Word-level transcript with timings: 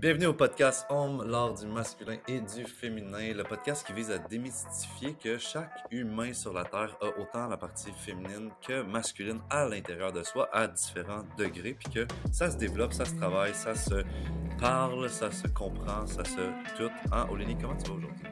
Bienvenue 0.00 0.28
au 0.28 0.32
podcast 0.32 0.86
Homme, 0.88 1.26
l'art 1.28 1.52
du 1.52 1.66
masculin 1.66 2.16
et 2.26 2.40
du 2.40 2.64
féminin, 2.64 3.34
le 3.36 3.42
podcast 3.42 3.86
qui 3.86 3.92
vise 3.92 4.10
à 4.10 4.16
démystifier 4.16 5.12
que 5.12 5.36
chaque 5.36 5.74
humain 5.90 6.32
sur 6.32 6.54
la 6.54 6.64
Terre 6.64 6.96
a 7.02 7.08
autant 7.20 7.48
la 7.48 7.58
partie 7.58 7.92
féminine 7.92 8.48
que 8.66 8.80
masculine 8.80 9.40
à 9.50 9.68
l'intérieur 9.68 10.10
de 10.10 10.22
soi 10.22 10.48
à 10.54 10.68
différents 10.68 11.24
degrés, 11.36 11.76
puis 11.78 11.92
que 11.92 12.06
ça 12.32 12.50
se 12.50 12.56
développe, 12.56 12.94
ça 12.94 13.04
se 13.04 13.14
travaille, 13.16 13.52
ça 13.52 13.74
se 13.74 14.02
parle, 14.58 15.10
ça 15.10 15.30
se 15.30 15.46
comprend, 15.48 16.06
ça 16.06 16.24
se 16.24 16.40
tout. 16.78 16.90
Hein, 17.12 17.26
Olénie, 17.30 17.58
comment 17.60 17.76
tu 17.76 17.90
vas 17.90 17.96
aujourd'hui? 17.98 18.24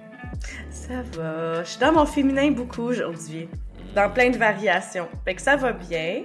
Ça 0.70 1.02
va. 1.02 1.64
Je 1.64 1.68
suis 1.68 1.80
dans 1.80 1.92
mon 1.92 2.06
féminin 2.06 2.50
beaucoup 2.50 2.84
aujourd'hui, 2.84 3.46
dans 3.94 4.10
plein 4.10 4.30
de 4.30 4.38
variations. 4.38 5.06
Fait 5.26 5.34
que 5.34 5.42
ça 5.42 5.56
va 5.56 5.72
bien. 5.72 6.24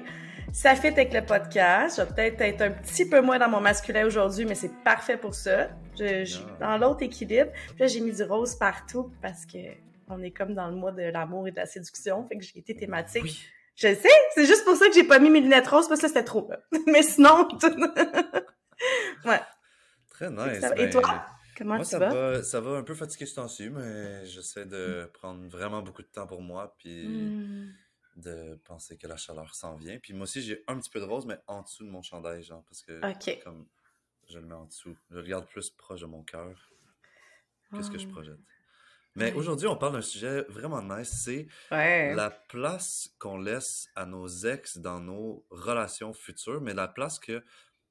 Ça 0.54 0.75
fit 0.75 0.88
avec 0.88 1.11
le 1.13 1.25
podcast. 1.25 1.97
Je 1.97 2.04
vais 2.04 2.13
peut-être 2.13 2.41
être 2.41 2.61
un 2.61 2.69
petit 2.71 3.09
peu 3.09 3.21
moins 3.21 3.39
dans 3.39 3.49
mon 3.49 3.59
masculin 3.59 4.05
aujourd'hui, 4.05 4.45
mais 4.45 4.54
c'est 4.54 4.71
parfait 4.83 5.18
pour 5.18 5.33
ça. 5.33 5.69
Je, 5.97 6.25
je 6.25 6.37
dans 6.59 6.77
l'autre 6.77 7.01
équilibre. 7.01 7.51
Puis 7.69 7.79
là, 7.79 7.87
j'ai 7.87 8.01
mis 8.01 8.11
du 8.14 8.21
rose 8.23 8.55
partout 8.55 9.11
parce 9.19 9.47
que 9.47 9.57
on 10.09 10.21
est 10.21 10.29
comme 10.29 10.54
dans 10.54 10.68
le 10.68 10.75
mois 10.75 10.92
de 10.92 11.01
l'amour 11.01 11.47
et 11.47 11.51
de 11.51 11.55
la 11.55 11.65
séduction. 11.65 12.28
Fait 12.28 12.37
que 12.37 12.43
j'ai 12.43 12.59
été 12.59 12.75
thématique. 12.75 13.23
Oui. 13.23 13.43
Je 13.75 13.87
sais, 13.95 14.09
c'est 14.36 14.45
juste 14.45 14.64
pour 14.64 14.75
ça 14.75 14.87
que 14.87 14.93
j'ai 14.93 15.04
pas 15.05 15.18
mis 15.18 15.31
mes 15.31 15.42
lunettes 15.42 15.68
roses 15.68 15.87
parce 15.87 16.00
que 16.00 16.07
c'était 16.07 16.23
trop. 16.23 16.47
mais 16.87 17.01
sinon, 17.01 17.47
ouais. 19.25 19.42
Très 20.11 20.29
nice. 20.29 20.59
Ça. 20.61 20.73
Et 20.75 20.86
ben, 20.86 20.89
toi? 20.92 21.25
Comment 21.57 21.75
Moi, 21.78 21.83
tu 21.83 21.89
ça 21.89 22.00
vas? 22.00 22.09
va, 22.09 22.43
ça 22.43 22.61
va 22.61 22.78
un 22.78 22.83
peu 22.83 22.93
fatigué 22.93 23.25
ce 23.25 23.36
temps-ci, 23.36 23.70
mais 23.71 24.23
j'essaie 24.25 24.65
de 24.65 25.09
prendre 25.14 25.47
vraiment 25.50 25.81
beaucoup 25.81 26.04
de 26.04 26.07
temps 26.07 26.28
pour 26.28 26.42
moi, 26.42 26.75
puis 26.78 27.07
Hmm. 27.07 27.71
De 28.15 28.55
penser 28.65 28.97
que 28.97 29.07
la 29.07 29.17
chaleur 29.17 29.53
s'en 29.55 29.75
vient. 29.75 29.97
Puis 29.99 30.13
moi 30.13 30.23
aussi, 30.23 30.41
j'ai 30.41 30.63
un 30.67 30.77
petit 30.79 30.89
peu 30.89 30.99
de 30.99 31.05
rose, 31.05 31.25
mais 31.25 31.37
en 31.47 31.61
dessous 31.61 31.83
de 31.85 31.89
mon 31.89 32.02
chandail, 32.02 32.44
genre, 32.44 32.63
parce 32.66 32.81
que 32.83 32.99
comme 33.44 33.67
je 34.27 34.39
le 34.39 34.45
mets 34.45 34.55
en 34.55 34.66
dessous, 34.66 34.95
je 35.09 35.16
le 35.17 35.23
garde 35.23 35.47
plus 35.47 35.69
proche 35.72 36.02
de 36.02 36.05
mon 36.05 36.23
cœur 36.23 36.72
que 37.72 37.81
ce 37.81 37.89
que 37.89 37.97
je 37.97 38.08
Ah. 38.08 38.11
projette. 38.11 38.39
Mais 39.16 39.31
aujourd'hui, 39.33 39.67
on 39.67 39.75
parle 39.78 39.94
d'un 39.94 40.02
sujet 40.02 40.42
vraiment 40.50 40.81
nice, 40.81 41.11
c'est 41.23 41.47
Ouais. 41.72 42.16
la 42.16 42.31
place 42.31 43.14
qu'on 43.20 43.38
laisse 43.38 43.88
à 43.95 44.05
nos 44.08 44.27
ex 44.27 44.77
dans 44.80 45.00
nos 45.00 45.45
relations 45.52 46.14
futures, 46.14 46.61
mais 46.61 46.73
la 46.73 46.88
place 46.88 47.20
que 47.20 47.44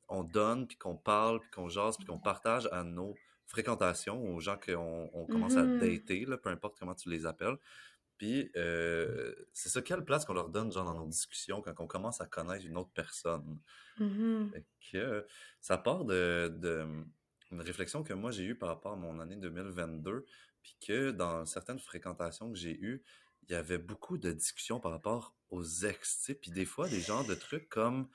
on 0.09 0.25
donne, 0.25 0.67
puis 0.67 0.77
qu'on 0.77 0.97
parle, 0.97 1.41
puis 1.41 1.51
qu'on 1.51 1.69
jase, 1.69 1.97
puis 1.97 2.07
qu'on 2.07 2.19
partage 2.19 2.69
à 2.73 2.83
nos 2.84 3.14
fréquentations, 3.47 4.20
aux 4.34 4.41
gens 4.41 4.57
qu'on 4.59 5.11
on 5.12 5.27
commence 5.27 5.57
à 5.57 5.62
Mhm. 5.64 5.79
dater, 5.79 6.25
là, 6.25 6.36
peu 6.39 6.48
importe 6.51 6.77
comment 6.79 6.95
tu 6.95 7.09
les 7.09 7.25
appelles. 7.27 7.57
Puis, 8.19 8.51
euh, 8.57 9.35
c'est 9.53 9.69
ça, 9.69 9.83
quelle 9.83 10.05
place 10.05 10.25
qu'on 10.25 10.35
leur 10.35 10.49
donne, 10.49 10.71
genre, 10.71 10.85
dans 10.85 10.99
nos 10.99 11.09
discussions, 11.09 11.61
quand 11.61 11.75
on 11.81 11.87
commence 11.87 12.21
à 12.21 12.27
connaître 12.27 12.65
une 12.65 12.77
autre 12.77 12.93
personne? 12.95 13.59
Mhm. 13.99 14.51
Fait 14.53 14.65
que 14.93 15.27
ça 15.61 15.77
part 15.79 16.05
de, 16.05 16.53
de 16.57 16.87
une 17.51 17.61
réflexion 17.61 18.03
que 18.03 18.15
moi 18.15 18.31
j'ai 18.31 18.45
eue 18.45 18.55
par 18.55 18.71
rapport 18.71 18.93
à 18.93 18.97
mon 18.97 19.21
année 19.21 19.37
2022, 19.37 20.25
puis 20.63 20.77
que 20.87 21.11
dans 21.11 21.45
certaines 21.45 21.79
fréquentations 21.79 22.51
que 22.51 22.57
j'ai 22.59 22.79
eues, 22.81 23.03
il 23.49 23.53
y 23.53 23.55
avait 23.55 23.79
beaucoup 23.79 24.17
de 24.17 24.31
discussions 24.33 24.81
par 24.81 24.93
rapport 24.93 25.35
aux 25.51 25.63
ex, 25.85 26.23
tu 26.25 26.35
puis 26.35 26.51
des 26.51 26.65
fois 26.65 26.89
des 26.89 27.01
genres 27.01 27.27
de 27.27 27.35
trucs 27.35 27.69
comme 27.69 28.09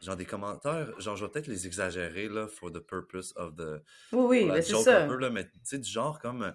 genre 0.00 0.16
des 0.16 0.26
commentaires, 0.26 0.98
genre 1.00 1.16
je 1.16 1.24
vais 1.24 1.30
peut-être 1.32 1.46
les 1.48 1.66
exagérer 1.66 2.28
là 2.28 2.46
for 2.46 2.70
the 2.70 2.78
purpose 2.78 3.32
of 3.36 3.56
the 3.56 3.82
Oui, 4.12 4.48
oui, 4.48 4.62
c'est 4.62 4.76
ça. 4.76 5.04
un 5.04 5.08
peu 5.08 5.16
là, 5.16 5.30
mais 5.30 5.48
tu 5.48 5.58
sais 5.64 5.78
du 5.78 5.90
genre 5.90 6.20
comme 6.20 6.54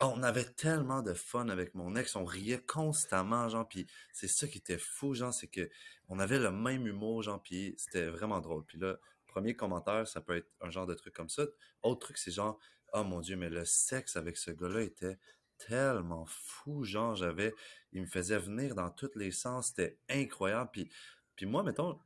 on 0.00 0.22
avait 0.22 0.44
tellement 0.44 1.02
de 1.02 1.14
fun 1.14 1.48
avec 1.48 1.74
mon 1.74 1.96
ex, 1.96 2.16
on 2.16 2.24
riait 2.24 2.62
constamment, 2.66 3.48
genre, 3.48 3.66
puis 3.66 3.86
c'est 4.12 4.28
ça 4.28 4.46
qui 4.46 4.58
était 4.58 4.78
fou, 4.78 5.14
genre, 5.14 5.32
c'est 5.32 5.46
que 5.48 5.68
on 6.08 6.18
avait 6.18 6.38
le 6.38 6.50
même 6.52 6.86
humour, 6.86 7.22
genre, 7.22 7.42
puis 7.42 7.74
c'était 7.78 8.06
vraiment 8.06 8.40
drôle. 8.40 8.64
Puis 8.66 8.78
là, 8.78 8.98
premier 9.26 9.56
commentaire, 9.56 10.06
ça 10.06 10.20
peut 10.20 10.36
être 10.36 10.48
un 10.60 10.70
genre 10.70 10.86
de 10.86 10.94
truc 10.94 11.14
comme 11.14 11.28
ça. 11.30 11.44
Autre 11.82 12.00
truc, 12.06 12.18
c'est 12.18 12.30
genre, 12.30 12.58
oh 12.92 13.04
mon 13.04 13.20
Dieu, 13.20 13.36
mais 13.36 13.48
le 13.48 13.64
sexe 13.64 14.16
avec 14.16 14.36
ce 14.36 14.50
gars-là 14.50 14.82
était 14.82 15.18
tellement 15.58 16.26
fou, 16.26 16.84
genre, 16.84 17.14
j'avais, 17.14 17.54
il 17.92 18.02
me 18.02 18.06
faisait 18.06 18.38
venir 18.38 18.74
dans 18.74 18.90
tous 18.90 19.10
les 19.16 19.30
sens, 19.32 19.68
c'était 19.68 19.98
incroyable. 20.10 20.70
Puis, 20.72 20.90
puis 21.36 21.46
moi, 21.46 21.62
mettons, 21.62 21.98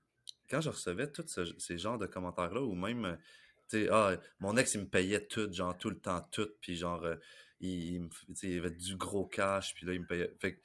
quand 0.49 0.61
je 0.61 0.71
recevais 0.71 1.11
tous 1.11 1.27
ce- 1.27 1.59
ces 1.59 1.79
genres 1.79 1.99
de 1.99 2.07
commentaires-là, 2.07 2.61
ou 2.63 2.75
même, 2.75 3.19
tu 3.69 3.85
sais, 3.85 3.89
ah, 3.91 4.17
mon 4.41 4.57
ex, 4.57 4.75
il 4.75 4.83
me 4.83 4.89
payait 4.89 5.27
tout, 5.27 5.53
genre, 5.53 5.77
tout 5.77 5.91
le 5.91 5.99
temps, 5.99 6.21
tout, 6.33 6.49
puis 6.61 6.77
genre, 6.77 7.03
euh, 7.05 7.17
il, 7.61 8.09
il 8.43 8.59
avait 8.59 8.71
du 8.71 8.97
gros 8.97 9.27
cash, 9.27 9.75
puis 9.75 9.87
là, 9.87 9.93
il 9.95 10.01
me 10.01 10.07
payait. 10.07 10.35
Fait 10.41 10.61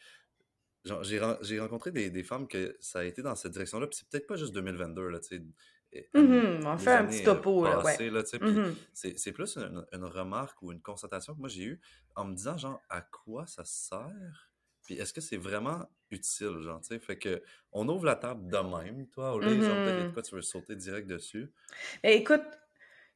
j'ai 1.02 1.20
ren- 1.20 1.38
j'ai 1.42 1.60
rencontré 1.60 1.92
des, 1.92 2.10
des 2.10 2.24
femmes 2.24 2.48
que 2.48 2.78
ça 2.80 3.00
a 3.00 3.04
été 3.04 3.22
dans 3.22 3.36
cette 3.36 3.54
direction-là, 3.54 3.88
puis 3.88 3.98
c'est 3.98 4.08
peut-être 4.10 4.28
pas 4.28 4.36
juste 4.36 4.54
2022, 4.54 5.10
là, 5.10 5.20
tu 5.20 5.28
sais, 5.38 5.44
et- 5.92 6.10
Mhm, 6.14 6.66
On 6.66 6.78
fait 6.78 6.94
un 6.94 7.06
petit 7.06 7.22
euh, 7.22 7.26
topo, 7.26 7.64
passées, 7.64 8.10
là, 8.10 8.24
tu 8.24 8.30
sais, 8.30 8.40
puis 8.40 8.56
Mhm. 8.56 8.76
c'est 8.94 9.18
c'est 9.18 9.32
plus 9.32 9.58
une, 9.58 9.86
une 9.92 10.06
remarque 10.06 10.62
ou 10.62 10.72
une 10.72 10.82
constatation 10.82 11.34
que 11.34 11.40
moi 11.40 11.50
j'ai 11.50 11.64
eue 11.64 11.82
en 12.16 12.26
me 12.26 12.36
disant, 12.36 12.58
genre, 12.58 12.82
à 12.90 13.02
quoi 13.02 13.48
ça 13.48 13.64
sert? 13.66 14.52
Puis 14.86 14.96
est-ce 14.96 15.14
que 15.14 15.22
c'est 15.22 15.38
vraiment 15.38 15.88
utile, 16.12 16.60
genre, 16.60 16.80
tu 16.82 16.88
sais? 16.90 17.00
Fait 17.00 17.18
que, 17.18 17.42
on 17.72 17.88
ouvre 17.90 18.06
la 18.06 18.16
table 18.16 18.48
de 18.50 18.58
même, 18.58 19.08
toi, 19.10 19.34
au 19.34 19.40
lieu, 19.40 19.56
y 19.56 19.62
a 19.64 19.94
de 19.94 20.12
quoi 20.14 20.22
tu 20.22 20.36
veux 20.36 20.42
sauter 20.44 20.76
direct 20.76 21.08
dessus. 21.08 21.52
Écoute, 22.04 22.44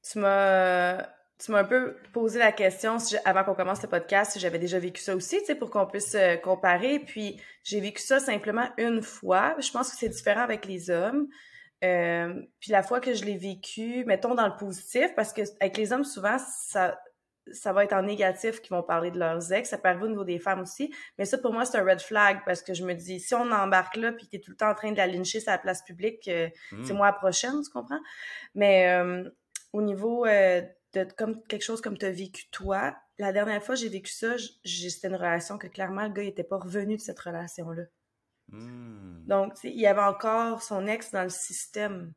tu 0.01 0.19
m'as 0.19 1.07
tu 1.39 1.51
m'as 1.51 1.59
un 1.59 1.63
peu 1.63 1.95
posé 2.11 2.37
la 2.37 2.51
question 2.51 2.99
si 2.99 3.15
avant 3.23 3.43
qu'on 3.43 3.55
commence 3.55 3.81
le 3.81 3.87
podcast 3.87 4.33
si 4.33 4.39
j'avais 4.39 4.59
déjà 4.59 4.77
vécu 4.77 5.01
ça 5.01 5.15
aussi, 5.15 5.39
tu 5.39 5.45
sais, 5.45 5.55
pour 5.55 5.69
qu'on 5.69 5.85
puisse 5.85 6.15
euh, 6.15 6.35
comparer. 6.35 6.99
Puis 6.99 7.41
j'ai 7.63 7.79
vécu 7.79 8.01
ça 8.01 8.19
simplement 8.19 8.69
une 8.77 9.01
fois. 9.01 9.55
Je 9.59 9.71
pense 9.71 9.89
que 9.89 9.97
c'est 9.97 10.09
différent 10.09 10.41
avec 10.41 10.65
les 10.65 10.89
hommes. 10.89 11.27
Euh, 11.83 12.33
puis 12.59 12.71
la 12.71 12.83
fois 12.83 12.99
que 12.99 13.13
je 13.13 13.23
l'ai 13.23 13.37
vécu, 13.37 14.03
mettons 14.05 14.35
dans 14.35 14.47
le 14.47 14.55
positif, 14.57 15.15
parce 15.15 15.31
que 15.31 15.41
avec 15.61 15.77
les 15.77 15.93
hommes 15.93 16.03
souvent 16.03 16.37
ça 16.37 16.99
ça 17.51 17.73
va 17.73 17.83
être 17.83 17.93
en 17.93 18.03
négatif 18.03 18.61
qu'ils 18.61 18.75
vont 18.75 18.83
parler 18.83 19.11
de 19.11 19.17
leurs 19.17 19.51
ex. 19.51 19.69
Ça 19.69 19.77
peut 19.77 19.89
arriver 19.89 20.05
au 20.05 20.09
niveau 20.09 20.23
des 20.23 20.39
femmes 20.39 20.61
aussi. 20.61 20.93
Mais 21.17 21.25
ça, 21.25 21.37
pour 21.37 21.53
moi, 21.53 21.65
c'est 21.65 21.77
un 21.77 21.83
red 21.83 22.01
flag 22.01 22.41
parce 22.45 22.61
que 22.61 22.73
je 22.73 22.83
me 22.83 22.93
dis, 22.93 23.19
si 23.19 23.33
on 23.33 23.51
embarque 23.51 23.95
là 23.95 24.11
puis 24.11 24.27
t'es 24.27 24.39
tout 24.39 24.51
le 24.51 24.57
temps 24.57 24.69
en 24.69 24.75
train 24.75 24.91
de 24.91 24.97
la 24.97 25.07
lyncher 25.07 25.39
sur 25.39 25.51
la 25.51 25.57
place 25.57 25.83
publique, 25.83 26.27
euh, 26.27 26.47
c'est 26.83 26.93
Hmm. 26.93 26.97
moi 26.97 27.07
la 27.07 27.13
prochaine, 27.13 27.61
tu 27.63 27.71
comprends? 27.71 27.99
Mais 28.55 28.89
euh, 28.89 29.23
au 29.73 29.81
niveau 29.81 30.25
euh, 30.25 30.61
de 30.93 31.03
comme 31.17 31.41
quelque 31.43 31.63
chose 31.63 31.81
comme 31.81 31.97
tu 31.97 32.05
as 32.05 32.11
vécu 32.11 32.49
toi, 32.49 32.95
la 33.17 33.31
dernière 33.31 33.63
fois 33.63 33.75
que 33.75 33.81
j'ai 33.81 33.89
vécu 33.89 34.11
ça, 34.11 34.35
c'était 34.65 35.07
une 35.07 35.15
relation 35.15 35.57
que 35.57 35.67
clairement 35.67 36.03
le 36.03 36.09
gars 36.09 36.23
il 36.23 36.29
était 36.29 36.43
pas 36.43 36.57
revenu 36.57 36.95
de 36.95 37.01
cette 37.01 37.19
relation-là. 37.19 37.83
Hmm. 38.51 39.25
Donc, 39.27 39.53
il 39.63 39.79
y 39.79 39.85
avait 39.85 40.01
encore 40.01 40.63
son 40.63 40.87
ex 40.87 41.11
dans 41.11 41.23
le 41.23 41.29
système. 41.29 42.13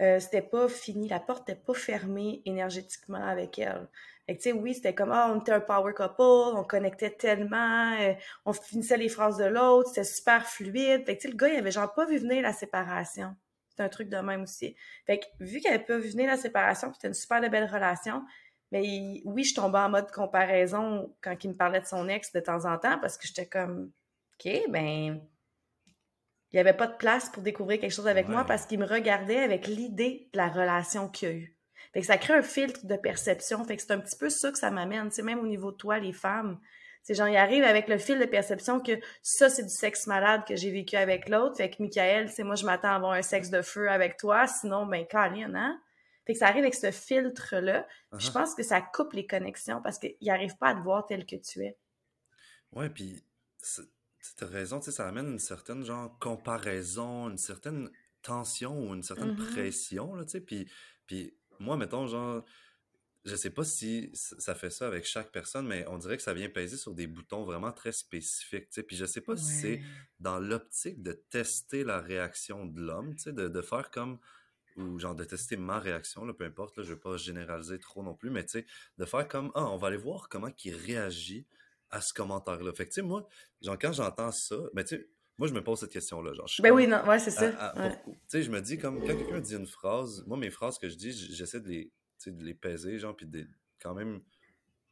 Euh, 0.00 0.18
c'était 0.18 0.42
pas 0.42 0.68
fini, 0.68 1.08
la 1.08 1.20
porte 1.20 1.48
était 1.48 1.60
pas 1.60 1.72
fermée 1.72 2.42
énergétiquement 2.44 3.24
avec 3.24 3.58
elle. 3.58 3.88
Fait 4.26 4.36
que, 4.36 4.42
tu 4.42 4.50
sais, 4.50 4.52
oui, 4.52 4.74
c'était 4.74 4.94
comme, 4.94 5.12
ah, 5.12 5.30
on 5.32 5.40
était 5.40 5.52
un 5.52 5.60
power 5.60 5.92
couple, 5.94 6.14
on 6.18 6.64
connectait 6.64 7.10
tellement, 7.10 7.96
euh, 8.00 8.14
on 8.44 8.52
finissait 8.52 8.96
les 8.96 9.08
phrases 9.08 9.36
de 9.36 9.44
l'autre, 9.44 9.90
c'était 9.90 10.04
super 10.04 10.46
fluide. 10.46 11.04
Fait 11.06 11.16
que, 11.16 11.22
tu 11.22 11.28
sais, 11.28 11.30
le 11.30 11.36
gars, 11.36 11.48
il 11.48 11.56
avait 11.56 11.70
genre 11.70 11.92
pas 11.94 12.06
vu 12.06 12.18
venir 12.18 12.42
la 12.42 12.52
séparation. 12.52 13.36
C'est 13.76 13.82
un 13.82 13.88
truc 13.88 14.08
de 14.08 14.16
même 14.18 14.42
aussi. 14.42 14.76
Fait 15.06 15.18
que, 15.18 15.24
vu 15.40 15.60
pas 15.86 15.98
vu 15.98 16.08
venir 16.10 16.28
la 16.28 16.36
séparation, 16.36 16.88
puis 16.88 16.94
c'était 16.96 17.08
une 17.08 17.14
super 17.14 17.40
de 17.40 17.48
belle 17.48 17.66
relation, 17.66 18.22
mais 18.70 18.84
il- 18.84 19.22
oui, 19.24 19.44
je 19.44 19.54
tombais 19.54 19.78
en 19.78 19.88
mode 19.88 20.10
comparaison 20.10 21.14
quand 21.20 21.36
il 21.42 21.48
me 21.50 21.54
parlait 21.56 21.80
de 21.80 21.86
son 21.86 22.08
ex 22.08 22.32
de 22.32 22.40
temps 22.40 22.64
en 22.66 22.78
temps, 22.78 22.98
parce 23.00 23.18
que 23.18 23.26
j'étais 23.26 23.46
comme, 23.46 23.90
OK, 24.34 24.52
ben, 24.68 25.20
il 26.52 26.56
n'y 26.56 26.60
avait 26.60 26.72
pas 26.72 26.86
de 26.86 26.96
place 26.96 27.28
pour 27.30 27.42
découvrir 27.42 27.80
quelque 27.80 27.90
chose 27.92 28.06
avec 28.06 28.28
moi 28.28 28.44
parce 28.44 28.64
qu'il 28.66 28.78
me 28.78 28.86
regardait 28.86 29.38
avec 29.42 29.66
l'idée 29.66 30.28
de 30.32 30.38
la 30.38 30.48
relation 30.48 31.08
qu'il 31.08 31.28
y 31.28 31.32
a 31.32 31.34
eu. 31.34 31.56
Fait 31.92 32.00
que 32.00 32.06
ça 32.06 32.16
crée 32.16 32.34
un 32.34 32.42
filtre 32.42 32.86
de 32.86 32.96
perception. 32.96 33.64
Fait 33.64 33.76
que 33.76 33.82
c'est 33.82 33.92
un 33.92 33.98
petit 33.98 34.16
peu 34.16 34.28
ça 34.28 34.52
que 34.52 34.58
ça 34.58 34.70
m'amène, 34.70 35.08
tu 35.08 35.16
sais, 35.16 35.22
même 35.22 35.40
au 35.40 35.46
niveau 35.46 35.72
de 35.72 35.76
toi, 35.76 35.98
les 35.98 36.12
femmes. 36.12 36.60
C'est 37.06 37.14
genre, 37.14 37.28
il 37.28 37.36
arrive 37.36 37.62
avec 37.64 37.86
le 37.88 37.98
fil 37.98 38.18
de 38.18 38.24
perception 38.24 38.80
que 38.80 38.98
ça, 39.22 39.50
c'est 39.50 39.62
du 39.62 39.68
sexe 39.68 40.06
malade 40.06 40.42
que 40.48 40.56
j'ai 40.56 40.70
vécu 40.72 40.96
avec 40.96 41.28
l'autre. 41.28 41.58
Fait 41.58 41.68
que, 41.70 41.82
Michael, 41.82 42.30
c'est 42.30 42.42
moi, 42.44 42.54
je 42.54 42.64
m'attends 42.64 42.88
à 42.88 42.94
avoir 42.96 43.12
un 43.12 43.20
sexe 43.22 43.50
de 43.50 43.60
feu 43.62 43.90
avec 43.90 44.16
toi. 44.16 44.46
Sinon, 44.46 44.86
ben, 44.86 45.06
Colin, 45.06 45.54
hein? 45.54 45.80
Fait 46.26 46.32
que 46.32 46.38
ça 46.38 46.46
arrive 46.46 46.62
avec 46.62 46.74
ce 46.74 46.90
filtre-là. 46.90 47.86
Je 48.16 48.28
Uh-huh. 48.28 48.32
pense 48.32 48.54
que 48.54 48.62
ça 48.62 48.80
coupe 48.80 49.12
les 49.12 49.26
connexions 49.26 49.82
parce 49.82 49.98
qu'il 49.98 50.16
n'arrive 50.22 50.56
pas 50.56 50.68
à 50.68 50.74
te 50.74 50.80
voir 50.80 51.06
tel 51.06 51.26
que 51.26 51.36
tu 51.36 51.60
es. 51.62 51.76
Ouais, 52.72 52.88
puis 52.88 53.22
c'est- 53.58 53.82
tu 54.38 54.44
as 54.44 54.46
raison, 54.46 54.78
tu 54.80 54.86
sais, 54.86 54.92
ça 54.92 55.06
amène 55.06 55.26
une 55.32 55.38
certaine 55.38 55.84
genre 55.84 56.18
comparaison, 56.18 57.28
une 57.28 57.36
certaine 57.36 57.90
tension 58.22 58.78
ou 58.80 58.94
une 58.94 59.02
certaine 59.02 59.32
Mhm. 59.32 59.36
pression, 59.36 60.14
là, 60.14 60.24
tu 60.24 60.30
sais, 60.30 60.40
puis, 60.40 60.66
puis 61.06 61.36
moi, 61.58 61.76
mettons, 61.76 62.06
genre, 62.06 62.42
je 63.24 63.36
sais 63.36 63.50
pas 63.50 63.64
si 63.64 64.10
ça 64.12 64.54
fait 64.54 64.70
ça 64.70 64.86
avec 64.86 65.04
chaque 65.04 65.32
personne, 65.32 65.66
mais 65.66 65.86
on 65.88 65.96
dirait 65.96 66.16
que 66.16 66.22
ça 66.22 66.34
vient 66.34 66.48
peser 66.48 66.76
sur 66.76 66.92
des 66.92 67.06
boutons 67.06 67.44
vraiment 67.44 67.72
très 67.72 67.92
spécifiques, 67.92 68.68
tu 68.68 68.74
sais, 68.74 68.82
puis 68.82 68.96
je 68.96 69.06
sais 69.06 69.22
pas 69.22 69.36
si 69.36 69.52
c'est 69.52 69.80
dans 70.20 70.38
l'optique 70.38 71.02
de 71.02 71.12
tester 71.12 71.84
la 71.84 72.00
réaction 72.00 72.66
de 72.66 72.80
l'homme, 72.82 73.14
de, 73.26 73.48
de 73.48 73.62
faire 73.62 73.90
comme, 73.90 74.18
ou 74.76 74.98
genre 74.98 75.14
de 75.14 75.24
tester 75.24 75.56
ma 75.56 75.78
réaction, 75.78 76.26
là, 76.26 76.34
peu 76.34 76.44
importe, 76.44 76.76
là, 76.76 76.82
je 76.82 76.92
veux 76.92 77.00
pas 77.00 77.16
généraliser 77.16 77.78
trop 77.78 78.02
non 78.02 78.14
plus, 78.14 78.28
mais 78.28 78.44
tu 78.44 78.58
sais, 78.58 78.66
de 78.98 79.04
faire 79.06 79.26
comme, 79.26 79.50
ah, 79.54 79.70
on 79.70 79.78
va 79.78 79.88
aller 79.88 79.96
voir 79.96 80.28
comment 80.28 80.50
il 80.62 80.74
réagit 80.74 81.46
à 81.90 82.02
ce 82.02 82.12
commentaire-là. 82.12 82.72
Fait 82.72 82.84
que, 82.84 82.90
tu 82.90 82.96
sais, 82.96 83.02
moi, 83.02 83.26
genre, 83.62 83.78
quand 83.80 83.92
j'entends 83.92 84.32
ça, 84.32 84.56
ben, 84.74 84.84
tu 84.84 84.96
sais, 84.96 85.08
moi, 85.38 85.48
je 85.48 85.54
me 85.54 85.64
pose 85.64 85.80
cette 85.80 85.92
question-là, 85.92 86.34
genre, 86.34 86.46
je 86.46 86.60
Ben 86.60 86.68
comme, 86.68 86.78
oui, 86.78 86.86
non, 86.86 87.04
ouais, 87.06 87.18
c'est 87.18 87.30
ça. 87.30 87.72
Ouais. 87.76 87.96
tu 88.04 88.12
sais, 88.26 88.42
je 88.42 88.50
me 88.50 88.60
dis, 88.60 88.78
comme, 88.78 89.00
quand 89.00 89.16
quelqu'un 89.16 89.40
dit 89.40 89.54
une 89.54 89.66
phrase, 89.66 90.24
moi, 90.26 90.36
mes 90.36 90.50
phrases 90.50 90.78
que 90.78 90.88
je 90.88 90.96
dis, 90.96 91.12
j'essaie 91.12 91.60
de 91.60 91.68
les, 91.68 91.92
de 92.32 92.44
les 92.44 92.54
peser, 92.54 92.98
genre, 92.98 93.16
puis 93.16 93.28
quand 93.80 93.94
même, 93.94 94.22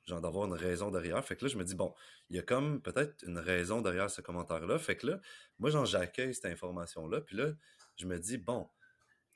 genre, 0.06 0.20
d'avoir 0.20 0.46
une 0.46 0.54
raison 0.54 0.90
derrière. 0.90 1.24
Fait 1.24 1.36
que 1.36 1.44
là, 1.44 1.48
je 1.48 1.56
me 1.56 1.64
dis, 1.64 1.74
bon, 1.74 1.94
il 2.30 2.36
y 2.36 2.38
a 2.38 2.42
comme 2.42 2.80
peut-être 2.82 3.24
une 3.26 3.38
raison 3.38 3.82
derrière 3.82 4.10
ce 4.10 4.20
commentaire-là. 4.20 4.78
Fait 4.78 4.96
que 4.96 5.06
là, 5.06 5.20
moi, 5.58 5.70
genre, 5.70 5.86
j'accueille 5.86 6.34
cette 6.34 6.46
information-là, 6.46 7.20
puis 7.20 7.36
là, 7.36 7.52
je 7.96 8.06
me 8.06 8.18
dis, 8.18 8.38
bon, 8.38 8.68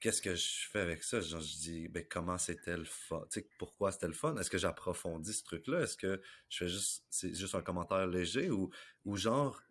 qu'est-ce 0.00 0.22
que 0.22 0.34
je 0.34 0.68
fais 0.70 0.80
avec 0.80 1.02
ça? 1.02 1.20
Genre, 1.20 1.40
je 1.40 1.56
dis, 1.56 1.88
ben, 1.88 2.04
comment 2.08 2.38
c'était 2.38 2.76
le 2.76 2.84
fun? 2.84 3.22
Tu 3.30 3.40
sais, 3.40 3.48
pourquoi 3.58 3.92
c'était 3.92 4.08
le 4.08 4.12
fun? 4.12 4.36
Est-ce 4.36 4.50
que 4.50 4.58
j'approfondis 4.58 5.34
ce 5.34 5.44
truc-là? 5.44 5.82
Est-ce 5.82 5.96
que 5.96 6.20
je 6.48 6.58
fais 6.58 6.68
juste, 6.68 7.04
c'est 7.10 7.34
juste 7.34 7.54
un 7.54 7.62
commentaire 7.62 8.06
léger 8.06 8.50
ou, 8.50 8.70
ou 9.04 9.16
genre, 9.16 9.62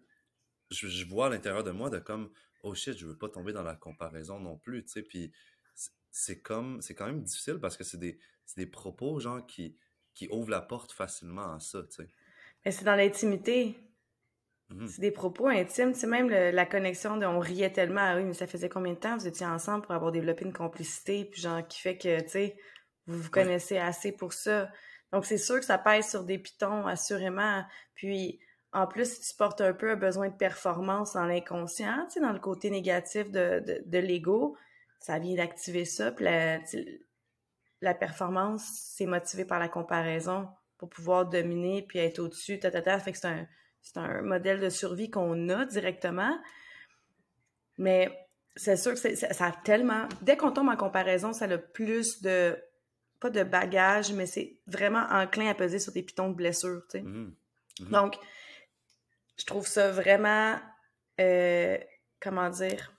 je, 0.71 0.87
je 0.87 1.05
vois 1.05 1.27
à 1.27 1.29
l'intérieur 1.29 1.63
de 1.63 1.71
moi 1.71 1.89
de 1.89 1.99
comme, 1.99 2.31
oh 2.63 2.73
shit, 2.73 2.97
je 2.97 3.05
veux 3.05 3.17
pas 3.17 3.29
tomber 3.29 3.53
dans 3.53 3.63
la 3.63 3.75
comparaison 3.75 4.39
non 4.39 4.57
plus, 4.57 4.83
tu 4.83 4.91
sais, 4.91 5.03
puis 5.03 5.31
c'est 6.11 6.41
comme, 6.41 6.81
c'est 6.81 6.95
quand 6.95 7.05
même 7.05 7.21
difficile 7.21 7.59
parce 7.59 7.77
que 7.77 7.83
c'est 7.83 7.97
des, 7.97 8.17
des 8.57 8.65
propos, 8.65 9.19
genre, 9.19 9.45
qui, 9.45 9.77
qui 10.13 10.27
ouvrent 10.29 10.49
la 10.49 10.61
porte 10.61 10.91
facilement 10.91 11.53
à 11.53 11.59
ça, 11.59 11.83
tu 11.83 12.03
sais. 12.03 12.07
Mais 12.65 12.71
c'est 12.71 12.85
dans 12.85 12.95
l'intimité. 12.95 13.77
Mmh 14.69 14.87
c'est 14.87 15.01
des 15.01 15.11
propos 15.11 15.47
intimes, 15.47 15.93
même 16.07 16.29
la 16.29 16.65
connexion 16.65 17.17
de 17.17 17.25
on 17.27 17.37
riait 17.37 17.71
tellement, 17.71 18.01
ah 18.01 18.15
oui, 18.17 18.23
mais 18.23 18.33
ça 18.33 18.47
faisait 18.47 18.69
combien 18.69 18.93
de 18.93 18.97
temps 18.97 19.15
vous 19.15 19.27
étiez 19.27 19.45
ensemble 19.45 19.83
pour 19.83 19.93
avoir 19.93 20.11
développé 20.11 20.43
une 20.43 20.53
complicité, 20.53 21.25
puis 21.25 21.39
genre 21.39 21.67
qui 21.67 21.79
fait 21.79 21.97
que, 21.97 22.21
tu 22.21 22.29
sais, 22.29 22.57
vous 23.05 23.21
vous 23.21 23.29
connaissez 23.29 23.77
assez 23.77 24.11
pour 24.11 24.33
ça. 24.33 24.71
Donc 25.11 25.25
c'est 25.25 25.37
sûr 25.37 25.59
que 25.59 25.65
ça 25.65 25.77
pèse 25.77 26.09
sur 26.09 26.23
des 26.23 26.39
pitons, 26.39 26.87
assurément. 26.87 27.63
Puis 27.93 28.39
en 28.73 28.87
plus, 28.87 29.13
si 29.13 29.29
tu 29.29 29.37
portes 29.37 29.61
un 29.61 29.73
peu 29.73 29.91
un 29.91 29.95
besoin 29.95 30.29
de 30.29 30.35
performance 30.35 31.13
dans 31.13 31.25
l'inconscient, 31.25 32.05
tu 32.07 32.15
sais, 32.15 32.19
dans 32.19 32.33
le 32.33 32.39
côté 32.39 32.71
négatif 32.71 33.29
de, 33.29 33.59
de, 33.59 33.83
de 33.85 33.97
l'ego, 33.99 34.57
ça 35.05 35.19
vient 35.19 35.35
d'activer 35.35 35.85
ça. 35.85 36.11
Puis 36.11 36.25
la, 36.25 36.59
la 37.81 37.93
performance, 37.93 38.63
c'est 38.95 39.05
motivé 39.05 39.45
par 39.45 39.59
la 39.59 39.69
comparaison 39.69 40.47
pour 40.77 40.89
pouvoir 40.89 41.27
dominer 41.27 41.83
puis 41.87 41.99
être 41.99 42.17
au-dessus, 42.17 42.59
ta, 42.59 42.71
ta, 42.71 42.81
ta. 42.81 42.97
Fait 42.99 43.11
que 43.11 43.19
c'est 43.19 43.27
un 43.27 43.47
c'est 43.85 43.97
un 43.97 44.23
modèle 44.23 44.59
de 44.59 44.69
survie 44.69 45.11
qu'on 45.11 45.47
a 45.49 45.63
directement. 45.65 46.35
Mais 47.77 48.09
c'est 48.55 48.77
sûr 48.77 48.93
que 48.93 49.15
ça, 49.15 49.45
a 49.45 49.51
tellement. 49.51 50.07
Dès 50.23 50.37
qu'on 50.37 50.51
tombe 50.51 50.69
en 50.69 50.75
comparaison, 50.75 51.33
ça 51.33 51.45
a 51.45 51.57
plus 51.59 52.23
de. 52.23 52.57
Pas 53.19 53.29
de 53.29 53.43
bagages, 53.43 54.11
mais 54.11 54.25
c'est 54.25 54.57
vraiment 54.65 55.05
enclin 55.11 55.49
à 55.49 55.53
peser 55.53 55.77
sur 55.77 55.93
des 55.93 56.01
pitons 56.01 56.29
de 56.29 56.35
blessures, 56.35 56.81
tu 56.89 56.97
sais. 56.97 57.03
Mmh 57.03 57.33
mmh 57.81 57.89
Donc, 57.91 58.15
je 59.37 59.45
trouve 59.45 59.67
ça 59.67 59.91
vraiment. 59.91 60.59
Euh, 61.21 61.77
comment 62.19 62.49
dire? 62.49 62.94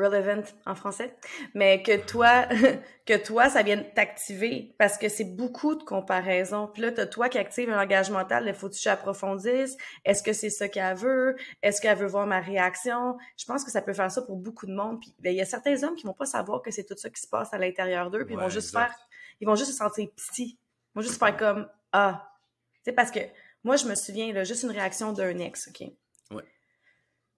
Relevant 0.00 0.42
en 0.66 0.74
français, 0.74 1.14
mais 1.54 1.82
que 1.82 1.96
toi, 1.96 2.46
que 3.06 3.16
toi, 3.16 3.48
ça 3.48 3.62
vienne 3.62 3.84
t'activer 3.94 4.74
parce 4.78 4.98
que 4.98 5.08
c'est 5.08 5.24
beaucoup 5.24 5.74
de 5.74 5.82
comparaisons. 5.82 6.68
Puis 6.68 6.82
là, 6.82 6.92
t'as 6.92 7.06
toi 7.06 7.28
qui 7.28 7.38
active 7.38 7.70
un 7.70 7.76
langage 7.76 8.10
mental, 8.10 8.44
il 8.46 8.54
faut 8.54 8.68
que 8.68 8.74
tu 8.74 8.88
approfondisses. 8.88 9.76
Est-ce 10.04 10.22
que 10.22 10.32
c'est 10.32 10.50
ça 10.50 10.68
qu'elle 10.68 10.96
veut? 10.96 11.36
Est-ce 11.62 11.80
qu'elle 11.80 11.98
veut 11.98 12.06
voir 12.06 12.26
ma 12.26 12.40
réaction? 12.40 13.16
Je 13.36 13.44
pense 13.44 13.64
que 13.64 13.70
ça 13.70 13.82
peut 13.82 13.92
faire 13.92 14.10
ça 14.10 14.22
pour 14.22 14.36
beaucoup 14.36 14.66
de 14.66 14.74
monde. 14.74 15.00
Puis 15.00 15.14
ben, 15.18 15.32
il 15.32 15.36
y 15.36 15.40
a 15.40 15.46
certains 15.46 15.82
hommes 15.82 15.94
qui 15.94 16.06
vont 16.06 16.14
pas 16.14 16.26
savoir 16.26 16.62
que 16.62 16.70
c'est 16.70 16.84
tout 16.84 16.96
ça 16.96 17.10
qui 17.10 17.20
se 17.20 17.28
passe 17.28 17.52
à 17.52 17.58
l'intérieur 17.58 18.10
d'eux, 18.10 18.24
puis 18.24 18.34
ils 18.34 18.40
vont 18.40 18.48
juste 18.48 18.72
faire, 18.72 18.94
ils 19.40 19.46
vont 19.46 19.56
juste 19.56 19.70
se 19.70 19.76
sentir 19.76 20.08
petits. 20.14 20.58
Ils 20.94 20.98
vont 20.98 21.02
juste 21.02 21.18
faire 21.18 21.36
comme, 21.36 21.68
ah. 21.92 22.26
Tu 22.74 22.80
sais, 22.84 22.92
parce 22.92 23.10
que 23.10 23.20
moi, 23.62 23.76
je 23.76 23.86
me 23.86 23.94
souviens, 23.94 24.32
là, 24.32 24.44
juste 24.44 24.62
une 24.62 24.70
réaction 24.70 25.12
d'un 25.12 25.38
ex, 25.38 25.68
OK? 25.68 25.86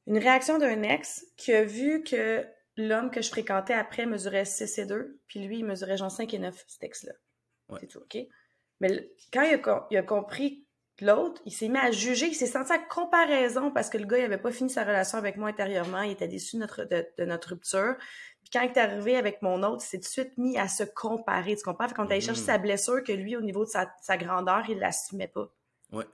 Une 0.07 0.19
réaction 0.19 0.59
d'un 0.59 0.83
ex 0.83 1.27
qui 1.37 1.53
a 1.53 1.65
vu 1.65 2.03
que 2.03 2.45
l'homme 2.77 3.11
que 3.11 3.23
je 3.23 3.29
fréquentais 3.29 3.75
après 3.75 4.07
mesurait 4.07 4.45
6 4.45 4.79
et 4.79 4.87
2, 4.87 5.21
puis 5.27 5.41
lui, 5.41 5.59
il 5.59 5.65
mesurait 5.65 5.97
genre 5.97 6.11
5 6.11 6.33
et 6.35 6.39
9, 6.39 6.65
cet 6.67 6.83
ex-là. 6.85 7.13
C'est 7.81 7.87
tout, 7.87 8.01
OK? 8.01 8.19
Mais 8.81 9.11
quand 9.33 9.43
il 9.43 9.55
a, 9.55 9.87
il 9.91 9.97
a 9.97 10.03
compris 10.03 10.67
l'autre, 11.01 11.41
il 11.47 11.53
s'est 11.53 11.69
mis 11.69 11.79
à 11.79 11.91
juger, 11.91 12.27
il 12.27 12.35
s'est 12.35 12.47
senti 12.47 12.73
à 12.73 12.79
comparaison 12.79 13.71
parce 13.71 13.89
que 13.89 13.99
le 13.99 14.07
gars, 14.07 14.19
il 14.19 14.25
avait 14.25 14.39
pas 14.39 14.51
fini 14.51 14.71
sa 14.71 14.85
relation 14.85 15.19
avec 15.19 15.37
moi 15.37 15.49
intérieurement, 15.49 16.03
il 16.03 16.13
était 16.13 16.29
déçu 16.29 16.57
de 16.57 16.61
notre, 16.61 16.85
de, 16.85 17.25
notre 17.25 17.51
rupture. 17.51 17.97
Puis 18.43 18.51
quand 18.53 18.61
il 18.61 18.71
est 18.71 18.79
arrivé 18.79 19.17
avec 19.17 19.41
mon 19.41 19.63
autre, 19.63 19.83
il 19.85 19.89
s'est 19.89 19.99
tout 19.99 20.05
de 20.05 20.09
suite 20.09 20.37
mis 20.37 20.59
à 20.59 20.69
se 20.69 20.85
comparer, 20.85 21.57
tu 21.57 21.63
comprends? 21.63 21.89
Fait 21.89 21.95
qu'on 21.95 22.07
allait 22.07 22.21
chercher 22.21 22.43
mm. 22.43 22.47
sa 22.47 22.59
blessure, 22.59 23.03
que 23.05 23.13
lui, 23.13 23.37
au 23.37 23.41
niveau 23.41 23.65
de 23.65 23.71
sa, 23.71 23.93
sa 24.03 24.17
grandeur, 24.17 24.65
il 24.69 24.79
l'assumait 24.79 25.29
pas. 25.29 25.49
Ouais. 25.93 26.07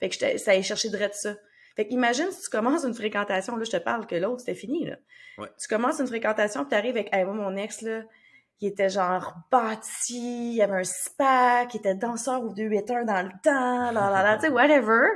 Fait 0.00 0.08
que 0.08 0.38
ça 0.38 0.50
allait 0.50 0.62
chercher 0.62 0.90
de 0.90 0.98
ça. 1.12 1.34
Fait 1.76 1.86
qu'imagine 1.86 2.30
si 2.32 2.42
tu 2.42 2.50
commences 2.50 2.84
une 2.84 2.94
fréquentation, 2.94 3.56
là, 3.56 3.64
je 3.64 3.70
te 3.70 3.76
parle 3.76 4.06
que 4.06 4.16
l'autre, 4.16 4.40
c'était 4.40 4.54
fini, 4.54 4.86
là. 4.86 4.96
Tu 5.60 5.68
commences 5.68 6.00
une 6.00 6.06
fréquentation, 6.06 6.62
puis 6.62 6.70
t'arrives 6.70 6.96
avec, 6.96 7.14
hey, 7.14 7.24
moi, 7.24 7.34
mon 7.34 7.54
ex, 7.56 7.82
là, 7.82 8.02
il 8.60 8.68
était 8.68 8.88
genre 8.88 9.34
bâti, 9.50 10.54
il 10.54 10.62
avait 10.62 10.80
un 10.80 10.84
SPAC, 10.84 11.74
il 11.74 11.76
était 11.76 11.94
danseur 11.94 12.42
au 12.42 12.54
2-8 12.54 13.04
dans 13.04 13.22
le 13.22 13.30
temps, 13.42 13.92
là, 13.92 14.10
là, 14.10 14.22
là, 14.22 14.36
tu 14.36 14.46
sais, 14.46 14.48
whatever. 14.48 15.08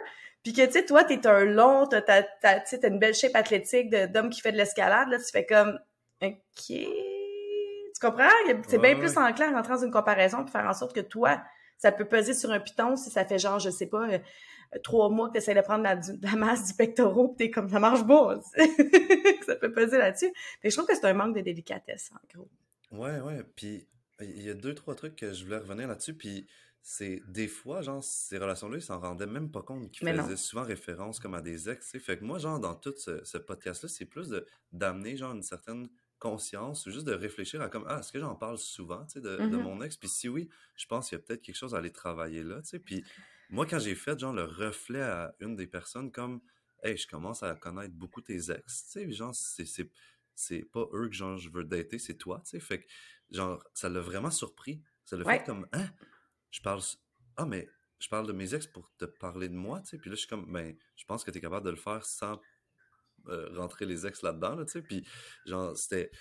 Puis 0.42 0.52
que, 0.52 0.64
tu 0.66 0.72
sais, 0.72 0.84
toi, 0.84 1.04
t'es 1.04 1.26
un 1.26 1.44
long, 1.44 1.86
t'as, 1.86 2.02
t'as, 2.02 2.22
t'as 2.42 2.88
une 2.88 2.98
belle 2.98 3.14
shape 3.14 3.34
athlétique 3.34 3.90
d'homme 3.90 4.28
qui 4.28 4.42
fait 4.42 4.52
de 4.52 4.58
l'escalade, 4.58 5.08
là, 5.08 5.18
tu 5.18 5.30
fais 5.32 5.46
comme, 5.46 5.78
OK. 6.22 6.36
Tu 6.68 8.06
comprends? 8.06 8.28
C'est 8.68 8.78
bien 8.78 8.96
plus 8.96 9.16
en 9.16 9.32
clair 9.32 9.52
rentrer 9.52 9.74
dans 9.74 9.84
une 9.84 9.90
comparaison 9.90 10.42
puis 10.42 10.52
faire 10.52 10.66
en 10.66 10.72
sorte 10.72 10.94
que 10.94 11.00
toi, 11.00 11.42
ça 11.76 11.92
peut 11.92 12.06
peser 12.06 12.34
sur 12.34 12.50
un 12.50 12.60
piton 12.60 12.96
si 12.96 13.10
ça 13.10 13.24
fait 13.24 13.38
genre, 13.38 13.58
je 13.58 13.70
sais 13.70 13.86
pas, 13.86 14.06
trois 14.82 15.08
mois 15.08 15.28
que 15.28 15.32
tu 15.32 15.38
essaies 15.38 15.54
de 15.54 15.60
prendre 15.60 15.82
la, 15.82 16.00
la 16.22 16.36
masse 16.36 16.68
du 16.68 16.74
pectoral, 16.74 17.28
puis 17.28 17.36
t'es 17.36 17.50
comme, 17.50 17.68
ça 17.68 17.80
marche 17.80 18.06
pas. 18.06 18.40
ça 19.46 19.56
peut 19.56 19.72
peser 19.72 19.98
là-dessus. 19.98 20.32
Mais 20.62 20.70
je 20.70 20.76
trouve 20.76 20.86
que 20.86 20.94
c'est 20.94 21.06
un 21.06 21.14
manque 21.14 21.36
de 21.36 21.40
délicatesse, 21.40 22.10
en 22.12 22.38
gros. 22.38 22.48
Ouais, 22.92 23.20
ouais. 23.20 23.44
Puis 23.56 23.86
il 24.20 24.42
y 24.42 24.50
a 24.50 24.54
deux, 24.54 24.74
trois 24.74 24.94
trucs 24.94 25.16
que 25.16 25.32
je 25.32 25.44
voulais 25.44 25.58
revenir 25.58 25.88
là-dessus. 25.88 26.14
Puis 26.14 26.46
c'est 26.82 27.22
des 27.26 27.48
fois, 27.48 27.82
genre, 27.82 28.02
ces 28.02 28.38
relations-là, 28.38 28.78
ils 28.78 28.82
s'en 28.82 29.00
rendaient 29.00 29.26
même 29.26 29.50
pas 29.50 29.62
compte 29.62 29.90
qu'ils 29.90 30.08
faisaient 30.08 30.36
souvent 30.36 30.64
référence 30.64 31.20
comme 31.20 31.34
à 31.34 31.42
des 31.42 31.68
ex. 31.68 31.96
Fait 31.98 32.18
que 32.18 32.24
moi, 32.24 32.38
genre, 32.38 32.58
dans 32.58 32.74
tout 32.74 32.94
ce, 32.96 33.38
podcast-là, 33.38 33.88
c'est 33.88 34.06
plus 34.06 34.32
d'amener, 34.72 35.16
genre, 35.16 35.32
une 35.32 35.42
certaine 35.42 35.88
conscience 36.18 36.86
ou 36.86 36.90
juste 36.90 37.06
de 37.06 37.14
réfléchir 37.14 37.62
à 37.62 37.70
comme 37.70 37.86
ah 37.88 38.00
est-ce 38.00 38.12
que 38.12 38.20
j'en 38.20 38.34
parle 38.34 38.58
souvent 38.58 39.06
tu 39.06 39.12
sais 39.12 39.20
de, 39.22 39.38
de, 39.38 39.42
mm-hmm. 39.42 39.62
mon 39.62 39.80
ex? 39.80 39.96
Puis 39.96 40.10
si 40.10 40.28
oui 40.28 40.50
je 40.76 40.84
pense 40.84 41.08
qu'il 41.08 41.16
y 41.16 41.20
a 41.20 41.24
peut-être 41.24 41.40
quelque 41.40 41.56
chose 41.56 41.74
à 41.74 41.78
aller 41.78 41.92
travailler 41.92 42.44
là 42.44 42.60
tu 42.60 42.68
sais 42.68 42.78
puis 42.78 43.02
moi, 43.50 43.66
quand 43.66 43.78
j'ai 43.78 43.94
fait, 43.94 44.18
genre, 44.18 44.32
le 44.32 44.44
reflet 44.44 45.02
à 45.02 45.34
une 45.40 45.56
des 45.56 45.66
personnes, 45.66 46.10
comme, 46.12 46.40
hey, 46.82 46.96
je 46.96 47.06
commence 47.06 47.42
à 47.42 47.54
connaître 47.54 47.94
beaucoup 47.94 48.20
tes 48.20 48.50
ex, 48.50 48.84
tu 48.84 48.90
sais, 48.90 49.12
genre, 49.12 49.34
c'est, 49.34 49.66
c'est, 50.34 50.64
pas 50.64 50.86
eux 50.92 51.08
que, 51.08 51.14
genre, 51.14 51.36
je 51.36 51.50
veux 51.50 51.64
dater, 51.64 51.98
c'est 51.98 52.14
toi, 52.14 52.40
tu 52.44 52.50
sais, 52.50 52.60
fait 52.60 52.82
que, 52.82 52.86
genre, 53.30 53.62
ça 53.74 53.88
l'a 53.88 54.00
vraiment 54.00 54.30
surpris. 54.30 54.82
Ça 55.04 55.16
l'a 55.16 55.24
fait 55.24 55.44
comme, 55.44 55.66
hein, 55.72 55.88
je 56.50 56.60
parle, 56.60 56.80
ah, 57.36 57.44
mais 57.44 57.68
je 57.98 58.08
parle 58.08 58.26
de 58.26 58.32
mes 58.32 58.54
ex 58.54 58.66
pour 58.68 58.90
te 58.96 59.04
parler 59.04 59.48
de 59.48 59.54
moi, 59.54 59.80
tu 59.80 59.88
sais, 59.88 59.98
puis 59.98 60.10
là, 60.10 60.14
je 60.14 60.20
suis 60.20 60.28
comme, 60.28 60.50
ben, 60.50 60.76
je 60.96 61.04
pense 61.04 61.24
que 61.24 61.30
tu 61.30 61.38
es 61.38 61.40
capable 61.40 61.66
de 61.66 61.70
le 61.70 61.76
faire 61.76 62.04
sans 62.04 62.40
euh, 63.28 63.50
rentrer 63.56 63.84
les 63.84 64.06
ex 64.06 64.22
là-dedans, 64.22 64.54
là, 64.54 64.64
tu 64.64 64.72
sais, 64.72 64.82
puis, 64.82 65.04
genre, 65.44 65.76
c'était, 65.76 66.12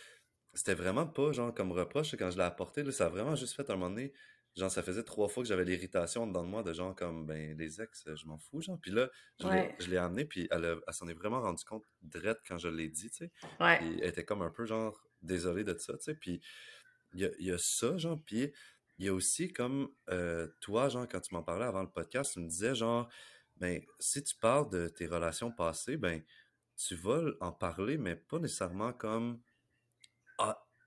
c'était 0.54 0.74
vraiment 0.74 1.06
pas, 1.06 1.32
genre, 1.32 1.54
comme 1.54 1.72
reproche, 1.72 2.15
quand 2.15 2.32
je 2.32 2.38
l'ai 2.38 2.44
apporté, 2.44 2.82
là, 2.82 2.92
ça 2.92 3.06
a 3.06 3.10
vraiment 3.10 3.36
juste 3.36 3.56
fait, 3.56 3.70
un 3.70 3.75
moment 3.75 3.92
donné, 3.92 4.13
genre, 4.56 4.72
ça 4.72 4.84
faisait 4.84 5.03
trois 5.03 5.27
fois 5.27 5.44
que 5.44 5.50
j'avais 5.50 5.65
l'irritation 5.65 6.27
dedans 6.27 6.44
de 6.44 6.50
moi 6.50 6.63
de 6.63 6.74
genre 6.74 6.96
comme, 6.96 7.25
ben, 7.25 7.58
les 7.58 7.82
ex, 7.82 8.06
je 8.13 8.25
m'en 8.25 8.38
fous, 8.38 8.62
genre. 8.62 8.79
Puis 8.82 8.91
là, 8.91 9.10
je 9.39 9.89
l'ai 9.89 9.98
amené, 9.98 10.25
puis 10.25 10.48
elle, 10.51 10.79
s'en 10.91 11.08
est 11.08 11.13
vraiment 11.13 11.41
rendu 11.41 11.63
compte 11.63 11.86
drette 12.01 12.39
quand 12.48 12.58
je 12.58 12.68
l'ai 12.68 12.89
dit, 12.89 13.10
tu 13.10 13.25
sais. 13.25 13.32
elle 13.60 14.03
était 14.03 14.25
comme 14.25 14.41
un 14.41 14.50
peu, 14.50 14.65
genre, 14.65 15.01
désolée 15.22 15.63
de 15.63 15.77
ça, 15.77 15.94
tu 15.94 16.03
sais. 16.03 16.15
Puis 16.15 16.41
il 17.13 17.34
y 17.39 17.51
a, 17.51 17.58
ça, 17.58 17.98
genre, 17.98 18.22
puis 18.24 18.51
il 18.98 19.06
y 19.06 19.10
a 19.10 19.13
aussi 19.13 19.51
comme, 19.51 19.89
euh, 20.10 20.48
toi, 20.60 20.89
genre, 20.89 21.08
quand 21.08 21.22
tu 21.22 21.34
m'en 21.34 21.44
parlais 21.44 21.65
avant 21.65 21.82
le 21.82 21.89
podcast, 21.89 22.34
tu 22.34 22.39
me 22.39 22.48
disais, 22.48 22.75
genre, 22.75 23.10
ben, 23.58 23.82
si 24.00 24.24
tu 24.24 24.36
parles 24.36 24.70
de 24.70 24.88
tes 24.88 25.08
relations 25.08 25.51
passées, 25.51 25.98
ben, 25.98 26.22
tu 26.75 26.96
vas 26.96 27.22
en 27.41 27.51
parler, 27.51 27.98
mais 27.98 28.15
pas 28.15 28.39
nécessairement 28.39 28.94
comme 28.94 29.41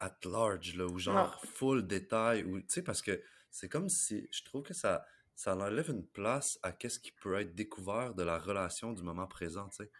at 0.02 0.18
large, 0.24 0.74
là, 0.74 0.86
ou 0.86 0.98
genre 0.98 1.40
full 1.44 1.86
détail, 1.86 2.44
ou, 2.44 2.60
tu 2.60 2.66
sais, 2.68 2.82
parce 2.82 3.02
que 3.02 3.22
c'est 3.52 3.68
comme 3.68 3.88
si 3.88 4.26
je 4.32 4.42
trouve 4.42 4.62
que 4.62 4.74
ça, 4.74 5.04
ça 5.36 5.54
enlève 5.54 5.90
une 5.90 6.04
place 6.04 6.58
à 6.62 6.72
qu'est-ce 6.72 6.98
qui 6.98 7.12
peut 7.12 7.38
être 7.38 7.54
découvert 7.54 8.14
de 8.14 8.22
la 8.22 8.38
relation 8.38 8.92
du 8.92 9.02
moment 9.02 9.26
présent, 9.26 9.68
tu 9.68 9.84
sais. 9.84 9.90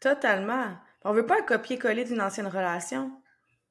Totalement. 0.00 0.76
On 1.04 1.12
veut 1.12 1.24
pas 1.24 1.38
un 1.38 1.42
copier-coller 1.42 2.04
d'une 2.04 2.20
ancienne 2.20 2.48
relation. 2.48 3.10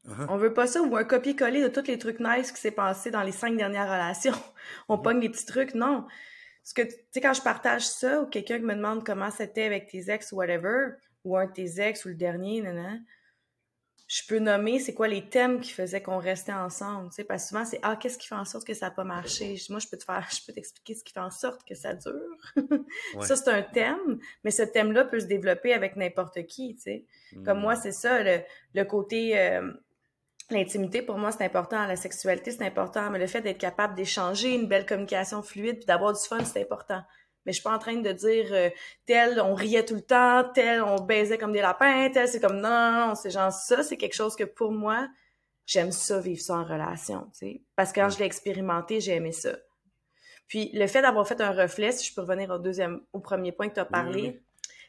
Uh-huh. 0.07 0.25
On 0.29 0.37
veut 0.37 0.53
pas 0.53 0.65
ça 0.65 0.81
ou 0.81 0.95
un 0.95 1.03
copier-coller 1.03 1.61
de 1.61 1.67
tous 1.67 1.87
les 1.87 1.99
trucs 1.99 2.19
nice 2.19 2.51
qui 2.51 2.59
s'est 2.59 2.71
passé 2.71 3.11
dans 3.11 3.21
les 3.21 3.31
cinq 3.31 3.55
dernières 3.57 3.89
relations. 3.89 4.33
On 4.87 4.97
mm-hmm. 4.97 5.01
pogne 5.03 5.19
des 5.19 5.29
petits 5.29 5.45
trucs, 5.45 5.75
non. 5.75 6.07
Parce 6.63 6.73
que, 6.73 6.81
tu 6.81 6.97
sais, 7.11 7.21
quand 7.21 7.33
je 7.33 7.41
partage 7.41 7.85
ça 7.87 8.21
ou 8.21 8.25
quelqu'un 8.25 8.57
me 8.59 8.73
demande 8.73 9.05
comment 9.05 9.29
c'était 9.29 9.65
avec 9.65 9.87
tes 9.87 10.09
ex 10.09 10.31
ou 10.31 10.37
whatever, 10.37 10.93
ou 11.23 11.37
un 11.37 11.45
de 11.45 11.51
tes 11.51 11.79
ex 11.79 12.05
ou 12.05 12.09
le 12.09 12.15
dernier, 12.15 12.61
nan, 12.61 13.05
je 14.07 14.21
peux 14.27 14.39
nommer 14.39 14.79
c'est 14.79 14.93
quoi 14.93 15.07
les 15.07 15.29
thèmes 15.29 15.59
qui 15.59 15.71
faisaient 15.71 16.01
qu'on 16.01 16.19
restait 16.19 16.53
ensemble, 16.53 17.09
tu 17.09 17.15
sais, 17.15 17.23
parce 17.23 17.43
que 17.43 17.49
souvent 17.49 17.65
c'est 17.65 17.79
ah 17.81 17.95
qu'est-ce 17.95 18.17
qui 18.17 18.27
fait 18.27 18.35
en 18.35 18.45
sorte 18.45 18.67
que 18.67 18.73
ça 18.73 18.87
n'a 18.87 18.91
pas 18.91 19.03
marché? 19.03 19.57
Moi 19.69 19.79
je 19.79 19.87
peux 19.87 19.97
te 19.97 20.03
faire, 20.03 20.27
je 20.31 20.45
peux 20.45 20.53
t'expliquer 20.53 20.93
ce 20.93 21.03
qui 21.03 21.13
fait 21.13 21.19
en 21.19 21.31
sorte 21.31 21.67
que 21.67 21.75
ça 21.75 21.93
dure. 21.93 22.13
Ça 23.21 23.35
c'est 23.35 23.49
un 23.49 23.63
thème, 23.63 24.19
mais 24.43 24.51
ce 24.51 24.63
thème-là 24.63 25.05
peut 25.05 25.19
se 25.19 25.25
développer 25.25 25.73
avec 25.73 25.95
n'importe 25.95 26.45
qui, 26.45 26.75
tu 26.75 26.81
sais. 26.81 27.05
Comme 27.43 27.59
moi 27.59 27.75
hmm. 27.75 27.79
c'est 27.81 27.91
ça 27.91 28.23
le, 28.23 28.41
le 28.73 28.83
côté 28.85 29.37
euh, 29.37 29.71
l'intimité, 30.49 31.01
pour 31.01 31.17
moi, 31.17 31.31
c'est 31.31 31.43
important. 31.43 31.85
La 31.87 31.95
sexualité, 31.95 32.51
c'est 32.51 32.65
important. 32.65 33.09
Mais 33.09 33.19
le 33.19 33.27
fait 33.27 33.41
d'être 33.41 33.57
capable 33.57 33.95
d'échanger 33.95 34.53
une 34.53 34.67
belle 34.67 34.85
communication 34.85 35.41
fluide 35.41 35.77
puis 35.77 35.85
d'avoir 35.85 36.13
du 36.13 36.19
fun, 36.27 36.43
c'est 36.43 36.61
important. 36.61 37.01
Mais 37.45 37.51
je 37.51 37.57
suis 37.57 37.63
pas 37.63 37.75
en 37.75 37.79
train 37.79 37.95
de 37.95 38.11
dire 38.11 38.47
euh, 38.51 38.69
tel 39.05 39.39
on 39.39 39.53
riait 39.53 39.85
tout 39.85 39.95
le 39.95 40.01
temps, 40.01 40.43
tel 40.53 40.81
on 40.81 41.01
baisait 41.01 41.37
comme 41.37 41.51
des 41.51 41.61
lapins, 41.61 42.09
tel 42.09 42.27
c'est 42.27 42.39
comme 42.39 42.59
non, 42.59 42.69
non, 42.69 43.07
non 43.07 43.15
c'est 43.15 43.29
genre 43.29 43.51
ça, 43.51 43.83
c'est 43.83 43.97
quelque 43.97 44.15
chose 44.15 44.35
que 44.35 44.43
pour 44.43 44.71
moi, 44.71 45.07
j'aime 45.65 45.91
ça 45.91 46.19
vivre 46.19 46.41
ça 46.41 46.55
en 46.55 46.63
relation, 46.63 47.27
tu 47.31 47.39
sais. 47.39 47.61
Parce 47.75 47.91
que 47.91 48.01
quand 48.01 48.09
je 48.09 48.19
l'ai 48.19 48.25
expérimenté, 48.25 48.99
j'ai 48.99 49.15
aimé 49.15 49.31
ça. 49.31 49.57
Puis 50.47 50.69
le 50.73 50.87
fait 50.87 51.01
d'avoir 51.01 51.27
fait 51.27 51.41
un 51.41 51.51
reflet, 51.51 51.91
si 51.91 52.07
je 52.07 52.13
peux 52.13 52.21
revenir 52.21 52.49
au 52.51 52.59
deuxième, 52.59 53.01
au 53.13 53.19
premier 53.19 53.51
point 53.51 53.67
que 53.69 53.73
tu 53.75 53.79
as 53.79 53.85
parlé, 53.85 54.41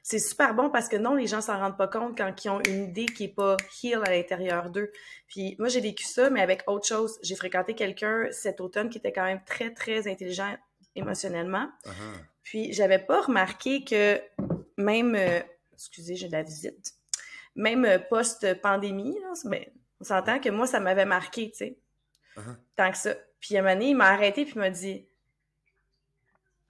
c'est 0.03 0.21
super 0.21 0.55
bon 0.55 0.71
parce 0.71 0.89
que 0.89 0.97
non, 0.97 1.15
les 1.15 1.27
gens 1.27 1.41
s'en 1.41 1.59
rendent 1.59 1.77
pas 1.77 1.89
compte 1.89 2.17
quand 2.17 2.45
ils 2.45 2.49
ont 2.49 2.61
une 2.61 2.85
idée 2.85 3.07
qui 3.07 3.25
est 3.25 3.35
pas 3.35 3.57
heal 3.83 4.01
à 4.05 4.11
l'intérieur 4.11 4.71
d'eux. 4.71 4.93
Puis 5.27 5.57
moi, 5.59 5.69
j'ai 5.69 5.81
vécu 5.81 6.05
ça, 6.05 6.31
mais 6.31 6.41
avec 6.41 6.63
autre 6.69 6.87
chose. 6.87 7.19
J'ai 7.23 7.35
fréquenté 7.35 7.75
quelqu'un 7.75 8.29
cet 8.31 8.61
automne 8.61 8.89
qui 8.89 8.99
était 8.99 9.13
quand 9.13 9.25
même 9.25 9.43
très, 9.45 9.75
très 9.75 10.07
intelligent 10.07 10.57
émotionnellement. 10.97 11.69
Uh-huh. 11.85 12.25
Puis 12.43 12.73
j'avais 12.73 12.99
pas 12.99 13.23
remarqué 13.23 13.85
que 13.85 14.21
même, 14.77 15.15
euh, 15.15 15.41
excusez, 15.73 16.17
j'ai 16.17 16.27
de 16.27 16.33
la 16.33 16.43
visite, 16.43 16.95
même 17.55 17.85
euh, 17.85 17.99
post-pandémie, 17.99 19.17
mais 19.45 19.73
on 20.01 20.05
s'entend 20.05 20.41
que 20.41 20.49
moi, 20.49 20.67
ça 20.67 20.81
m'avait 20.81 21.05
marqué, 21.05 21.51
tu 21.51 21.59
sais. 21.59 21.79
Uh-huh. 22.37 22.57
Tant 22.77 22.91
que 22.91 22.99
ça. 22.99 23.15
Puis 23.41 23.57
à 23.57 23.61
un 23.61 23.63
moment 23.63 23.75
donné, 23.75 23.91
il 23.91 23.97
m'a 23.97 24.09
arrêté 24.09 24.45
puis 24.45 24.55
il 24.57 24.61
m'a 24.61 24.71
dit 24.71 25.07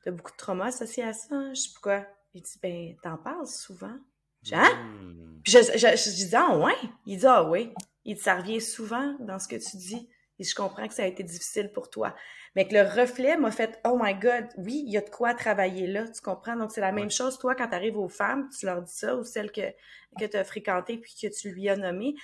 T'as 0.07 0.13
beaucoup 0.13 0.31
de 0.31 0.37
trauma 0.37 0.67
associé 0.67 1.03
à 1.03 1.13
ça? 1.13 1.35
Hein? 1.35 1.53
Je 1.53 1.63
sais 1.63 1.71
pourquoi. 1.75 2.07
Il 2.33 2.41
dit, 2.41 2.59
ben, 2.63 2.95
t'en 3.03 3.17
parles 3.17 3.49
souvent. 3.49 3.99
J'ai 4.41 4.55
hein? 4.55 4.63
Hmm. 4.63 5.41
Puis 5.43 5.53
je, 5.53 5.59
je, 5.59 5.79
je, 5.79 6.27
dis, 6.27 6.37
ah 6.37 6.57
ouais? 6.57 6.77
Il 7.07 7.19
dit, 7.19 7.27
ah 7.27 7.43
oui. 7.43 7.73
Il 8.05 8.15
dit, 8.15 8.21
ça 8.21 8.37
revient 8.37 8.61
souvent 8.61 9.17
dans 9.19 9.41
ce 9.41 9.49
que 9.49 9.57
tu 9.57 9.77
dis. 9.77 10.09
Et 10.39 10.45
je 10.45 10.55
comprends 10.55 10.87
que 10.87 10.95
ça 10.95 11.05
a 11.05 11.07
été 11.07 11.23
difficile 11.23 11.71
pour 11.73 11.91
toi. 11.91 12.15
Mais 12.55 12.67
que 12.67 12.75
le 12.75 12.83
reflet 12.83 13.37
m'a 13.37 13.51
fait, 13.51 13.81
oh 13.85 13.99
my 14.01 14.15
God, 14.15 14.47
oui, 14.57 14.83
il 14.87 14.93
y 14.93 14.97
a 14.97 15.01
de 15.01 15.11
quoi 15.11 15.35
travailler 15.35 15.87
là, 15.87 16.07
tu 16.09 16.21
comprends? 16.21 16.57
Donc, 16.57 16.73
c'est 16.73 16.81
la 16.81 16.93
même 16.93 17.11
chose, 17.11 17.39
toi, 17.39 17.55
quand 17.55 17.69
tu 17.69 17.75
arrives 17.75 17.99
aux 17.99 18.09
femmes, 18.09 18.49
tu 18.59 18.67
leur 18.67 18.83
dis 18.83 18.93
ça, 18.93 19.17
ou 19.17 19.25
celles 19.25 19.53
que, 19.53 19.73
que 20.19 20.25
tu 20.25 20.37
as 20.37 20.45
fréquentées 20.45 20.99
puis 20.99 21.15
que 21.21 21.27
tu 21.29 21.51
lui 21.51 21.69
as 21.69 21.77
nommées, 21.77 22.15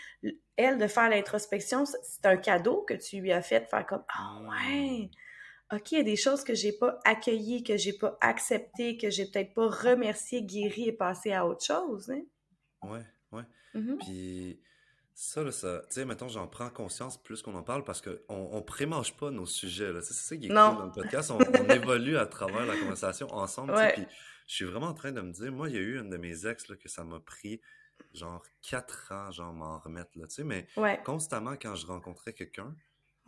elle, 0.56 0.78
de 0.78 0.86
faire 0.86 1.08
l'introspection, 1.08 1.84
c'est 1.86 2.26
un 2.26 2.36
cadeau 2.36 2.82
que 2.82 2.94
tu 2.94 3.20
lui 3.20 3.32
as 3.32 3.42
fait, 3.42 3.60
de 3.60 3.66
faire 3.66 3.86
comme, 3.86 4.04
ah 4.08 4.40
oh, 4.40 4.50
ouais, 4.50 5.10
OK, 5.72 5.92
il 5.92 5.98
y 5.98 6.00
a 6.00 6.04
des 6.04 6.16
choses 6.16 6.44
que 6.44 6.54
j'ai 6.54 6.72
pas 6.72 6.98
accueillies, 7.04 7.62
que 7.62 7.78
j'ai 7.78 7.94
pas 7.94 8.18
acceptées, 8.20 8.98
que 8.98 9.08
j'ai 9.08 9.24
peut-être 9.24 9.54
pas 9.54 9.68
remercié, 9.68 10.42
guéri 10.42 10.88
et 10.88 10.92
passé 10.92 11.32
à 11.32 11.46
autre 11.46 11.64
chose. 11.64 12.10
Hein? 12.10 12.22
Ouais, 12.82 13.06
ouais. 13.32 13.44
Mm-hmm. 13.74 13.98
Puis 13.98 14.60
ça, 15.14 15.42
là, 15.42 15.50
ça, 15.52 15.82
tu 15.88 15.94
sais, 15.94 16.04
mettons, 16.04 16.28
j'en 16.28 16.46
prends 16.46 16.70
conscience 16.70 17.22
plus 17.22 17.42
qu'on 17.42 17.54
en 17.54 17.62
parle 17.62 17.84
parce 17.84 18.00
qu'on 18.00 18.18
on 18.28 18.62
prémange 18.62 19.14
pas 19.16 19.30
nos 19.30 19.46
sujets. 19.46 19.92
C'est 20.02 20.14
ça 20.14 20.36
qui 20.36 20.46
est 20.46 20.48
cool 20.48 20.56
dans 20.56 20.86
le 20.86 20.92
podcast. 20.92 21.30
On, 21.30 21.38
évolue 21.68 22.16
à 22.16 22.26
travers 22.26 22.66
la 22.66 22.76
conversation 22.76 23.32
ensemble. 23.32 23.74
Puis 23.94 24.06
je 24.46 24.54
suis 24.54 24.64
vraiment 24.64 24.88
en 24.88 24.94
train 24.94 25.12
de 25.12 25.20
me 25.20 25.32
dire, 25.32 25.52
moi, 25.52 25.68
il 25.68 25.74
y 25.74 25.78
a 25.78 25.82
eu 25.82 25.98
une 25.98 26.10
de 26.10 26.16
mes 26.16 26.46
ex 26.46 26.68
là, 26.68 26.76
que 26.76 26.88
ça 26.88 27.04
m'a 27.04 27.20
pris 27.20 27.60
genre 28.14 28.44
quatre 28.62 29.12
ans, 29.12 29.30
genre, 29.30 29.52
m'en 29.52 29.78
remettre, 29.78 30.10
là, 30.16 30.26
tu 30.26 30.34
sais, 30.34 30.44
mais 30.44 30.66
constamment, 31.04 31.52
quand 31.52 31.74
je 31.74 31.86
rencontrais 31.86 32.32
quelqu'un, 32.32 32.74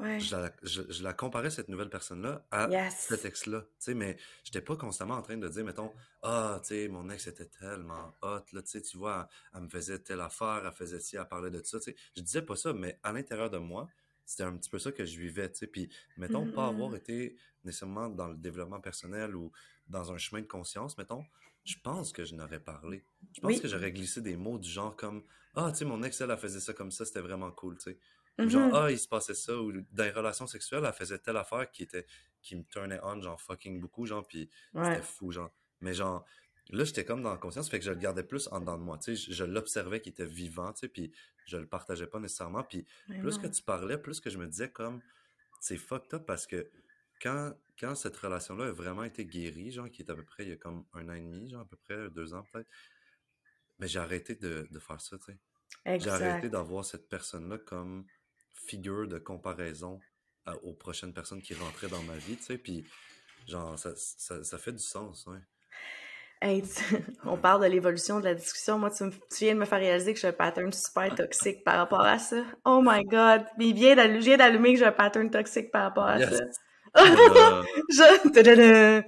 je, 0.00 0.36
la, 0.36 0.52
je, 0.62 1.02
la 1.02 1.12
comparais, 1.12 1.50
cette 1.50 1.68
nouvelle 1.68 1.88
personne-là, 1.88 2.46
à 2.50 2.90
cet 2.90 3.24
ex-là. 3.24 3.60
Tu 3.60 3.68
sais, 3.78 3.94
mais 3.94 4.16
j'étais 4.42 4.60
pas 4.60 4.76
constamment 4.76 5.14
en 5.14 5.22
train 5.22 5.36
de 5.36 5.48
dire, 5.48 5.64
mettons, 5.64 5.92
ah, 6.22 6.58
tu 6.62 6.68
sais, 6.68 6.88
mon 6.88 7.08
ex 7.10 7.26
était 7.26 7.46
tellement 7.46 8.14
hot, 8.22 8.42
là, 8.52 8.62
tu 8.62 8.70
sais, 8.70 8.82
tu 8.82 8.96
vois, 8.98 9.28
elle, 9.54 9.62
me 9.62 9.68
faisait 9.68 9.98
telle 10.00 10.20
affaire, 10.20 10.62
elle 10.66 10.72
faisait 10.72 11.00
ci, 11.00 11.16
elle 11.16 11.28
parlait 11.28 11.50
de 11.50 11.62
ça, 11.62 11.78
tu 11.78 11.92
sais. 11.92 11.96
Je 12.16 12.22
disais 12.22 12.42
pas 12.42 12.56
ça, 12.56 12.72
mais 12.72 12.98
à 13.02 13.12
l'intérieur 13.12 13.50
de 13.50 13.58
moi, 13.58 13.88
c'était 14.24 14.42
un 14.44 14.56
petit 14.56 14.70
peu 14.70 14.78
ça 14.78 14.90
que 14.90 15.04
je 15.04 15.18
vivais, 15.18 15.50
tu 15.50 15.58
sais. 15.58 15.66
Puis, 15.66 15.88
mettons, 16.16 16.50
pas 16.50 16.66
avoir 16.66 16.90
mm-hmm. 16.90 16.96
été 16.96 17.36
nécessairement 17.62 18.08
dans 18.08 18.28
le 18.28 18.36
développement 18.36 18.80
personnel 18.80 19.36
ou 19.36 19.52
dans 19.88 20.12
un 20.12 20.18
chemin 20.18 20.42
de 20.42 20.46
conscience, 20.46 20.98
mettons, 20.98 21.24
je 21.64 21.76
pense 21.82 22.12
que 22.12 22.24
je 22.24 22.34
n'aurais 22.34 22.60
parlé. 22.60 23.04
Je 23.32 23.40
pense 23.40 23.60
que 23.60 23.68
j'aurais 23.68 23.92
glissé 23.92 24.20
des 24.20 24.36
mots 24.36 24.58
du 24.58 24.68
genre 24.68 24.96
comme, 24.96 25.22
ah, 25.54 25.70
tu 25.70 25.78
sais, 25.78 25.84
mon 25.84 26.02
ex, 26.02 26.20
elle, 26.20 26.30
elle 26.30 26.38
faisait 26.38 26.60
ça 26.60 26.72
comme 26.72 26.90
ça, 26.90 27.04
c'était 27.04 27.20
vraiment 27.20 27.50
cool, 27.52 27.78
tu 27.78 27.90
sais. 27.90 27.98
Genre, 28.38 28.68
mm-hmm. 28.68 28.84
ah, 28.84 28.90
il 28.90 28.98
se 28.98 29.06
passait 29.06 29.34
ça, 29.34 29.56
ou 29.56 29.72
dans 29.92 30.04
les 30.04 30.10
relations 30.10 30.46
sexuelles, 30.46 30.84
elle 30.84 30.92
faisait 30.92 31.18
telle 31.18 31.36
affaire 31.36 31.70
qui 31.70 31.84
était, 31.84 32.04
qui 32.42 32.56
me 32.56 32.64
turnait 32.64 32.98
on, 33.02 33.20
genre 33.20 33.40
fucking 33.40 33.80
beaucoup, 33.80 34.06
genre, 34.06 34.26
puis 34.26 34.50
c'était 34.74 35.02
fou, 35.02 35.30
genre. 35.30 35.52
Mais 35.80 35.94
genre, 35.94 36.24
là, 36.70 36.84
j'étais 36.84 37.04
comme 37.04 37.22
dans 37.22 37.30
la 37.30 37.38
conscience, 37.38 37.70
fait 37.70 37.78
que 37.78 37.84
je 37.84 37.92
le 37.92 37.98
gardais 37.98 38.24
plus 38.24 38.48
en 38.50 38.60
dedans 38.60 38.76
de 38.76 38.82
moi, 38.82 38.98
tu 38.98 39.16
sais, 39.16 39.32
je, 39.32 39.44
l'observais 39.44 40.00
qu'il 40.00 40.10
était 40.10 40.26
vivant, 40.26 40.72
tu 40.72 40.80
sais, 40.80 40.88
puis 40.88 41.12
je 41.46 41.56
le 41.56 41.66
partageais 41.66 42.08
pas 42.08 42.18
nécessairement, 42.18 42.64
puis 42.64 42.86
plus 43.20 43.38
que 43.38 43.46
tu 43.46 43.62
parlais, 43.62 43.98
plus 43.98 44.20
que 44.20 44.30
je 44.30 44.38
me 44.38 44.46
disais 44.46 44.70
comme, 44.70 45.00
c'est 45.60 45.76
fucked 45.76 46.12
up 46.14 46.26
parce 46.26 46.46
que 46.46 46.70
quand, 47.22 47.54
quand 47.78 47.94
cette 47.94 48.16
relation-là 48.16 48.66
a 48.66 48.72
vraiment 48.72 49.04
été 49.04 49.24
guérie, 49.24 49.70
genre, 49.70 49.88
qui 49.88 50.02
est 50.02 50.10
à 50.10 50.14
peu 50.14 50.24
près, 50.24 50.42
il 50.42 50.48
y 50.50 50.52
a 50.52 50.56
comme 50.56 50.84
un 50.92 51.08
an 51.08 51.14
et 51.14 51.20
demi, 51.20 51.48
genre, 51.50 51.60
à 51.60 51.66
peu 51.66 51.76
près 51.76 52.10
deux 52.10 52.34
ans 52.34 52.44
peut-être, 52.52 52.68
mais 53.78 53.86
j'ai 53.86 54.00
arrêté 54.00 54.34
de, 54.34 54.66
de 54.70 54.78
faire 54.80 55.00
ça, 55.00 55.18
tu 55.18 55.26
sais. 55.26 55.38
J'ai 55.98 56.10
arrêté 56.10 56.48
d'avoir 56.48 56.84
cette 56.84 57.08
personne-là 57.08 57.58
comme 57.58 58.06
figure 58.54 59.06
de 59.08 59.18
comparaison 59.18 60.00
aux 60.62 60.73
prochaines 60.73 61.12
personnes 61.12 61.42
qui 61.42 61.54
rentraient 61.54 61.88
dans 61.88 62.02
ma 62.02 62.16
vie, 62.16 62.37
tu 62.37 62.44
sais, 62.44 62.58
puis 62.58 62.84
genre, 63.46 63.78
ça, 63.78 63.90
ça, 63.96 64.58
fait 64.58 64.73
du 64.73 64.82
sens, 64.82 65.26
ouais. 65.28 65.38
Hey, 66.42 66.62
on 67.25 67.38
parle 67.38 67.62
de 67.62 67.68
l'évolution 67.68 68.20
de 68.20 68.25
la 68.25 68.34
discussion. 68.34 68.78
Moi, 68.78 68.90
tu, 68.90 69.04
viens 69.38 69.54
de 69.54 69.61
me 69.61 69.64
faire 69.64 69.78
réaliser 69.78 70.12
que 70.12 70.20
j'ai 70.20 70.28
un 70.28 70.32
pattern 70.32 70.70
super 70.73 71.14
toxique 71.16 71.64
par 71.64 71.78
rapport 71.78 72.02
à 72.02 72.18
ça. 72.18 72.44
Oh 72.66 72.82
my 72.84 73.02
God! 73.04 73.46
Mais 73.56 73.73
vient 73.73 73.96
d'allumer 73.96 74.75
que 74.75 74.78
j'ai 74.78 74.84
un 74.84 74.92
pattern 74.92 75.30
toxique 75.30 75.70
par 75.70 75.84
rapport 75.84 76.04
à 76.04 76.20
ça. 76.20 76.44
je... 77.88 79.02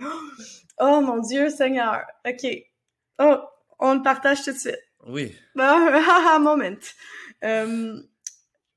Oh 0.78 1.00
mon 1.02 1.18
Dieu, 1.20 1.50
Seigneur! 1.50 2.04
OK. 2.26 2.46
Oh, 3.18 3.36
on 3.80 3.94
le 3.94 4.02
partage 4.02 4.42
tout 4.42 4.52
de 4.52 4.58
suite. 4.58 4.80
Oui. 5.06 5.36
Moment. 5.54 6.76
Euh, 7.44 8.00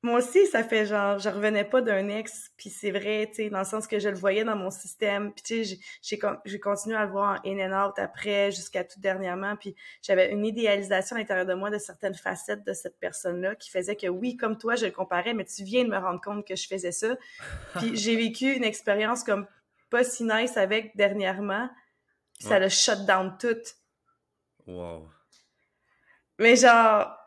moi 0.02 0.18
aussi, 0.18 0.46
ça 0.46 0.64
fait 0.64 0.86
genre, 0.86 1.18
je 1.18 1.28
revenais 1.28 1.64
pas 1.64 1.82
d'un 1.82 2.08
ex, 2.08 2.50
puis 2.56 2.70
c'est 2.70 2.90
vrai, 2.90 3.26
tu 3.28 3.34
sais, 3.34 3.50
dans 3.50 3.58
le 3.58 3.64
sens 3.66 3.86
que 3.86 3.98
je 3.98 4.08
le 4.08 4.14
voyais 4.14 4.44
dans 4.44 4.56
mon 4.56 4.70
système, 4.70 5.30
puis 5.32 5.42
tu 5.42 5.64
sais, 5.64 5.78
j'ai 6.44 6.60
continué 6.60 6.96
à 6.96 7.04
le 7.04 7.10
voir 7.10 7.38
en 7.38 7.48
in 7.48 7.70
and 7.70 7.88
out 7.88 7.98
après, 7.98 8.50
jusqu'à 8.50 8.82
tout 8.82 8.98
dernièrement, 8.98 9.56
puis 9.56 9.76
j'avais 10.00 10.32
une 10.32 10.46
idéalisation 10.46 11.16
à 11.16 11.18
l'intérieur 11.18 11.44
de 11.44 11.52
moi 11.52 11.68
de 11.68 11.76
certaines 11.76 12.14
facettes 12.14 12.64
de 12.64 12.72
cette 12.72 12.98
personne-là 12.98 13.56
qui 13.56 13.68
faisait 13.68 13.96
que 13.96 14.06
oui, 14.06 14.38
comme 14.38 14.56
toi, 14.56 14.74
je 14.74 14.86
le 14.86 14.92
comparais, 14.92 15.34
mais 15.34 15.44
tu 15.44 15.64
viens 15.64 15.84
de 15.84 15.90
me 15.90 15.98
rendre 15.98 16.20
compte 16.22 16.46
que 16.46 16.56
je 16.56 16.66
faisais 16.66 16.92
ça. 16.92 17.08
Puis 17.76 17.96
j'ai 17.96 18.16
vécu 18.16 18.54
une 18.54 18.64
expérience 18.64 19.22
comme 19.22 19.46
pas 19.90 20.04
si 20.04 20.24
nice 20.24 20.56
avec 20.56 20.96
dernièrement, 20.96 21.68
puis 22.38 22.48
ça 22.48 22.58
l'a 22.58 22.68
shut 22.68 23.04
down 23.06 23.36
tout. 23.38 23.58
Wow. 24.66 25.08
Mais 26.38 26.56
genre, 26.56 27.19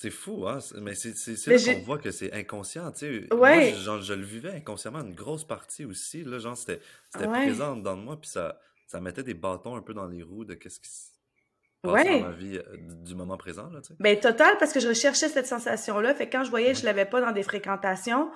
c'est 0.00 0.10
fou, 0.10 0.48
hein? 0.48 0.60
Mais 0.80 0.94
c'est 0.94 1.46
là 1.46 1.74
qu'on 1.74 1.80
voit 1.82 1.98
que 1.98 2.10
c'est 2.10 2.32
inconscient, 2.32 2.90
tu 2.92 3.26
sais. 3.28 3.34
Ouais. 3.34 3.74
Moi, 3.84 4.00
je 4.00 4.14
le 4.14 4.24
vivais 4.24 4.52
inconsciemment, 4.52 5.00
une 5.00 5.14
grosse 5.14 5.44
partie 5.44 5.84
aussi, 5.84 6.24
là, 6.24 6.38
genre, 6.38 6.56
c'était 6.56 6.80
présent 7.12 7.76
dans 7.76 7.96
moi, 7.96 8.18
puis 8.18 8.30
ça, 8.30 8.58
ça 8.86 8.98
mettait 8.98 9.22
des 9.22 9.34
bâtons 9.34 9.76
un 9.76 9.82
peu 9.82 9.92
dans 9.92 10.06
les 10.06 10.22
roues 10.22 10.46
de 10.46 10.54
qu'est-ce 10.54 10.80
qui 10.80 10.88
se 10.88 11.10
passe 11.82 12.06
dans 12.06 12.20
ma 12.20 12.30
vie 12.30 12.56
euh, 12.56 12.76
du 12.78 13.14
moment 13.14 13.36
présent, 13.36 13.68
là, 13.68 13.82
tu 13.82 13.88
sais. 13.88 13.94
Ben, 14.00 14.18
total, 14.18 14.56
parce 14.58 14.72
que 14.72 14.80
je 14.80 14.88
recherchais 14.88 15.28
cette 15.28 15.46
sensation-là, 15.46 16.14
fait 16.14 16.30
que 16.30 16.32
quand 16.32 16.44
je 16.44 16.50
voyais 16.50 16.72
que 16.72 16.78
je 16.78 16.86
l'avais 16.86 17.04
pas 17.04 17.20
dans 17.20 17.32
des 17.32 17.42
fréquentations, 17.42 18.30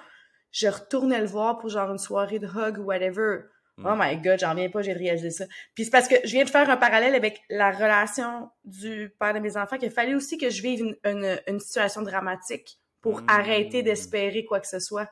je 0.51 0.69
retournais 0.69 1.23
le 1.23 1.27
voir 1.27 1.57
pour 1.61 1.71
genre 1.71 1.91
une 1.91 1.99
soirée 1.99 2.41
de 2.41 2.47
hug 2.47 2.79
ou 2.79 2.83
whatever. 2.83 3.45
Oh 3.79 3.95
mm. 3.95 3.99
my 3.99 4.17
god, 4.19 4.39
j'en 4.39 4.51
reviens 4.51 4.69
pas, 4.69 4.83
j'ai 4.83 4.93
réalisé 4.93 5.31
ça. 5.31 5.47
Puis 5.75 5.85
c'est 5.85 5.91
parce 5.91 6.07
que 6.07 6.15
je 6.25 6.31
viens 6.31 6.45
de 6.45 6.51
faire 6.51 6.71
un 6.71 6.77
parallèle 6.77 7.15
avec 7.15 7.43
la 7.51 7.73
relation 7.73 8.51
du 8.65 9.13
père 9.19 9.35
de 9.35 9.41
mes 9.41 9.57
enfants 9.57 9.79
qu'il 9.79 9.91
fallait 9.91 10.15
aussi 10.15 10.39
que 10.39 10.49
je 10.49 10.63
vive 10.63 10.95
une, 11.05 11.41
une, 11.49 11.59
situation 11.59 12.03
dramatique 12.03 12.79
pour 13.01 13.23
mm. 13.23 13.27
arrêter 13.29 13.83
d'espérer 13.83 14.45
quoi 14.45 14.61
que 14.61 14.69
ce 14.69 14.79
soit. 14.79 15.11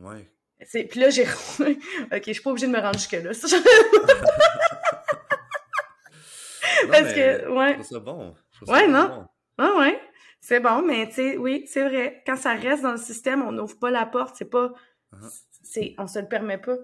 Ouais. 0.00 0.28
Puis 0.58 1.00
là, 1.00 1.10
j'ai... 1.10 1.22
ok, 1.60 2.22
je 2.26 2.32
suis 2.32 2.42
pas 2.42 2.50
obligée 2.50 2.66
de 2.66 2.72
me 2.72 2.80
rendre 2.80 2.98
jusque-là. 2.98 3.30
parce 6.90 7.12
que, 7.12 7.48
ouais. 7.50 7.72
Je 7.74 7.74
trouve 7.74 7.86
ça 7.86 7.98
bon. 8.00 8.34
ouais, 8.66 8.88
non? 8.88 9.28
Ah 9.58 9.72
ouais. 9.78 10.00
C'est 10.40 10.60
bon, 10.60 10.82
mais 10.82 11.06
tu 11.08 11.14
sais, 11.14 11.36
oui, 11.36 11.64
c'est 11.68 11.88
vrai. 11.88 12.22
Quand 12.26 12.36
ça 12.36 12.54
reste 12.54 12.82
dans 12.82 12.92
le 12.92 12.98
système, 12.98 13.42
on 13.42 13.52
n'ouvre 13.52 13.78
pas 13.78 13.90
la 13.90 14.04
porte, 14.04 14.34
c'est 14.36 14.50
pas... 14.50 14.72
Uh-huh. 15.12 15.42
c'est 15.62 15.94
On 15.96 16.06
se 16.06 16.18
le 16.18 16.28
permet 16.28 16.58
pas. 16.58 16.76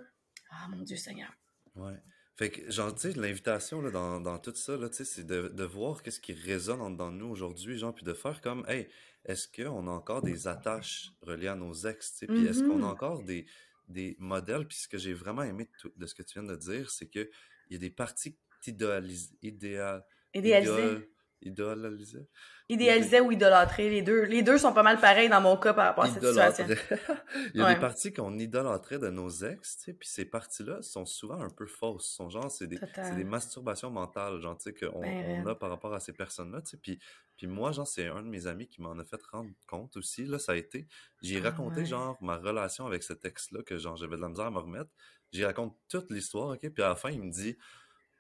Ah, 0.51 0.69
mon 0.69 0.83
Dieu 0.83 0.97
Seigneur. 0.97 1.33
Ouais. 1.75 1.97
Fait 2.37 2.51
que, 2.51 2.71
genre, 2.71 2.95
tu 2.95 3.13
sais, 3.13 3.13
l'invitation 3.13 3.83
dans, 3.83 4.21
dans 4.21 4.39
tout 4.39 4.55
ça, 4.55 4.79
c'est 4.93 5.27
de, 5.27 5.49
de 5.49 5.65
voir 5.65 6.03
qu'est-ce 6.03 6.21
qui 6.21 6.33
résonne 6.33 6.97
dans 6.97 7.11
nous 7.11 7.29
aujourd'hui, 7.29 7.77
genre, 7.77 7.95
puis 7.95 8.05
de 8.05 8.15
faire 8.15 8.41
comme, 8.41 8.65
hey, 8.67 8.89
est-ce 9.27 9.47
qu'on 9.47 9.87
a 9.87 9.91
encore 9.91 10.23
des 10.23 10.49
attaches 10.49 11.13
reliées 11.21 11.49
à 11.49 11.55
nos 11.55 11.75
ex, 11.75 12.13
tu 12.13 12.19
sais, 12.19 12.27
puis 12.27 12.47
est-ce 12.47 12.63
qu'on 12.63 12.83
a 12.83 12.87
mm-hmm. 12.87 12.93
encore 12.93 13.23
des, 13.23 13.47
des 13.89 14.17
modèles, 14.19 14.67
puis 14.67 14.79
ce 14.79 14.89
que 14.89 14.97
j'ai 14.97 15.13
vraiment 15.13 15.43
aimé 15.43 15.69
de, 15.97 16.07
ce 16.07 16.15
que 16.15 16.23
tu 16.23 16.41
viens 16.41 16.49
de 16.49 16.57
dire, 16.57 16.91
c'est 16.91 17.09
qu'il 17.09 17.29
y 17.69 17.75
a 17.75 17.79
des 17.79 17.91
parties 17.91 18.39
idéalisées, 18.67 19.37
idéal, 19.43 20.05
idéalisées. 20.33 21.11
Idéalisait. 21.43 22.27
Idéalisait 22.69 23.21
ou 23.21 23.33
idolâtrer, 23.33 23.91
les 23.91 24.03
deux. 24.03 24.25
Les 24.25 24.43
deux 24.43 24.59
sont 24.59 24.73
pas 24.73 24.83
mal 24.83 25.01
pareils 25.01 25.29
dans 25.29 25.41
mon 25.41 25.57
cas 25.57 25.75
par 25.75 25.87
rapport 25.87 26.05
à 26.05 26.09
cette 26.09 26.25
situation. 26.25 26.67
Il 27.55 27.61
y 27.61 27.65
a 27.65 27.75
des 27.75 27.81
parties 27.81 28.13
qu'on 28.13 28.39
idolâtrait 28.39 28.99
de 28.99 29.09
nos 29.09 29.29
ex, 29.31 29.79
tu 29.79 29.85
sais, 29.85 29.93
puis 29.93 30.09
ces 30.09 30.25
parties-là 30.25 30.83
sont 30.83 31.07
souvent 31.07 31.41
un 31.41 31.51
peu 31.51 31.67
fausses. 31.67 32.07
Sont 32.07 32.29
genre, 32.31 32.51
c'est 32.51 32.67
des, 32.67 32.79
des, 33.17 33.25
masturbations 33.25 33.91
mentales, 33.91 34.41
genre, 34.41 34.57
tu 34.57 34.65
sais, 34.65 34.75
qu'on 34.75 35.01
ben, 35.01 35.43
on 35.45 35.47
a 35.47 35.55
par 35.55 35.71
rapport 35.71 35.95
à 35.95 36.01
ces 36.01 36.13
personnes-là, 36.13 36.63
tu 36.63 36.71
sais. 36.71 36.77
Puis, 36.77 36.99
puis 37.37 37.47
moi, 37.47 37.73
genre, 37.73 37.87
c'est 37.87 38.07
un 38.07 38.23
de 38.23 38.29
mes 38.29 38.47
amis 38.47 38.69
qui 38.69 38.83
m'en 38.83 38.99
a 38.99 39.05
fait 39.05 39.23
rendre 39.33 39.51
compte 39.67 39.97
aussi, 39.97 40.25
là, 40.27 40.39
ça 40.39 40.53
a 40.53 40.57
été, 40.57 40.87
j'ai 41.23 41.39
ah 41.39 41.51
raconté, 41.51 41.87
genre, 41.87 42.19
ma 42.21 42.37
relation 42.37 42.87
avec 42.87 43.03
cet 43.03 43.25
ex-là, 43.25 43.63
que 43.63 43.79
genre, 43.79 43.97
j'avais 43.97 44.17
de 44.17 44.23
la 44.23 44.29
misère 44.29 44.47
à 44.47 44.51
me 44.51 44.59
remettre. 44.59 44.91
J'y 45.33 45.45
raconte 45.45 45.77
toute 45.89 46.11
l'histoire, 46.11 46.51
ok, 46.51 46.69
puis 46.71 46.83
à 46.83 46.89
la 46.89 46.97
fin, 46.97 47.11
il 47.11 47.23
me 47.23 47.31
dit, 47.31 47.57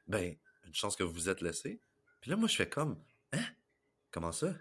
ben, 0.07 0.35
une 0.67 0.75
chance 0.75 0.97
que 0.97 1.03
vous 1.03 1.13
vous 1.13 1.29
êtes 1.29 1.41
laissé. 1.41 1.81
Puis 2.21 2.31
là, 2.31 2.37
moi, 2.37 2.49
je 2.49 2.57
fais 2.57 2.69
comme? 2.69 3.03
Comment 4.11 4.33
ça? 4.33 4.55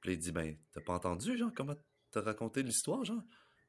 Puis 0.00 0.12
il 0.12 0.18
dit, 0.18 0.32
ben, 0.32 0.56
t'as 0.72 0.80
pas 0.80 0.94
entendu, 0.94 1.36
genre, 1.38 1.52
comment 1.54 1.76
t'as 2.10 2.20
raconté 2.20 2.62
l'histoire, 2.62 3.04
genre? 3.04 3.22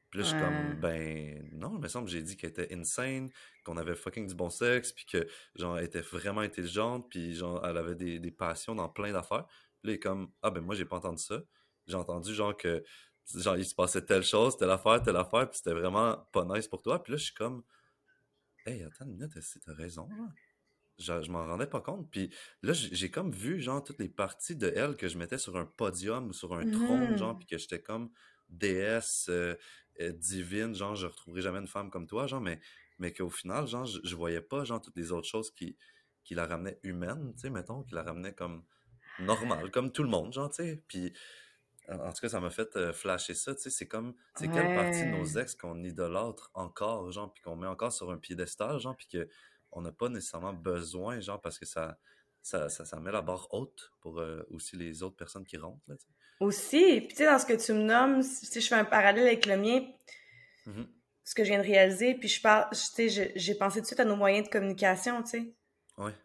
Puis 0.10 0.20
là, 0.20 0.26
je 0.26 0.30
suis 0.30 0.40
comme, 0.40 0.80
ben, 0.80 1.50
non, 1.54 1.74
il 1.76 1.82
me 1.82 1.88
semble 1.88 2.06
que 2.06 2.12
j'ai 2.12 2.22
dit 2.22 2.38
qu'elle 2.38 2.52
était 2.52 2.72
insane, 2.74 3.32
qu'on 3.64 3.78
avait 3.78 3.96
fucking 3.96 4.28
du 4.28 4.36
bon 4.36 4.50
sexe, 4.50 4.92
puis 4.92 5.06
que, 5.06 5.28
genre, 5.56 5.78
elle 5.80 5.86
était 5.86 6.02
vraiment 6.02 6.42
intelligente, 6.42 7.10
puis, 7.10 7.34
genre, 7.34 7.66
elle 7.66 7.78
avait 7.78 7.96
des, 7.96 8.20
des 8.20 8.32
passions 8.32 8.76
dans 8.76 8.90
plein 8.90 9.12
d'affaires. 9.12 9.48
Puis 9.48 9.88
là, 9.88 9.92
il 9.94 9.96
est 9.96 10.00
comme, 10.00 10.32
ah, 10.44 10.52
ben, 10.52 10.62
moi, 10.62 10.76
j'ai 10.76 10.86
pas 10.86 10.98
entendu 10.98 11.24
ça. 11.24 11.42
J'ai 11.88 11.96
entendu, 11.96 12.34
genre, 12.34 12.56
que, 12.56 12.84
genre, 13.36 13.58
il 13.58 13.66
se 13.66 13.74
passait 13.74 14.06
telle 14.06 14.24
chose, 14.24 14.56
telle 14.56 14.70
affaire, 14.70 15.02
telle 15.02 15.16
affaire, 15.18 15.50
puis 15.50 15.58
c'était 15.58 15.74
vraiment 15.74 16.18
pas 16.32 16.46
nice 16.46 16.68
pour 16.68 16.82
toi. 16.84 17.02
Puis 17.02 17.14
là, 17.14 17.18
je 17.18 17.24
suis 17.24 17.34
comme, 17.34 17.64
hey, 18.66 18.84
attends 18.84 19.06
une 19.06 19.14
minute, 19.14 19.32
t'as 19.66 19.74
raison, 19.74 20.08
genre? 20.16 20.30
Je, 21.00 21.32
m'en 21.32 21.46
rendais 21.46 21.68
pas 21.68 21.82
compte. 21.82 22.10
Puis 22.12 22.34
là, 22.62 22.74
j'ai 22.74 23.10
comme 23.10 23.32
vu, 23.32 23.60
genre, 23.62 23.84
toutes 23.84 24.00
les 24.00 24.10
parties 24.10 24.56
de 24.56 24.72
elle 24.76 24.96
que 24.96 25.08
je 25.08 25.18
mettais 25.18 25.38
sur 25.38 25.58
un 25.58 25.66
podium 25.66 26.30
ou 26.30 26.34
sur 26.34 26.54
un 26.54 26.70
trône, 26.70 27.18
genre, 27.18 27.36
mmh. 27.36 27.40
puis 27.40 27.48
que 27.48 27.58
j'étais 27.58 27.82
comme 27.82 28.10
déesse 28.50 29.28
euh, 29.30 29.56
euh, 30.02 30.12
divine, 30.12 30.74
genre, 30.76 30.96
je 30.96 31.08
retrouverai 31.08 31.42
jamais 31.42 31.60
une 31.60 31.68
femme 31.68 31.90
comme 31.90 32.08
toi, 32.08 32.28
genre, 32.28 32.42
mais, 32.42 32.60
mais 33.00 33.12
qu'au 33.12 33.30
final, 33.30 33.68
genre, 33.68 33.86
je, 33.86 34.16
voyais 34.16 34.42
pas, 34.42 34.64
genre, 34.64 34.82
toutes 34.82 34.98
les 34.98 35.12
autres 35.12 35.28
choses 35.28 35.52
qui, 35.52 35.78
qui 36.24 36.36
la 36.36 36.46
ramenaient 36.46 36.80
humaine, 36.84 37.34
tu 37.36 37.42
sais, 37.42 37.50
mettons, 37.50 37.84
qui 37.84 37.96
la 37.96 38.04
ramenaient 38.04 38.34
comme 38.34 38.64
normale, 39.20 39.72
comme 39.72 39.92
tout 39.92 40.04
le 40.04 40.10
monde, 40.10 40.34
genre, 40.34 40.50
tu 40.50 40.64
sais. 40.64 40.84
Puis, 40.88 41.14
en 41.90 42.14
tout 42.14 42.22
cas, 42.22 42.30
ça 42.30 42.40
m'a 42.40 42.50
fait 42.50 42.76
euh, 42.78 42.94
flasher 42.94 43.34
ça, 43.34 43.54
tu 43.56 43.64
sais, 43.64 43.70
c'est 43.70 43.88
comme, 43.88 44.14
c'est 44.36 44.50
quelle 44.50 44.74
partie 44.74 45.04
de 45.04 45.10
nos 45.10 45.26
ex 45.26 45.54
qu'on 45.56 45.84
idolâtre 45.84 46.50
encore, 46.54 47.12
genre, 47.12 47.34
puis 47.34 47.44
qu'on 47.44 47.56
met 47.56 47.68
encore 47.68 47.92
sur 47.92 48.10
un 48.12 48.18
piédestal, 48.18 48.80
genre, 48.80 48.96
puis 48.96 49.08
que 49.08 49.28
on 49.76 49.82
n'a 49.82 49.92
pas 49.92 50.10
nécessairement 50.10 50.54
besoin, 50.54 51.20
genre, 51.20 51.42
parce 51.42 51.60
que 51.60 51.66
ça, 51.66 51.98
ça, 52.42 52.70
ça, 52.70 53.00
met 53.00 53.12
la 53.12 53.22
barre 53.22 53.48
haute 53.52 53.92
pour 54.02 54.20
euh, 54.20 54.44
aussi 54.50 54.76
les 54.76 55.04
autres 55.04 55.16
personnes 55.16 55.46
qui 55.46 55.58
rentrent. 55.58 55.84
Là, 55.88 55.96
aussi, 56.40 57.02
puis 57.02 57.10
tu 57.10 57.16
sais, 57.18 57.26
dans 57.26 57.40
ce 57.40 57.46
que 57.46 57.54
tu 57.54 57.74
me 57.74 57.84
nommes, 57.84 58.22
si 58.22 58.60
je 58.60 58.68
fais 58.68 58.76
un 58.76 58.86
parallèle 58.86 59.28
avec 59.28 59.46
le 59.46 59.58
mien, 59.58 59.82
mm-hmm. 60.68 60.88
ce 61.24 61.36
que 61.36 61.44
je 61.44 61.50
viens 61.50 61.60
de 61.60 61.66
réaliser, 61.66 62.16
puis 62.16 62.28
je 62.28 62.42
parle, 62.42 62.68
tu 62.72 63.10
sais, 63.10 63.34
j'ai 63.36 63.56
pensé 63.56 63.80
tout 63.80 63.84
de 63.84 63.88
suite 63.88 64.00
à 64.00 64.06
nos 64.06 64.16
moyens 64.16 64.46
de 64.46 64.52
communication, 64.52 65.24
tu 65.24 65.30
sais. 65.30 65.54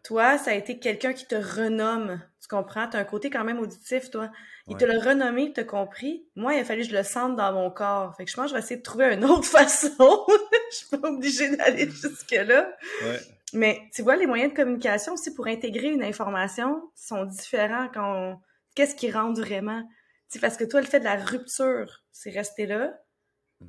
Toi, 0.03 0.37
ça 0.37 0.51
a 0.51 0.53
été 0.55 0.79
quelqu'un 0.79 1.13
qui 1.13 1.27
te 1.27 1.35
renomme. 1.35 2.21
Tu 2.41 2.47
comprends? 2.47 2.87
Tu 2.89 2.97
as 2.97 2.99
un 2.99 3.05
côté 3.05 3.29
quand 3.29 3.43
même 3.43 3.59
auditif, 3.59 4.09
toi. 4.09 4.31
Il 4.67 4.77
te 4.77 4.85
l'a 4.85 4.99
renommé, 4.99 5.51
tu 5.53 5.59
as 5.59 5.63
compris. 5.63 6.27
Moi, 6.35 6.55
il 6.55 6.59
a 6.59 6.65
fallu 6.65 6.81
que 6.81 6.89
je 6.89 6.95
le 6.95 7.03
sente 7.03 7.35
dans 7.35 7.53
mon 7.53 7.71
corps. 7.71 8.15
Fait 8.15 8.25
que 8.25 8.31
je 8.31 8.35
pense 8.35 8.45
que 8.45 8.49
je 8.49 8.53
vais 8.55 8.59
essayer 8.59 8.77
de 8.77 8.83
trouver 8.83 9.13
une 9.13 9.25
autre 9.25 9.45
façon. 9.45 10.25
je 10.71 10.75
suis 10.75 10.97
pas 10.97 11.07
obligée 11.07 11.55
d'aller 11.55 11.89
jusque-là. 11.91 12.75
Ouais. 13.03 13.19
Mais 13.53 13.81
tu 13.93 14.03
vois, 14.03 14.15
les 14.15 14.27
moyens 14.27 14.51
de 14.51 14.55
communication 14.55 15.13
aussi 15.13 15.33
pour 15.33 15.47
intégrer 15.47 15.89
une 15.91 16.03
information 16.03 16.91
sont 16.95 17.25
différents 17.25 17.89
quand 17.93 18.39
Qu'est-ce 18.75 18.95
qui 18.95 19.11
rentre 19.11 19.41
vraiment? 19.41 19.83
sais, 20.29 20.39
parce 20.39 20.57
que 20.57 20.63
toi, 20.63 20.79
le 20.79 20.87
fait 20.87 20.99
de 20.99 21.05
la 21.05 21.15
rupture, 21.15 22.03
c'est 22.11 22.29
rester 22.29 22.65
là. 22.65 22.97
Mm-hmm. 23.61 23.67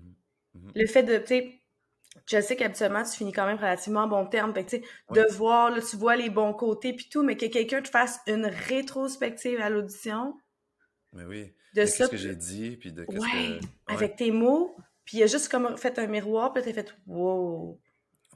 Mm-hmm. 0.56 0.72
Le 0.74 0.86
fait 0.86 1.02
de, 1.02 1.18
tu 1.18 1.26
sais, 1.26 1.60
je 2.26 2.40
sais 2.40 2.56
qu'habituellement, 2.56 3.02
tu 3.02 3.16
finis 3.16 3.32
quand 3.32 3.46
même 3.46 3.56
relativement 3.56 4.02
en 4.02 4.08
bon 4.08 4.26
terme. 4.26 4.54
Fait 4.54 4.64
tu 4.64 4.76
sais, 4.76 4.82
de 5.10 5.26
voir, 5.32 5.70
là, 5.70 5.80
tu 5.80 5.96
vois 5.96 6.16
les 6.16 6.30
bons 6.30 6.52
côtés 6.52 6.92
puis 6.92 7.08
tout, 7.08 7.22
mais 7.22 7.36
que 7.36 7.46
quelqu'un 7.46 7.82
te 7.82 7.88
fasse 7.88 8.20
une 8.26 8.46
rétrospective 8.46 9.60
à 9.60 9.70
l'audition. 9.70 10.36
Mais 11.12 11.24
oui. 11.24 11.54
De, 11.74 11.86
ce 11.86 12.04
que 12.04 12.16
j'ai 12.16 12.36
dit, 12.36 12.76
puis 12.76 12.92
de 12.92 13.04
qu'est-ce 13.04 13.18
que... 13.18 13.54
Ouais. 13.54 13.60
Avec 13.86 14.16
tes 14.16 14.32
mots, 14.32 14.76
puis 15.04 15.18
il 15.18 15.22
a 15.22 15.26
juste 15.26 15.48
comme 15.48 15.76
fait 15.76 15.98
un 15.98 16.08
miroir, 16.08 16.52
puis 16.52 16.62
t'as 16.62 16.72
fait 16.72 16.94
«wow». 17.06 17.80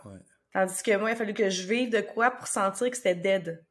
Ouais. 0.05 0.12
Tandis 0.55 0.83
que 0.85 0.97
moi, 0.97 1.11
il 1.11 1.12
a 1.14 1.17
fallu 1.17 1.35
que 1.35 1.51
je 1.51 1.67
vive 1.67 1.90
de 1.90 2.01
quoi 2.01 2.31
pour 2.31 2.47
sentir 2.47 2.88
que 2.88 2.97
c'était 2.97 3.17
dead. 3.17 3.64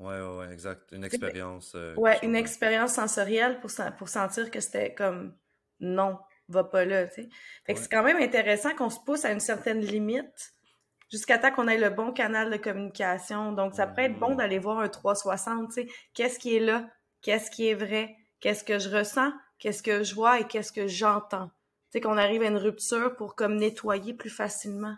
Ouais, 0.00 0.20
ouais, 0.20 0.36
ouais, 0.38 0.52
exact. 0.52 0.90
Une 0.90 1.04
expérience. 1.04 1.72
Euh, 1.76 1.94
ouais, 1.94 2.18
une 2.24 2.34
expérience 2.34 2.94
sensorielle 2.94 3.60
pour, 3.60 3.70
pour 3.96 4.08
sentir 4.08 4.50
que 4.50 4.58
c'était 4.58 4.92
comme 4.92 5.36
non, 5.78 6.18
va 6.48 6.64
pas 6.64 6.84
là, 6.84 7.06
tu 7.06 7.22
sais. 7.22 7.28
Fait 7.64 7.74
que 7.74 7.80
c'est 7.80 7.88
quand 7.88 8.02
même 8.02 8.16
intéressant 8.16 8.74
qu'on 8.74 8.90
se 8.90 8.98
pousse 8.98 9.24
à 9.24 9.30
une 9.30 9.40
certaine 9.40 9.80
limite 9.80 10.54
jusqu'à 11.08 11.38
temps 11.38 11.52
qu'on 11.52 11.68
ait 11.68 11.78
le 11.78 11.90
bon 11.90 12.12
canal 12.12 12.50
de 12.50 12.56
communication. 12.56 13.52
Donc, 13.52 13.74
ça 13.74 13.86
peut 13.86 14.02
être 14.02 14.18
bon 14.18 14.34
d'aller 14.34 14.58
voir 14.58 14.80
un 14.80 14.88
360, 14.88 15.68
tu 15.68 15.74
sais. 15.74 15.88
Qu'est-ce 16.14 16.40
qui 16.40 16.56
est 16.56 16.60
là? 16.60 16.90
Qu'est-ce 17.22 17.50
qui 17.52 17.68
est 17.68 17.74
vrai? 17.74 18.16
Qu'est-ce 18.40 18.64
que 18.64 18.80
je 18.80 18.88
ressens? 18.88 19.32
Qu'est-ce 19.60 19.84
que 19.84 20.02
je 20.02 20.16
vois 20.16 20.40
et 20.40 20.48
qu'est-ce 20.48 20.72
que 20.72 20.88
j'entends? 20.88 21.46
Tu 21.46 21.52
sais, 21.92 22.00
qu'on 22.00 22.18
arrive 22.18 22.42
à 22.42 22.48
une 22.48 22.56
rupture 22.56 23.14
pour 23.14 23.36
comme 23.36 23.56
nettoyer 23.56 24.14
plus 24.14 24.30
facilement. 24.30 24.96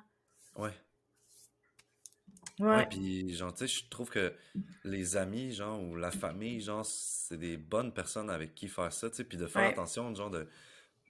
Ouais. 2.59 2.66
Ouais. 2.66 2.87
puis 2.87 3.35
genre, 3.35 3.53
tu 3.53 3.66
sais, 3.66 3.83
je 3.83 3.88
trouve 3.88 4.09
que 4.11 4.35
les 4.85 5.16
amis, 5.16 5.53
genre, 5.53 5.83
ou 5.83 5.97
la 5.97 6.11
famille, 6.11 6.61
genre, 6.61 6.85
c'est 6.87 7.37
des 7.37 7.57
bonnes 7.57 7.92
personnes 7.92 8.31
avec 8.31 8.55
qui 8.55 8.69
faire 8.69 8.92
ça, 8.92 9.11
tu 9.11 9.16
sais, 9.16 9.25
puis 9.25 9.37
de 9.37 9.47
faire 9.47 9.69
attention, 9.69 10.14
genre, 10.14 10.31
de, 10.31 10.49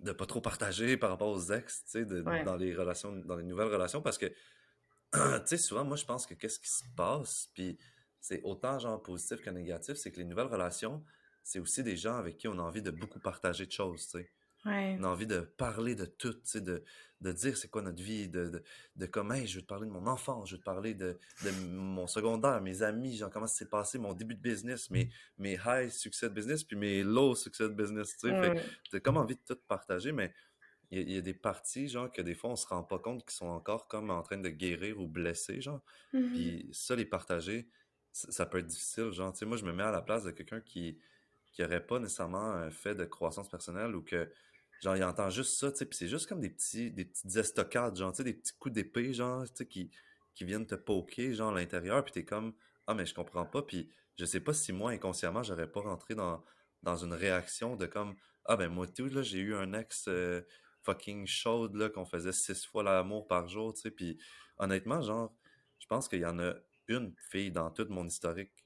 de 0.00 0.12
pas 0.12 0.26
trop 0.26 0.40
partager 0.40 0.96
par 0.98 1.10
rapport 1.10 1.28
aux 1.28 1.52
ex, 1.52 1.84
tu 1.84 1.90
sais, 1.90 2.04
dans 2.04 2.56
les 2.56 2.74
relations, 2.74 3.12
dans 3.12 3.36
les 3.36 3.44
nouvelles 3.44 3.72
relations, 3.72 4.02
parce 4.02 4.18
que, 4.18 4.26
tu 5.14 5.20
sais, 5.46 5.56
souvent, 5.56 5.84
moi, 5.84 5.96
je 5.96 6.04
pense 6.04 6.26
que 6.26 6.34
qu'est-ce 6.34 6.58
qui 6.60 6.68
se 6.68 6.84
passe, 6.96 7.50
puis 7.54 7.78
c'est 8.20 8.42
autant, 8.42 8.78
genre, 8.78 9.02
positif 9.02 9.40
que 9.42 9.50
négatif, 9.50 9.96
c'est 9.96 10.10
que 10.12 10.18
les 10.18 10.24
nouvelles 10.24 10.48
relations, 10.48 11.04
c'est 11.44 11.60
aussi 11.60 11.84
des 11.84 11.96
gens 11.96 12.16
avec 12.16 12.38
qui 12.38 12.48
on 12.48 12.58
a 12.58 12.62
envie 12.62 12.82
de 12.82 12.90
beaucoup 12.90 13.20
partager 13.20 13.66
de 13.66 13.72
choses, 13.72 14.04
tu 14.08 14.18
sais. 14.18 14.32
On 14.66 15.04
a 15.04 15.08
envie 15.08 15.26
de 15.26 15.40
parler 15.40 15.94
de 15.94 16.04
tout, 16.04 16.34
de, 16.54 16.82
de 17.20 17.32
dire 17.32 17.56
c'est 17.56 17.68
quoi 17.68 17.82
notre 17.82 18.02
vie, 18.02 18.28
de, 18.28 18.48
de, 18.48 18.62
de 18.96 19.06
comme, 19.06 19.34
je 19.34 19.56
veux 19.56 19.62
te 19.62 19.66
parler 19.66 19.86
de 19.86 19.92
mon 19.92 20.06
enfance, 20.06 20.48
je 20.48 20.54
veux 20.54 20.60
te 20.60 20.64
parler 20.64 20.94
de, 20.94 21.18
de 21.44 21.50
mon 21.70 22.06
secondaire, 22.06 22.60
mes 22.60 22.82
amis, 22.82 23.16
genre 23.16 23.30
comment 23.30 23.46
s'est 23.46 23.68
passé 23.68 23.98
mon 23.98 24.12
début 24.12 24.34
de 24.34 24.40
business, 24.40 24.90
mes, 24.90 25.10
mes 25.38 25.58
high 25.64 25.88
succès 25.88 26.28
de 26.28 26.34
business, 26.34 26.64
puis 26.64 26.76
mes 26.76 27.02
low 27.02 27.34
succès 27.34 27.64
de 27.64 27.74
business, 27.74 28.16
tu 28.18 28.28
sais. 28.28 28.54
T'as 28.90 29.00
comme 29.00 29.16
envie 29.16 29.36
de 29.36 29.40
tout 29.46 29.58
partager, 29.68 30.12
mais 30.12 30.32
il 30.90 31.10
y, 31.10 31.16
a 31.16 31.20
des 31.20 31.34
parties, 31.34 31.88
genre, 31.88 32.12
que 32.12 32.22
des 32.22 32.34
fois, 32.34 32.50
on 32.50 32.56
se 32.56 32.66
rend 32.66 32.84
pas 32.84 33.00
compte 33.00 33.24
qu'ils 33.24 33.34
sont 33.34 33.48
encore 33.48 33.88
comme 33.88 34.10
en 34.10 34.22
train 34.22 34.38
de 34.38 34.48
guérir 34.48 35.00
ou 35.00 35.08
blesser, 35.08 35.60
genre. 35.60 35.82
Mm-hmm. 36.14 36.30
Puis 36.30 36.68
ça, 36.72 36.94
les 36.94 37.04
partager, 37.04 37.68
ça, 38.12 38.46
peut 38.46 38.58
être 38.58 38.68
difficile, 38.68 39.10
genre. 39.10 39.32
Tu 39.32 39.40
sais, 39.40 39.46
moi, 39.46 39.56
je 39.56 39.64
me 39.64 39.72
mets 39.72 39.82
à 39.82 39.90
la 39.90 40.00
place 40.00 40.22
de 40.22 40.30
quelqu'un 40.30 40.60
qui 40.60 40.96
qui 41.56 41.64
aurait 41.64 41.84
pas 41.84 41.98
nécessairement 41.98 42.70
fait 42.70 42.94
de 42.94 43.06
croissance 43.06 43.48
personnelle 43.48 43.96
ou 43.96 44.02
que 44.02 44.30
Genre, 44.82 44.96
il 44.96 45.04
entend 45.04 45.30
juste 45.30 45.58
ça, 45.58 45.70
tu 45.72 45.78
sais, 45.78 45.86
puis 45.86 45.96
c'est 45.96 46.08
juste 46.08 46.28
comme 46.28 46.40
des 46.40 46.50
petits, 46.50 46.90
des 46.90 47.04
petites 47.04 47.36
estocades, 47.36 47.96
genre, 47.96 48.12
tu 48.12 48.18
sais, 48.18 48.24
des 48.24 48.34
petits 48.34 48.52
coups 48.58 48.74
d'épée, 48.74 49.12
genre, 49.12 49.44
tu 49.44 49.52
sais, 49.54 49.66
qui, 49.66 49.90
qui 50.34 50.44
viennent 50.44 50.66
te 50.66 50.74
poker, 50.74 51.32
genre, 51.32 51.50
à 51.50 51.54
l'intérieur, 51.54 52.04
puis 52.04 52.12
t'es 52.12 52.24
comme, 52.24 52.54
ah, 52.86 52.94
mais 52.94 53.06
je 53.06 53.14
comprends 53.14 53.46
pas, 53.46 53.62
puis 53.62 53.90
je 54.18 54.24
sais 54.24 54.40
pas 54.40 54.52
si 54.52 54.72
moi, 54.72 54.90
inconsciemment, 54.92 55.42
j'aurais 55.42 55.70
pas 55.70 55.80
rentré 55.80 56.14
dans, 56.14 56.44
dans 56.82 56.96
une 56.96 57.14
réaction 57.14 57.76
de 57.76 57.86
comme, 57.86 58.14
ah, 58.44 58.56
ben, 58.56 58.68
moi, 58.68 58.86
tout, 58.86 59.08
là, 59.08 59.22
j'ai 59.22 59.40
eu 59.40 59.54
un 59.54 59.72
ex 59.72 60.06
euh, 60.08 60.42
fucking 60.82 61.26
chaude, 61.26 61.74
là, 61.74 61.88
qu'on 61.88 62.04
faisait 62.04 62.32
six 62.32 62.66
fois 62.66 62.82
l'amour 62.82 63.26
par 63.26 63.48
jour, 63.48 63.72
tu 63.74 63.80
sais, 63.80 63.90
puis 63.90 64.18
honnêtement, 64.58 65.00
genre, 65.00 65.34
je 65.78 65.86
pense 65.86 66.08
qu'il 66.08 66.20
y 66.20 66.26
en 66.26 66.38
a 66.38 66.54
une 66.88 67.14
fille 67.30 67.50
dans 67.50 67.70
toute 67.70 67.90
mon 67.90 68.06
historique 68.06 68.65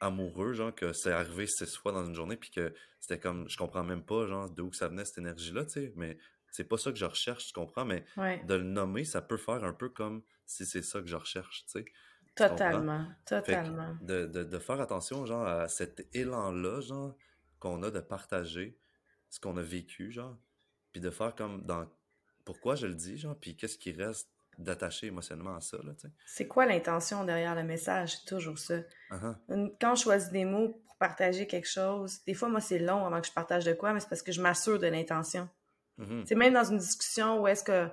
amoureux, 0.00 0.52
genre, 0.52 0.74
que 0.74 0.92
c'est 0.92 1.12
arrivé 1.12 1.46
six 1.46 1.76
fois 1.76 1.92
dans 1.92 2.04
une 2.04 2.14
journée, 2.14 2.36
puis 2.36 2.50
que 2.50 2.74
c'était 3.00 3.18
comme, 3.18 3.48
je 3.48 3.56
comprends 3.56 3.84
même 3.84 4.02
pas, 4.02 4.26
genre, 4.26 4.50
d'où 4.50 4.72
ça 4.72 4.88
venait 4.88 5.04
cette 5.04 5.18
énergie-là, 5.18 5.64
tu 5.64 5.72
sais, 5.72 5.92
mais 5.96 6.18
c'est 6.50 6.64
pas 6.64 6.78
ça 6.78 6.90
que 6.90 6.98
je 6.98 7.04
recherche, 7.04 7.46
tu 7.46 7.52
comprends, 7.52 7.84
mais 7.84 8.04
de 8.16 8.54
le 8.54 8.64
nommer, 8.64 9.04
ça 9.04 9.22
peut 9.22 9.36
faire 9.36 9.64
un 9.64 9.72
peu 9.72 9.88
comme 9.88 10.22
si 10.46 10.66
c'est 10.66 10.82
ça 10.82 11.00
que 11.00 11.06
je 11.06 11.16
recherche, 11.16 11.64
tu 11.66 11.72
sais. 11.72 11.84
Totalement, 12.34 13.06
totalement. 13.26 13.96
De, 14.00 14.26
de, 14.26 14.44
de, 14.44 14.58
faire 14.58 14.80
attention, 14.80 15.26
genre, 15.26 15.46
à 15.46 15.68
cet 15.68 16.08
élan-là, 16.14 16.80
genre, 16.80 17.14
qu'on 17.58 17.82
a 17.82 17.90
de 17.90 18.00
partager 18.00 18.78
ce 19.28 19.40
qu'on 19.40 19.56
a 19.56 19.62
vécu, 19.62 20.10
genre, 20.10 20.38
puis 20.92 21.00
de 21.00 21.10
faire 21.10 21.34
comme 21.34 21.62
dans 21.62 21.86
pourquoi 22.44 22.74
je 22.74 22.86
le 22.86 22.94
dis, 22.94 23.18
genre, 23.18 23.36
puis 23.38 23.56
qu'est-ce 23.56 23.78
qui 23.78 23.92
reste 23.92 24.30
d'attacher 24.60 25.06
émotionnellement 25.06 25.56
à 25.56 25.60
ça. 25.60 25.78
C'est 26.26 26.46
quoi 26.46 26.66
l'intention 26.66 27.24
derrière 27.24 27.54
le 27.54 27.62
message? 27.62 28.16
C'est 28.18 28.26
toujours 28.26 28.58
ça. 28.58 28.80
Uh-huh. 29.10 29.72
Quand 29.80 29.94
je 29.94 30.02
choisis 30.02 30.30
des 30.30 30.44
mots 30.44 30.80
pour 30.86 30.96
partager 30.96 31.46
quelque 31.46 31.68
chose, 31.68 32.20
des 32.26 32.34
fois, 32.34 32.48
moi, 32.48 32.60
c'est 32.60 32.78
long 32.78 33.06
avant 33.06 33.20
que 33.20 33.26
je 33.26 33.32
partage 33.32 33.64
de 33.64 33.72
quoi, 33.72 33.92
mais 33.92 34.00
c'est 34.00 34.08
parce 34.08 34.22
que 34.22 34.32
je 34.32 34.40
m'assure 34.40 34.78
de 34.78 34.86
l'intention. 34.86 35.48
Mm-hmm. 35.98 36.24
C'est 36.26 36.34
Même 36.34 36.54
dans 36.54 36.64
une 36.64 36.78
discussion 36.78 37.40
où 37.40 37.48
est-ce 37.48 37.64
que 37.64 37.88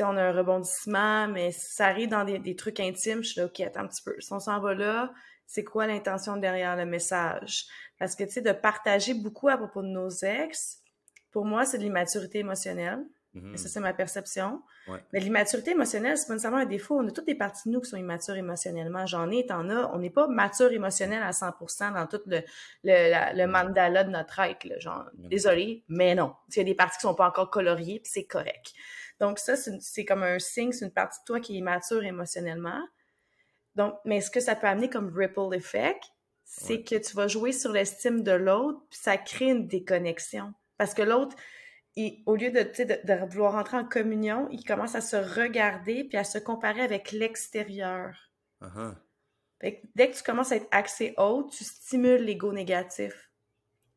on 0.00 0.16
a 0.16 0.22
un 0.22 0.32
rebondissement, 0.32 1.28
mais 1.28 1.52
ça 1.52 1.86
arrive 1.86 2.08
dans 2.08 2.24
des, 2.24 2.56
trucs 2.56 2.80
intimes, 2.80 3.22
je 3.22 3.28
suis 3.28 3.40
là, 3.40 3.46
OK, 3.46 3.60
attends 3.60 3.80
un 3.80 3.86
petit 3.86 4.02
peu. 4.02 4.16
Si 4.18 4.32
on 4.32 4.40
s'en 4.40 4.58
va 4.58 4.74
là, 4.74 5.12
c'est 5.46 5.62
quoi 5.62 5.86
l'intention 5.86 6.36
derrière 6.36 6.76
le 6.76 6.86
message? 6.86 7.66
Parce 7.98 8.16
que, 8.16 8.24
tu 8.24 8.30
sais, 8.30 8.40
de 8.40 8.50
partager 8.52 9.14
beaucoup 9.14 9.48
à 9.48 9.56
propos 9.56 9.82
de 9.82 9.88
nos 9.88 10.10
ex, 10.10 10.80
pour 11.30 11.44
moi, 11.44 11.64
c'est 11.64 11.78
de 11.78 11.84
l'immaturité 11.84 12.40
émotionnelle. 12.40 13.04
Mhm. 13.34 13.56
Ça, 13.56 13.68
c'est 13.68 13.80
ma 13.80 13.92
perception. 13.92 14.62
Ouais. 14.88 15.02
Mais 15.12 15.18
l'immaturité 15.20 15.72
émotionnelle, 15.72 16.16
c'est 16.16 16.26
pas 16.28 16.34
nécessairement 16.34 16.58
un 16.58 16.66
défaut. 16.66 16.98
On 16.98 17.06
a 17.08 17.10
toutes 17.10 17.26
des 17.26 17.34
parties 17.34 17.68
de 17.68 17.74
nous 17.74 17.80
qui 17.80 17.90
sont 17.90 17.96
immatures 17.96 18.36
émotionnellement. 18.36 19.06
J'en 19.06 19.28
ai, 19.30 19.44
t'en 19.44 19.68
as. 19.70 19.90
On 19.92 19.98
n'est 19.98 20.10
pas 20.10 20.28
mature 20.28 20.70
émotionnel 20.72 21.22
à 21.22 21.32
100% 21.32 21.92
dans 21.94 22.06
tout 22.06 22.20
le, 22.26 22.38
le, 22.84 23.10
la- 23.10 23.32
le 23.32 23.46
mandala 23.46 24.04
de 24.04 24.10
notre 24.10 24.38
être. 24.40 24.64
là. 24.64 24.78
Genre, 24.78 25.04
Mais 25.16 25.22
non. 25.24 25.28
désolé, 25.28 25.84
mais 25.88 26.14
non. 26.14 26.34
Il 26.50 26.56
y 26.58 26.60
a 26.60 26.64
des 26.64 26.74
parties 26.74 26.96
qui 26.98 27.02
sont 27.02 27.14
pas 27.14 27.28
encore 27.28 27.50
coloriées, 27.50 28.00
puis 28.00 28.10
c'est 28.12 28.24
correct. 28.24 28.72
Donc 29.20 29.38
ça, 29.38 29.54
c'est 29.56 30.04
comme 30.04 30.22
un 30.22 30.38
signe, 30.38 30.72
c'est 30.72 30.84
une 30.84 30.92
partie 30.92 31.18
de 31.20 31.24
toi 31.24 31.40
qui 31.40 31.54
est 31.54 31.58
immature 31.58 32.02
émotionnellement. 32.04 32.80
Donc, 33.74 33.94
mais 34.04 34.20
ce 34.20 34.30
que 34.30 34.40
ça 34.40 34.54
peut 34.54 34.66
amener 34.68 34.88
comme 34.88 35.12
ripple 35.16 35.54
effect, 35.54 36.02
c'est 36.44 36.74
Ouais. 36.74 36.84
que 36.84 36.94
tu 36.96 37.16
vas 37.16 37.26
jouer 37.26 37.50
sur 37.52 37.72
l'estime 37.72 38.22
de 38.22 38.30
l'autre, 38.32 38.80
puis 38.90 38.98
ça 39.02 39.16
crée 39.16 39.46
une 39.50 39.66
déconnexion. 39.66 40.52
Parce 40.78 40.94
que 40.94 41.02
l'autre, 41.02 41.34
il- 41.96 42.22
au 42.26 42.36
lieu 42.36 42.50
de, 42.50 42.60
de, 42.60 43.06
de 43.06 43.26
vouloir 43.30 43.52
rentrer 43.52 43.76
en 43.76 43.84
communion, 43.84 44.48
il 44.50 44.64
commence 44.64 44.94
à 44.94 45.00
se 45.00 45.16
regarder 45.16 46.04
puis 46.04 46.16
à 46.18 46.24
se 46.24 46.38
comparer 46.38 46.80
avec 46.82 47.12
l'extérieur. 47.12 48.16
Ah 48.60 48.70
ah. 48.76 48.94
Fait 49.60 49.76
que 49.80 49.86
dès 49.94 50.10
que 50.10 50.16
tu 50.16 50.22
commences 50.22 50.52
à 50.52 50.56
être 50.56 50.68
axé 50.70 51.14
haut, 51.16 51.48
tu 51.50 51.64
stimules 51.64 52.22
l'ego 52.24 52.52
négatif. 52.52 53.30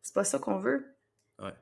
C'est 0.01 0.13
pas 0.13 0.23
ça 0.23 0.39
qu'on 0.39 0.59
veut. 0.59 0.95
Ouais. 1.39 1.53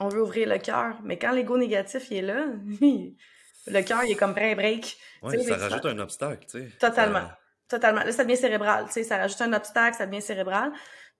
On 0.00 0.08
veut 0.08 0.22
ouvrir 0.22 0.48
le 0.48 0.58
cœur. 0.58 1.00
Mais 1.04 1.18
quand 1.18 1.32
l'ego 1.32 1.56
négatif 1.58 2.10
il 2.10 2.16
est 2.18 2.22
là, 2.22 2.46
le 3.66 3.82
cœur 3.82 4.02
il 4.04 4.12
est 4.12 4.16
comme 4.16 4.34
prêt 4.34 4.54
break. 4.54 4.96
Ouais, 5.22 5.38
ça 5.42 5.56
rajoute 5.56 5.84
un 5.86 5.98
obstacle, 6.00 6.46
tu 6.46 6.60
sais. 6.70 6.76
Totalement. 6.78 7.18
Euh, 7.18 7.68
Totalement. 7.68 8.02
Là, 8.02 8.12
ça 8.12 8.24
devient 8.24 8.36
cérébral, 8.36 8.86
tu 8.86 8.92
sais, 8.92 9.04
ça 9.04 9.16
rajoute 9.16 9.40
un 9.40 9.52
obstacle, 9.54 9.96
ça 9.96 10.06
devient 10.06 10.20
cérébral. 10.20 10.70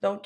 Donc, 0.01 0.25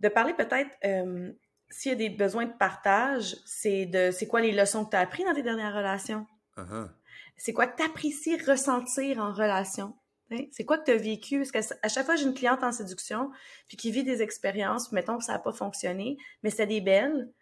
de 0.00 0.08
parler 0.08 0.34
peut-être, 0.34 0.70
euh, 0.84 1.32
s'il 1.74 1.90
y 1.90 1.94
a 1.94 1.96
des 1.96 2.08
besoins 2.08 2.46
de 2.46 2.52
partage, 2.52 3.36
c'est 3.44 3.86
de, 3.86 4.12
c'est 4.12 4.28
quoi 4.28 4.40
les 4.40 4.52
leçons 4.52 4.84
que 4.84 4.90
tu 4.90 4.96
as 4.96 5.00
apprises 5.00 5.26
dans 5.26 5.34
tes 5.34 5.42
dernières 5.42 5.74
relations? 5.74 6.24
ah. 6.56 6.88
C'est 7.36 7.52
quoi 7.52 7.66
que 7.66 7.76
tu 7.76 7.82
apprécies 7.82 8.36
ressentir 8.36 9.18
en 9.18 9.32
relation? 9.32 9.96
Hein? 10.30 10.44
C'est 10.52 10.64
quoi 10.64 10.78
que 10.78 10.84
tu 10.84 10.92
as 10.92 10.96
vécu? 10.96 11.38
Parce 11.38 11.50
qu'à 11.50 11.88
chaque 11.88 12.06
fois, 12.06 12.14
j'ai 12.14 12.26
une 12.26 12.34
cliente 12.34 12.62
en 12.62 12.70
séduction, 12.70 13.32
puis 13.66 13.76
qui 13.76 13.90
vit 13.90 14.04
des 14.04 14.22
expériences, 14.22 14.86
puis 14.86 14.94
mettons 14.94 15.18
que 15.18 15.24
ça 15.24 15.32
n'a 15.32 15.40
pas 15.40 15.52
fonctionné, 15.52 16.16
mais 16.44 16.50
c'était 16.50 16.68
des 16.68 16.80
belles. 16.80 17.32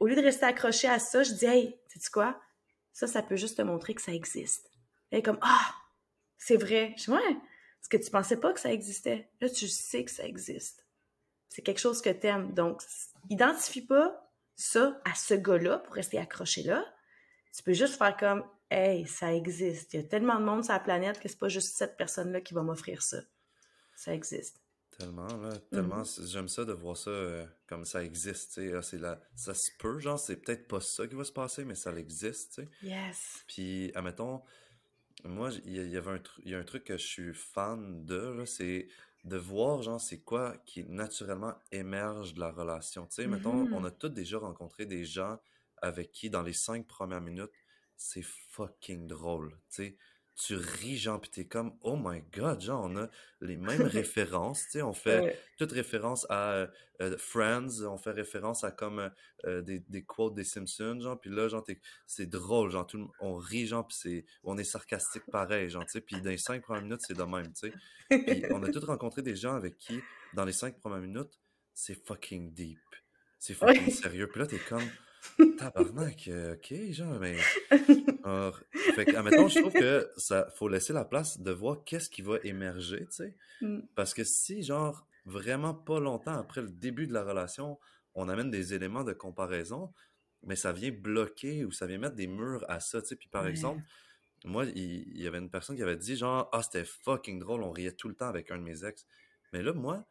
Au 0.00 0.06
lieu 0.06 0.16
de 0.16 0.22
rester 0.22 0.46
accrochée 0.46 0.88
à 0.88 0.98
ça, 0.98 1.22
je 1.22 1.34
dis, 1.34 1.44
hey, 1.44 1.78
sais-tu 1.88 2.10
quoi? 2.10 2.40
Ça, 2.94 3.06
ça 3.06 3.22
peut 3.22 3.36
juste 3.36 3.58
te 3.58 3.62
montrer 3.62 3.94
que 3.94 4.02
ça 4.02 4.14
existe. 4.14 4.70
Est 5.12 5.22
comme, 5.22 5.38
ah, 5.42 5.74
c'est 6.38 6.56
vrai. 6.56 6.94
Je 6.96 7.04
dis, 7.04 7.10
ouais, 7.10 7.36
parce 7.80 7.88
que 7.90 7.96
tu 7.98 8.10
pensais 8.10 8.38
pas 8.38 8.54
que 8.54 8.60
ça 8.60 8.72
existait. 8.72 9.28
Là, 9.42 9.50
tu 9.50 9.68
sais 9.68 10.04
que 10.04 10.10
ça 10.10 10.24
existe. 10.24 10.83
C'est 11.54 11.62
quelque 11.62 11.78
chose 11.80 12.02
que 12.02 12.10
t'aimes. 12.10 12.52
Donc, 12.52 12.82
s- 12.82 13.12
identifie 13.30 13.82
pas 13.86 14.28
ça 14.56 15.00
à 15.04 15.14
ce 15.14 15.34
gars-là 15.34 15.78
pour 15.78 15.94
rester 15.94 16.18
accroché 16.18 16.64
là. 16.64 16.84
Tu 17.56 17.62
peux 17.62 17.72
juste 17.74 17.94
faire 17.96 18.16
comme, 18.16 18.44
hey, 18.72 19.06
ça 19.06 19.32
existe. 19.32 19.94
Il 19.94 20.00
y 20.00 20.04
a 20.04 20.08
tellement 20.08 20.40
de 20.40 20.44
monde 20.44 20.64
sur 20.64 20.72
la 20.72 20.80
planète 20.80 21.20
que 21.20 21.28
c'est 21.28 21.38
pas 21.38 21.48
juste 21.48 21.76
cette 21.76 21.96
personne-là 21.96 22.40
qui 22.40 22.54
va 22.54 22.62
m'offrir 22.62 23.02
ça. 23.02 23.18
Ça 23.94 24.12
existe. 24.12 24.60
Tellement, 24.98 25.28
là, 25.36 25.56
tellement, 25.70 25.98
Mhm. 25.98 26.04
c'est- 26.04 26.26
j'aime 26.26 26.48
ça 26.48 26.64
de 26.64 26.72
voir 26.72 26.96
ça 26.96 27.10
euh, 27.10 27.46
comme 27.68 27.84
ça 27.84 28.02
existe, 28.02 28.54
tu 28.54 28.70
sais, 28.82 28.98
là, 28.98 29.20
ça 29.36 29.54
se 29.54 29.70
peut, 29.78 29.98
genre, 30.00 30.18
c'est 30.18 30.36
peut-être 30.36 30.66
pas 30.66 30.80
ça 30.80 31.06
qui 31.06 31.14
va 31.14 31.22
se 31.24 31.32
passer, 31.32 31.64
mais 31.64 31.74
ça 31.76 31.92
existe, 31.92 32.54
tu 32.54 32.62
sais. 32.62 32.68
Yes. 32.82 33.44
Puis, 33.46 33.92
admettons, 33.94 34.42
moi, 35.24 35.50
il 35.64 35.88
y, 35.88 35.96
avait 35.96 36.10
un, 36.10 36.22
y 36.44 36.54
a 36.54 36.58
un 36.58 36.64
truc 36.64 36.84
que 36.84 36.96
je 36.96 37.06
suis 37.06 37.34
fan 37.34 38.04
de, 38.04 38.44
c'est 38.46 38.88
de 39.24 39.36
voir, 39.38 39.82
genre, 39.82 40.00
c'est 40.00 40.20
quoi 40.22 40.56
qui 40.66 40.84
naturellement 40.84 41.54
émerge 41.72 42.34
de 42.34 42.40
la 42.40 42.50
relation. 42.50 43.06
Tu 43.06 43.14
sais, 43.14 43.26
mettons, 43.26 43.68
on 43.72 43.84
a 43.84 43.90
tous 43.90 44.10
déjà 44.10 44.38
rencontré 44.38 44.84
des 44.86 45.04
gens 45.04 45.38
avec 45.80 46.12
qui, 46.12 46.30
dans 46.30 46.42
les 46.42 46.52
cinq 46.52 46.86
premières 46.86 47.22
minutes, 47.22 47.52
c'est 47.96 48.22
fucking 48.22 49.06
drôle, 49.06 49.50
tu 49.70 49.76
sais. 49.76 49.96
Tu 50.36 50.56
ris, 50.56 50.96
genre, 50.96 51.20
pis 51.20 51.30
t'es 51.30 51.46
comme, 51.46 51.76
oh 51.82 51.96
my 51.96 52.20
god, 52.32 52.60
genre, 52.60 52.84
on 52.84 52.96
a 52.96 53.08
les 53.40 53.56
mêmes 53.56 53.86
références, 53.86 54.64
tu 54.64 54.70
sais, 54.72 54.82
on 54.82 54.92
fait 54.92 55.24
Ouais. 55.24 55.38
toute 55.56 55.70
référence 55.70 56.26
à 56.28 56.54
euh, 56.54 56.66
euh, 57.02 57.16
Friends, 57.18 57.82
on 57.88 57.98
fait 57.98 58.10
référence 58.10 58.64
à 58.64 58.72
comme 58.72 59.12
euh, 59.46 59.62
des, 59.62 59.78
des 59.78 60.02
quotes 60.04 60.34
des 60.34 60.42
Simpsons, 60.42 60.98
genre, 61.00 61.20
puis 61.20 61.30
là, 61.30 61.46
genre, 61.46 61.62
t'es- 61.62 61.80
c'est 62.06 62.26
drôle, 62.26 62.70
genre, 62.70 62.84
tout 62.86 62.98
le- 62.98 63.06
on 63.20 63.36
rit, 63.36 63.66
genre, 63.68 63.86
puis 63.86 63.96
c'est, 63.96 64.24
on 64.42 64.58
est 64.58 64.64
sarcastique 64.64 65.28
pareil, 65.30 65.68
genre, 65.68 65.86
tu 65.86 65.92
sais, 65.92 66.00
puis 66.00 66.20
dans 66.20 66.30
les 66.30 66.38
cinq 66.38 66.62
premières 66.62 66.82
minutes, 66.82 67.02
c'est 67.02 67.14
de 67.14 67.22
même, 67.22 67.52
tu 67.52 67.68
sais. 67.68 67.76
Puis 68.24 68.44
on 68.50 68.62
a 68.64 68.68
tous 68.68 68.84
rencontré 68.84 69.22
des 69.22 69.36
gens 69.36 69.54
avec 69.54 69.78
qui, 69.78 70.08
dans 70.32 70.44
les 70.44 70.52
cinq 70.52 70.78
premières 70.80 71.00
minutes, 71.00 71.40
c'est 71.74 71.94
fucking 71.94 72.52
deep, 72.52 72.82
c'est 73.38 73.54
fucking 73.54 73.86
Ouais. 73.86 73.90
sérieux, 73.90 74.28
puis 74.30 74.40
là, 74.40 74.48
t'es 74.48 74.60
comme, 74.60 74.96
tabarnak, 75.56 76.28
euh, 76.28 76.54
ok, 76.56 76.74
genre, 76.92 77.20
mais... 77.20 77.36
Alors, 78.24 78.60
fait 78.88 79.06
que, 79.06 79.16
admettons, 79.16 79.48
je 79.48 79.56
trouve 79.58 79.74
que 79.74 80.10
ça, 80.16 80.48
faut 80.56 80.68
laisser 80.68 80.92
la 80.92 81.04
place 81.04 81.40
de 81.40 81.50
voir 81.52 81.84
qu'est-ce 81.84 82.10
qui 82.10 82.22
va 82.22 82.38
émerger, 82.42 83.06
tu 83.06 83.12
sais. 83.12 83.36
Mm. 83.62 83.88
Parce 83.96 84.14
que 84.14 84.24
si, 84.24 84.62
genre, 84.62 85.08
vraiment 85.26 85.74
pas 85.74 86.00
longtemps 86.00 86.38
après 86.38 86.62
le 86.62 86.70
début 86.70 87.06
de 87.06 87.14
la 87.14 87.24
relation, 87.24 87.78
on 88.14 88.28
amène 88.28 88.50
des 88.50 88.74
éléments 88.74 89.04
de 89.04 89.12
comparaison, 89.14 89.92
mais 90.44 90.56
ça 90.56 90.72
vient 90.72 90.92
bloquer 90.92 91.64
ou 91.66 91.72
ça 91.72 91.86
vient 91.86 91.98
mettre 91.98 92.16
des 92.16 92.28
murs 92.28 92.64
à 92.68 92.80
ça, 92.80 93.02
tu 93.02 93.08
sais. 93.08 93.16
Puis 93.16 93.28
par 93.28 93.46
Ouais. 93.46 93.48
exemple, 93.48 93.84
moi, 94.44 94.66
il, 94.66 94.76
il 94.78 95.22
y 95.22 95.28
avait 95.28 95.38
une 95.38 95.50
personne 95.50 95.76
qui 95.76 95.82
avait 95.84 95.96
dit, 95.96 96.16
genre, 96.16 96.48
ah, 96.52 96.62
c'était 96.62 96.84
fucking 96.84 97.40
drôle, 97.40 97.62
on 97.64 97.72
riait 97.72 97.92
tout 97.92 98.08
le 98.08 98.16
temps 98.16 98.28
avec 98.28 98.50
un 98.50 98.58
de 98.58 98.62
mes 98.64 98.84
ex. 98.84 99.06
Mais 99.52 99.62
là, 99.62 99.72
moi, 99.74 100.06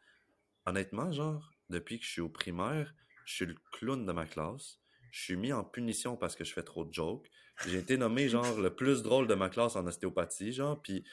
honnêtement, 0.65 1.11
genre, 1.11 1.51
depuis 1.69 1.99
que 1.99 2.05
je 2.05 2.11
suis 2.11 2.21
au 2.21 2.29
primaire, 2.29 2.93
je 3.25 3.33
suis 3.35 3.45
le 3.45 3.55
clown 3.71 4.05
de 4.05 4.11
ma 4.11 4.25
classe. 4.25 4.79
Je 5.11 5.21
suis 5.23 5.35
mis 5.35 5.53
en 5.53 5.63
punition 5.63 6.17
parce 6.17 6.35
que 6.35 6.43
je 6.43 6.53
fais 6.53 6.63
trop 6.63 6.85
de 6.85 6.93
jokes. 6.93 7.29
J'ai 7.67 7.77
été 7.77 7.97
nommé, 7.97 8.29
genre, 8.29 8.59
le 8.59 8.73
plus 8.73 9.03
drôle 9.03 9.27
de 9.27 9.35
ma 9.35 9.49
classe 9.49 9.75
en 9.75 9.85
ostéopathie, 9.85 10.51
genre, 10.51 10.81
puis... 10.81 11.03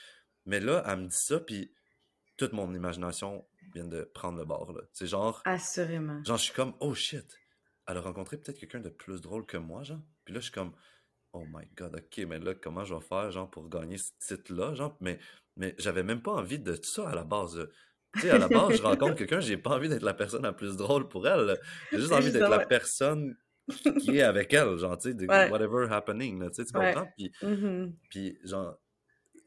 Mais 0.47 0.59
là, 0.59 0.83
elle 0.87 1.01
me 1.01 1.07
dit 1.07 1.17
ça, 1.17 1.39
puis 1.39 1.73
toute 2.37 2.55
mon 2.55 2.73
imagination 2.73 3.47
vient 3.75 3.85
de 3.85 4.05
prendre 4.15 4.39
le 4.39 4.45
bord, 4.45 4.73
là. 4.73 4.81
C'est 4.93 5.07
genre... 5.07 5.43
Assurément. 5.45 6.25
Genre, 6.25 6.39
je 6.39 6.45
suis 6.45 6.55
comme, 6.55 6.75
oh 6.81 6.95
shit, 6.95 7.39
elle 7.87 7.99
a 7.99 8.01
rencontré 8.01 8.39
peut-être 8.39 8.59
quelqu'un 8.59 8.81
de 8.81 8.89
plus 8.89 9.21
drôle 9.21 9.45
que 9.45 9.59
moi, 9.59 9.83
genre. 9.83 10.01
Puis 10.25 10.35
là, 10.35 10.41
je 10.41 10.45
suis 10.45 10.53
comme, 10.53 10.73
oh 11.33 11.45
my 11.47 11.67
god, 11.77 11.97
ok, 11.97 12.25
mais 12.27 12.39
là, 12.39 12.55
comment 12.55 12.85
je 12.85 12.95
vais 12.95 13.01
faire, 13.01 13.31
genre, 13.31 13.51
pour 13.51 13.69
gagner 13.69 13.99
ce 13.99 14.11
titre-là, 14.27 14.75
genre? 14.75 14.97
Mais, 15.01 15.19
mais 15.57 15.75
j'avais 15.79 16.03
même 16.03 16.23
pas 16.23 16.33
envie 16.33 16.59
de 16.59 16.79
ça 16.83 17.09
à 17.09 17.15
la 17.15 17.25
base. 17.25 17.69
Tu 18.15 18.21
sais, 18.23 18.31
à 18.31 18.39
la 18.39 18.49
base, 18.49 18.77
je 18.77 18.83
rencontre 18.83 19.17
quelqu'un, 19.17 19.41
j'ai 19.41 19.57
pas 19.57 19.71
envie 19.71 19.89
d'être 19.89 20.03
la 20.03 20.15
personne 20.15 20.43
la 20.43 20.53
plus 20.53 20.77
drôle 20.77 21.09
pour 21.09 21.29
elle. 21.29 21.59
J'ai 21.93 21.99
juste 21.99 22.13
envie 22.13 22.33
d'être 22.33 22.49
la 22.49 22.67
personne 22.67 23.37
qui 24.01 24.17
est 24.19 24.23
avec 24.23 24.53
elle, 24.55 24.77
genre, 24.79 24.97
tu 24.99 25.13
sais, 25.13 25.27
Ouais. 25.29 25.51
whatever 25.51 25.87
happening, 25.91 26.41
là, 26.41 26.51
tu 26.51 26.57
sais, 26.57 26.65
tu 26.65 26.77
Ouais. 26.77 26.93
comprends? 26.93 27.11
Puis, 27.17 27.33
Mhm. 27.43 27.97
puis 28.11 28.39
genre, 28.45 28.79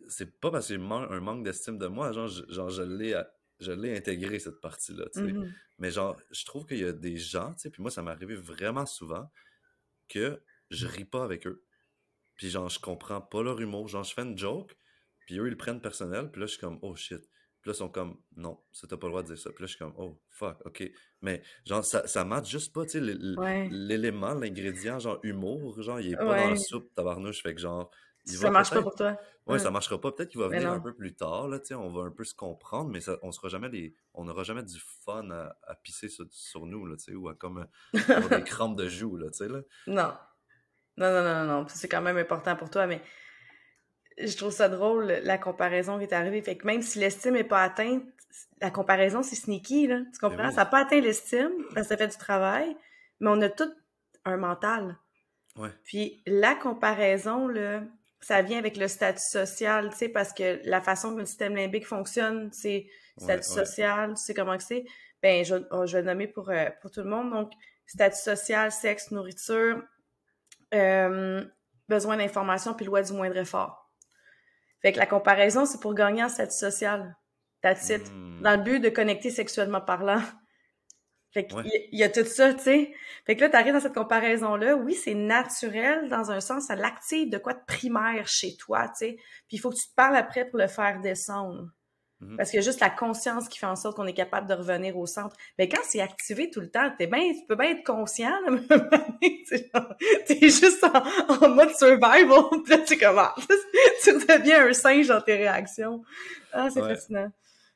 c'est 0.07 0.39
pas 0.39 0.51
parce 0.51 0.67
que 0.67 0.75
j'ai 0.75 0.81
un 0.81 1.19
manque 1.19 1.43
d'estime 1.43 1.77
de 1.77 1.87
moi, 1.87 2.11
genre, 2.11 2.27
je, 2.27 2.43
genre, 2.49 2.69
je 2.69 2.83
l'ai, 2.83 3.21
je 3.59 3.71
l'ai 3.71 3.95
intégré, 3.97 4.39
cette 4.39 4.59
partie-là, 4.61 5.05
tu 5.13 5.19
sais. 5.19 5.33
Mhm. 5.33 5.53
Mais 5.79 5.91
genre, 5.91 6.19
je 6.31 6.45
trouve 6.45 6.65
qu'il 6.65 6.79
y 6.79 6.85
a 6.85 6.91
des 6.93 7.17
gens, 7.17 7.53
tu 7.53 7.61
sais, 7.61 7.69
puis 7.69 7.81
moi, 7.81 7.91
ça 7.91 8.01
m'est 8.03 8.11
arrivé 8.11 8.35
vraiment 8.35 8.85
souvent 8.85 9.29
que 10.09 10.41
je 10.69 10.87
ris 10.87 11.05
pas 11.05 11.23
avec 11.23 11.47
eux. 11.47 11.63
Puis 12.35 12.49
genre, 12.49 12.69
je 12.69 12.79
comprends 12.79 13.21
pas 13.21 13.43
leur 13.43 13.59
humour. 13.61 13.87
Genre, 13.87 14.03
je 14.03 14.13
fais 14.13 14.23
une 14.23 14.37
joke, 14.37 14.75
puis 15.25 15.37
eux, 15.39 15.47
ils 15.47 15.51
le 15.51 15.57
prennent 15.57 15.81
personnel, 15.81 16.29
puis 16.31 16.41
là, 16.41 16.47
je 16.47 16.51
suis 16.53 16.59
comme, 16.59 16.79
oh 16.81 16.95
shit. 16.95 17.21
Puis 17.63 17.69
là, 17.71 17.75
ils 17.75 17.77
sont 17.77 17.87
comme, 17.87 18.17
non, 18.35 18.59
ça 18.73 18.87
t'as 18.87 18.97
pas 18.97 19.07
le 19.07 19.11
droit 19.11 19.21
de 19.23 19.27
dire 19.27 19.37
ça. 19.37 19.49
Puis 19.51 19.63
là, 19.63 19.67
je 19.67 19.71
suis 19.71 19.79
comme, 19.79 19.93
oh 19.97 20.19
fuck, 20.29 20.57
ok. 20.65 20.83
Mais 21.21 21.41
genre, 21.65 21.83
ça, 21.85 22.05
ça 22.07 22.25
match 22.25 22.49
juste 22.51 22.73
pas, 22.73 22.83
tu 22.85 22.99
sais, 22.99 23.37
Ouais. 23.37 23.69
l'élément, 23.71 24.33
l'ingrédient, 24.33 24.99
genre 24.99 25.17
humour, 25.23 25.81
genre, 25.81 26.01
il 26.01 26.11
est 26.11 26.17
pas 26.17 26.25
dans 26.43 26.49
la 26.49 26.55
soupe 26.57 26.93
tabarnouche, 26.93 27.41
fait 27.41 27.55
que 27.55 27.61
genre, 27.61 27.89
il 28.25 28.33
Ça 28.33 28.43
va 28.47 28.51
marche 28.51 28.69
pas 28.69 28.81
pour 28.81 28.95
toi. 28.95 29.11
Ouais, 29.45 29.53
Ouais. 29.53 29.59
ça 29.59 29.71
marchera 29.71 29.99
pas. 29.99 30.11
Peut-être 30.11 30.29
qu'il 30.29 30.41
va 30.41 30.49
venir 30.49 30.71
un 30.71 30.79
peu 30.81 30.93
plus 30.93 31.13
tard, 31.15 31.47
là, 31.47 31.59
tu 31.59 31.67
sais, 31.67 31.73
on 31.75 31.89
va 31.91 32.03
un 32.03 32.11
peu 32.11 32.25
se 32.25 32.33
comprendre, 32.35 32.89
mais 32.89 32.99
ça, 32.99 33.17
on 33.21 33.31
sera 33.31 33.47
jamais 33.47 33.69
les, 33.69 33.93
on 34.13 34.25
n'aura 34.25 34.43
jamais 34.43 34.63
du 34.63 34.79
fun 35.05 35.29
à, 35.31 35.57
à 35.63 35.75
pisser 35.75 36.09
sur, 36.09 36.25
sur 36.31 36.65
nous, 36.65 36.85
là, 36.85 36.97
tu 36.97 37.03
sais, 37.05 37.15
ou 37.15 37.29
à 37.29 37.33
comme 37.35 37.65
avoir 38.09 38.29
des 38.29 38.43
crampes 38.45 38.77
de 38.77 38.89
joues, 38.89 39.15
là, 39.15 39.29
tu 39.29 39.37
sais, 39.37 39.47
là. 39.47 39.61
Non. 39.87 40.13
Non, 40.97 41.11
non, 41.11 41.23
non, 41.23 41.45
non, 41.45 41.61
non. 41.61 41.65
C'est 41.69 41.87
quand 41.87 42.01
même 42.01 42.17
important 42.17 42.55
pour 42.57 42.69
toi, 42.69 42.87
mais 42.87 43.01
je 44.17 44.35
trouve 44.37 44.51
ça 44.51 44.69
drôle, 44.69 45.19
la 45.23 45.37
comparaison 45.37 45.97
qui 45.97 46.05
est 46.05 46.13
arrivée. 46.13 46.41
Fait 46.41 46.57
que 46.57 46.65
même 46.65 46.81
si 46.81 46.99
l'estime 46.99 47.33
n'est 47.33 47.43
pas 47.43 47.63
atteinte, 47.63 48.03
la 48.61 48.71
comparaison, 48.71 49.23
c'est 49.23 49.35
sneaky, 49.35 49.87
là. 49.87 50.01
Tu 50.13 50.19
comprends? 50.19 50.37
Ben 50.37 50.47
oui. 50.49 50.55
Ça 50.55 50.61
n'a 50.61 50.65
pas 50.65 50.79
atteint 50.81 51.01
l'estime, 51.01 51.51
parce 51.73 51.87
que 51.87 51.93
ça 51.93 51.97
fait 51.97 52.07
du 52.07 52.17
travail, 52.17 52.75
mais 53.19 53.29
on 53.29 53.41
a 53.41 53.49
tout 53.49 53.71
un 54.25 54.37
mental. 54.37 54.97
Ouais. 55.57 55.69
Puis 55.83 56.21
la 56.25 56.55
comparaison, 56.55 57.47
là, 57.47 57.83
ça 58.21 58.41
vient 58.41 58.57
avec 58.57 58.77
le 58.77 58.87
statut 58.87 59.21
social, 59.21 59.89
tu 59.91 59.97
sais, 59.97 60.09
parce 60.09 60.33
que 60.33 60.61
la 60.63 60.81
façon 60.81 61.13
que 61.13 61.19
le 61.19 61.25
système 61.25 61.55
limbique 61.55 61.85
fonctionne, 61.85 62.49
c'est 62.51 62.87
Ouais, 63.17 63.25
statut 63.25 63.59
ouais. 63.59 63.65
social, 63.65 64.09
tu 64.15 64.23
sais 64.23 64.33
comment 64.33 64.57
que 64.57 64.63
c'est. 64.63 64.85
Ben, 65.21 65.45
je, 65.45 65.55
oh, 65.69 65.85
je 65.85 65.93
vais 65.93 66.01
le 66.01 66.07
nommer 66.07 66.27
pour, 66.27 66.49
euh, 66.49 66.65
pour 66.81 66.89
tout 66.89 67.01
le 67.01 67.09
monde. 67.09 67.31
Donc, 67.31 67.51
statut 67.85 68.17
social, 68.17 68.71
sexe, 68.71 69.11
nourriture, 69.11 69.83
euh, 70.73 71.45
besoin 71.87 72.17
d'information, 72.17 72.73
puis 72.73 72.85
loi 72.87 73.03
du 73.03 73.13
moindre 73.13 73.37
effort. 73.37 73.82
Fait 74.83 74.91
que 74.91 74.99
la 74.99 75.07
comparaison, 75.07 75.65
c'est 75.65 75.79
pour 75.79 75.95
gagner 75.95 76.23
en 76.23 76.29
statut 76.29 76.55
social. 76.55 77.15
That's 77.61 77.89
it. 77.89 78.03
Hmm. 78.11 78.41
Dans 78.41 78.57
le 78.57 78.63
but 78.63 78.79
de 78.79 78.89
connecter 78.89 79.31
sexuellement 79.31 79.81
parlant. 79.81 80.21
Fait 81.31 81.47
qu'il 81.47 81.65
y, 81.91 81.97
y, 81.97 82.03
a 82.03 82.09
tout 82.09 82.25
ça, 82.25 82.53
tu 82.53 82.63
sais. 82.63 82.93
Fait 83.25 83.35
que 83.35 83.41
là, 83.41 83.49
t'arrives 83.49 83.73
dans 83.73 83.79
cette 83.79 83.95
comparaison-là. 83.95 84.75
Oui, 84.75 84.93
c'est 84.93 85.15
naturel, 85.15 86.07
dans 86.07 86.29
un 86.29 86.39
sens, 86.39 86.67
ça 86.67 86.75
l'active 86.75 87.31
de 87.31 87.39
quoi 87.39 87.53
de 87.53 87.63
primaire 87.65 88.27
chez 88.27 88.55
toi, 88.57 88.87
tu 88.89 88.93
sais. 88.97 89.15
Puis 89.47 89.57
il 89.57 89.57
faut 89.57 89.71
que 89.71 89.77
tu 89.77 89.87
te 89.87 89.95
parles 89.95 90.15
après 90.15 90.45
pour 90.45 90.59
le 90.59 90.67
faire 90.67 90.99
descendre. 91.01 91.69
Mhm. 92.23 92.37
Parce 92.37 92.53
a 92.55 92.61
juste 92.61 92.79
la 92.79 92.89
conscience 92.89 93.47
qui 93.47 93.59
fait 93.59 93.65
en 93.65 93.75
sorte 93.75 93.95
qu'on 93.95 94.07
est 94.07 94.13
capable 94.13 94.47
de 94.47 94.53
revenir 94.53 94.97
au 94.97 95.05
centre. 95.05 95.35
Mais 95.57 95.67
quand 95.67 95.81
c'est 95.83 96.01
activé 96.01 96.49
tout 96.49 96.61
le 96.61 96.69
temps, 96.69 96.89
t'es 96.97 97.07
bien, 97.07 97.21
tu 97.33 97.45
peux 97.47 97.55
bien 97.55 97.71
être 97.71 97.83
conscient, 97.83 98.33
là, 98.45 98.57
t'es 100.27 100.37
juste 100.41 100.83
en, 100.83 101.49
mode 101.49 101.75
survival, 101.75 102.43
pis 102.63 102.69
là, 102.69 102.77
tu 102.79 102.97
commences, 102.97 103.47
tu 104.03 104.13
deviens 104.13 104.67
un 104.67 104.73
singe 104.73 105.07
dans 105.07 105.21
tes 105.21 105.35
réactions. 105.35 106.03
Ah, 106.51 106.69
c'est 106.69 106.81
fascinant. 106.81 107.31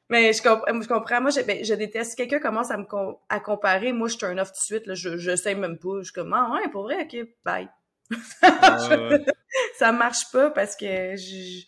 Mais 0.09 0.31
je, 0.31 0.37
je 0.37 0.87
comprends. 0.87 1.19
Moi, 1.19 1.31
je, 1.31 1.41
ben, 1.41 1.65
je 1.65 1.73
déteste. 1.73 2.11
Si 2.11 2.15
quelqu'un 2.15 2.39
commence 2.39 2.71
à 2.71 2.77
me 2.77 2.85
à 3.27 3.39
comparer, 3.41 3.91
moi, 3.91 4.07
je 4.07 4.15
turn 4.15 4.39
off 4.39 4.53
tout 4.53 4.59
de 4.59 4.63
suite. 4.63 4.87
Là, 4.87 4.93
je, 4.93 5.17
je 5.17 5.35
sais 5.35 5.53
même 5.53 5.77
pas. 5.77 5.97
Je 5.99 6.03
suis 6.05 6.13
comme, 6.13 6.31
ah 6.33 6.49
ouais, 6.53 6.69
pour 6.69 6.83
vrai, 6.83 7.03
ok, 7.03 7.27
bye. 7.43 7.67
ça 9.77 9.91
marche 9.91 10.31
pas 10.31 10.49
parce 10.51 10.77
que 10.77 11.15
je 11.17 11.65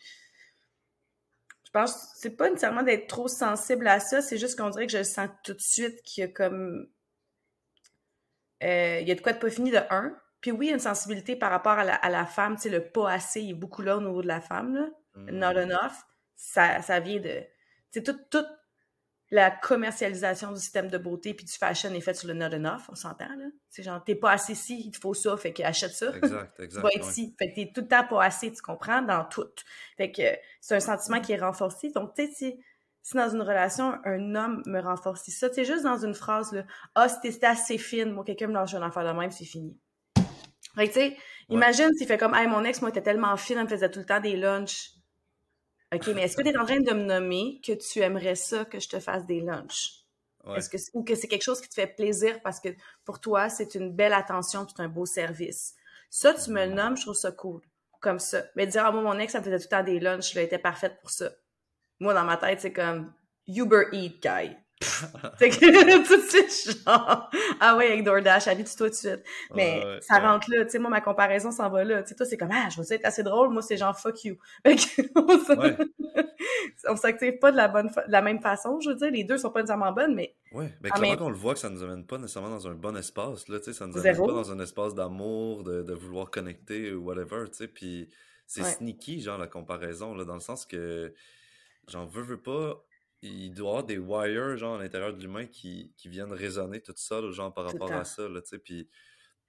pense 1.79 2.09
c'est 2.15 2.35
pas 2.35 2.49
nécessairement 2.49 2.83
d'être 2.83 3.07
trop 3.07 3.27
sensible 3.27 3.87
à 3.87 3.99
ça, 3.99 4.21
c'est 4.21 4.37
juste 4.37 4.57
qu'on 4.59 4.69
dirait 4.69 4.87
que 4.87 4.97
je 4.97 5.03
sens 5.03 5.29
tout 5.43 5.53
de 5.53 5.61
suite 5.61 6.01
qu'il 6.03 6.21
y 6.21 6.25
a 6.25 6.27
comme. 6.27 6.87
Euh, 8.63 8.99
il 9.01 9.07
y 9.07 9.11
a 9.11 9.15
de 9.15 9.21
quoi 9.21 9.33
de 9.33 9.39
pas 9.39 9.49
fini 9.49 9.71
de 9.71 9.79
un. 9.89 10.15
Puis 10.41 10.51
oui, 10.51 10.67
il 10.67 10.69
y 10.69 10.71
a 10.71 10.75
une 10.75 10.79
sensibilité 10.79 11.35
par 11.35 11.51
rapport 11.51 11.73
à 11.73 11.83
la, 11.83 11.95
à 11.95 12.09
la 12.09 12.25
femme, 12.25 12.55
tu 12.55 12.63
sais, 12.63 12.69
le 12.69 12.83
pas 12.83 13.11
assez, 13.11 13.41
il 13.41 13.51
est 13.51 13.53
beaucoup 13.53 13.81
là 13.81 13.97
au 13.97 14.01
niveau 14.01 14.21
de 14.21 14.27
la 14.27 14.41
femme, 14.41 14.75
là. 14.75 14.89
Mm. 15.15 15.31
Not 15.31 15.59
enough. 15.59 15.93
Ça, 16.35 16.81
ça 16.81 16.99
vient 16.99 17.19
de. 17.19 17.41
Tu 17.91 17.99
sais, 17.99 18.03
tout, 18.03 18.17
tout, 18.29 18.45
la 19.31 19.51
commercialisation 19.51 20.51
du 20.51 20.59
système 20.59 20.89
de 20.89 20.97
beauté 20.97 21.33
puis 21.33 21.45
du 21.45 21.51
fashion 21.51 21.93
est 21.93 22.01
faite 22.01 22.15
sur 22.15 22.27
le 22.27 22.33
not 22.33 22.55
enough, 22.55 22.81
on 22.89 22.95
s'entend, 22.95 23.29
là. 23.37 23.45
C'est 23.69 23.83
genre, 23.83 24.03
t'es 24.03 24.15
pas 24.15 24.31
assez 24.31 24.55
si, 24.55 24.81
il 24.81 24.91
te 24.91 24.97
faut 24.97 25.13
ça, 25.13 25.37
fait 25.37 25.53
qu'achète 25.53 25.91
ça. 25.91 26.15
Exact, 26.15 26.59
exact. 26.59 26.81
tu 26.81 26.81
vas 26.81 26.89
être 26.95 27.11
si. 27.11 27.35
Fait 27.37 27.49
que 27.49 27.55
t'es 27.55 27.71
tout 27.73 27.81
le 27.81 27.87
temps 27.87 28.05
pas 28.07 28.23
assez, 28.23 28.51
tu 28.51 28.61
comprends, 28.61 29.01
dans 29.03 29.23
tout. 29.25 29.47
Fait 29.97 30.11
que 30.11 30.23
c'est 30.61 30.75
un 30.75 30.79
sentiment 30.79 31.21
qui 31.21 31.33
est 31.33 31.39
renforcé. 31.39 31.91
Donc, 31.91 32.15
tu 32.15 32.25
sais, 32.25 32.31
si, 32.31 32.59
si 33.03 33.17
dans 33.17 33.29
une 33.29 33.41
relation, 33.41 33.93
un 34.03 34.35
homme 34.35 34.63
me 34.65 34.81
renforce 34.81 35.29
ça, 35.29 35.49
c'est 35.53 35.65
juste 35.65 35.83
dans 35.83 36.03
une 36.03 36.15
phrase, 36.15 36.51
là, 36.51 36.63
ah, 36.95 37.07
oh, 37.07 37.13
c'était 37.21 37.45
assez 37.45 37.77
fine, 37.77 38.11
moi, 38.11 38.23
quelqu'un 38.23 38.47
me 38.47 38.53
lâche 38.53 38.73
un 38.73 38.81
affaire 38.81 39.05
de 39.05 39.17
même, 39.19 39.31
c'est 39.31 39.45
fini. 39.45 39.77
Fait 40.75 40.87
que, 40.87 40.93
tu 40.93 40.99
sais, 40.99 41.17
imagine 41.49 41.93
s'il 41.93 42.07
fait 42.07 42.17
comme, 42.17 42.33
hey, 42.33 42.47
mon 42.47 42.63
ex, 42.63 42.81
moi, 42.81 42.89
était 42.89 43.01
tellement 43.01 43.35
fine, 43.37 43.57
elle 43.57 43.65
me 43.65 43.69
faisait 43.69 43.91
tout 43.91 43.99
le 43.99 44.05
temps 44.05 44.19
des 44.19 44.35
lunchs 44.35 44.98
OK, 45.93 46.07
mais 46.15 46.23
est-ce 46.23 46.37
que 46.37 46.43
tu 46.43 46.49
es 46.49 46.57
en 46.57 46.65
train 46.65 46.79
de 46.79 46.93
me 46.93 47.03
nommer 47.03 47.59
que 47.65 47.73
tu 47.73 47.99
aimerais 47.99 48.35
ça 48.35 48.65
que 48.65 48.79
je 48.79 48.89
te 48.89 48.99
fasse 48.99 49.25
des 49.25 49.41
lunchs? 49.41 50.05
Est-ce 50.55 50.69
que, 50.69 50.77
ou 50.93 51.03
que 51.03 51.15
c'est 51.15 51.27
quelque 51.27 51.43
chose 51.43 51.61
qui 51.61 51.67
te 51.67 51.73
fait 51.73 51.87
plaisir 51.87 52.41
parce 52.41 52.59
que 52.59 52.69
pour 53.03 53.19
toi, 53.19 53.49
c'est 53.49 53.75
une 53.75 53.93
belle 53.93 54.13
attention 54.13 54.65
c'est 54.67 54.81
un 54.81 54.87
beau 54.87 55.05
service. 55.05 55.75
Ça, 56.09 56.33
tu 56.33 56.51
me 56.51 56.65
le 56.65 56.73
nommes, 56.73 56.97
je 56.97 57.03
trouve 57.03 57.15
ça 57.15 57.31
cool. 57.31 57.61
Comme 57.99 58.19
ça. 58.19 58.43
Mais 58.55 58.65
dire, 58.65 58.85
ah, 58.85 58.91
moi, 58.91 59.01
mon 59.01 59.19
ex, 59.19 59.33
ça 59.33 59.39
me 59.39 59.43
faisait 59.43 59.57
tout 59.57 59.65
le 59.65 59.69
temps 59.69 59.83
des 59.83 59.99
lunchs, 59.99 60.35
elle 60.35 60.43
était 60.43 60.57
parfaite 60.57 60.99
pour 61.01 61.09
ça. 61.09 61.29
Moi, 61.99 62.13
dans 62.13 62.23
ma 62.23 62.37
tête, 62.37 62.61
c'est 62.61 62.71
comme 62.71 63.13
Uber 63.47 63.87
Eat 63.91 64.23
guy. 64.23 64.55
C'est 64.81 65.49
que 65.49 65.59
tout 66.07 66.15
de 66.15 66.29
suite, 66.29 66.77
genre, 66.85 67.29
ah 67.59 67.75
ouais, 67.75 67.87
avec 67.87 68.03
DoorDash, 68.03 68.47
habite-toi 68.47 68.87
tout 68.87 68.93
de 68.93 68.95
suite. 68.95 69.23
Mais 69.53 69.83
ça 70.01 70.19
rentre 70.19 70.49
là, 70.49 70.63
tu 70.63 70.71
sais, 70.71 70.79
moi, 70.79 70.89
ma 70.89 71.01
comparaison 71.01 71.51
s'en 71.51 71.69
va 71.69 71.83
là. 71.83 72.01
Tu 72.03 72.09
sais, 72.09 72.15
toi, 72.15 72.25
c'est 72.25 72.37
comme, 72.37 72.51
ah, 72.51 72.69
je 72.69 72.81
veux 72.81 72.93
être 72.93 73.05
assez 73.05 73.23
drôle, 73.23 73.49
moi, 73.49 73.61
c'est 73.61 73.77
genre, 73.77 73.97
fuck 73.97 74.23
you. 74.23 74.37
on 76.87 76.95
s'active 76.95 77.39
pas 77.39 77.51
de 77.51 77.57
la 77.57 77.67
bonne, 77.67 77.87
de 77.87 78.11
la 78.11 78.21
même 78.21 78.39
façon, 78.39 78.79
je 78.79 78.91
veux 78.91 78.95
dire, 78.95 79.11
les 79.11 79.23
deux 79.23 79.37
sont 79.37 79.51
pas 79.51 79.61
nécessairement 79.61 79.91
bonnes, 79.91 80.15
mais. 80.15 80.35
Ouais, 80.51 80.73
mais 80.81 80.89
comment 80.89 81.15
qu'on 81.15 81.29
le 81.29 81.35
voit 81.35 81.53
que 81.53 81.59
ça 81.59 81.69
nous 81.69 81.83
amène 81.83 82.05
pas 82.05 82.17
nécessairement 82.17 82.49
dans 82.49 82.67
un 82.67 82.75
bon 82.75 82.95
espace, 82.95 83.47
là, 83.49 83.59
tu 83.59 83.65
sais, 83.65 83.73
ça 83.73 83.87
nous 83.87 83.97
amène 83.97 84.17
pas 84.17 84.27
dans 84.27 84.51
un 84.51 84.59
espace 84.59 84.95
d'amour, 84.95 85.63
de, 85.63 85.83
de, 85.83 85.93
vouloir 85.93 86.29
connecter 86.29 86.93
ou 86.93 87.03
whatever, 87.03 87.45
tu 87.49 87.57
sais, 87.57 87.67
puis 87.67 88.09
c'est 88.47 88.63
sneaky, 88.63 89.21
genre, 89.21 89.37
la 89.37 89.47
comparaison, 89.47 90.15
là, 90.15 90.25
dans 90.25 90.35
le 90.35 90.39
sens 90.39 90.65
que, 90.65 91.13
j'en 91.87 92.05
veux, 92.05 92.23
veux 92.23 92.41
pas, 92.41 92.83
il 93.21 93.53
doit 93.53 93.65
y 93.65 93.69
avoir 93.69 93.83
des 93.83 93.97
wires, 93.97 94.57
genre, 94.57 94.75
à 94.75 94.83
l'intérieur 94.83 95.13
de 95.13 95.21
l'humain 95.21 95.45
qui, 95.45 95.93
qui 95.97 96.09
viennent 96.09 96.31
résonner 96.31 96.81
tout 96.81 96.93
seul, 96.95 97.31
genre, 97.31 97.53
par 97.53 97.65
rapport 97.65 97.91
à 97.91 98.05
ça, 98.05 98.27
là, 98.29 98.41
tu 98.41 98.49
sais. 98.49 98.59
Puis, 98.59 98.89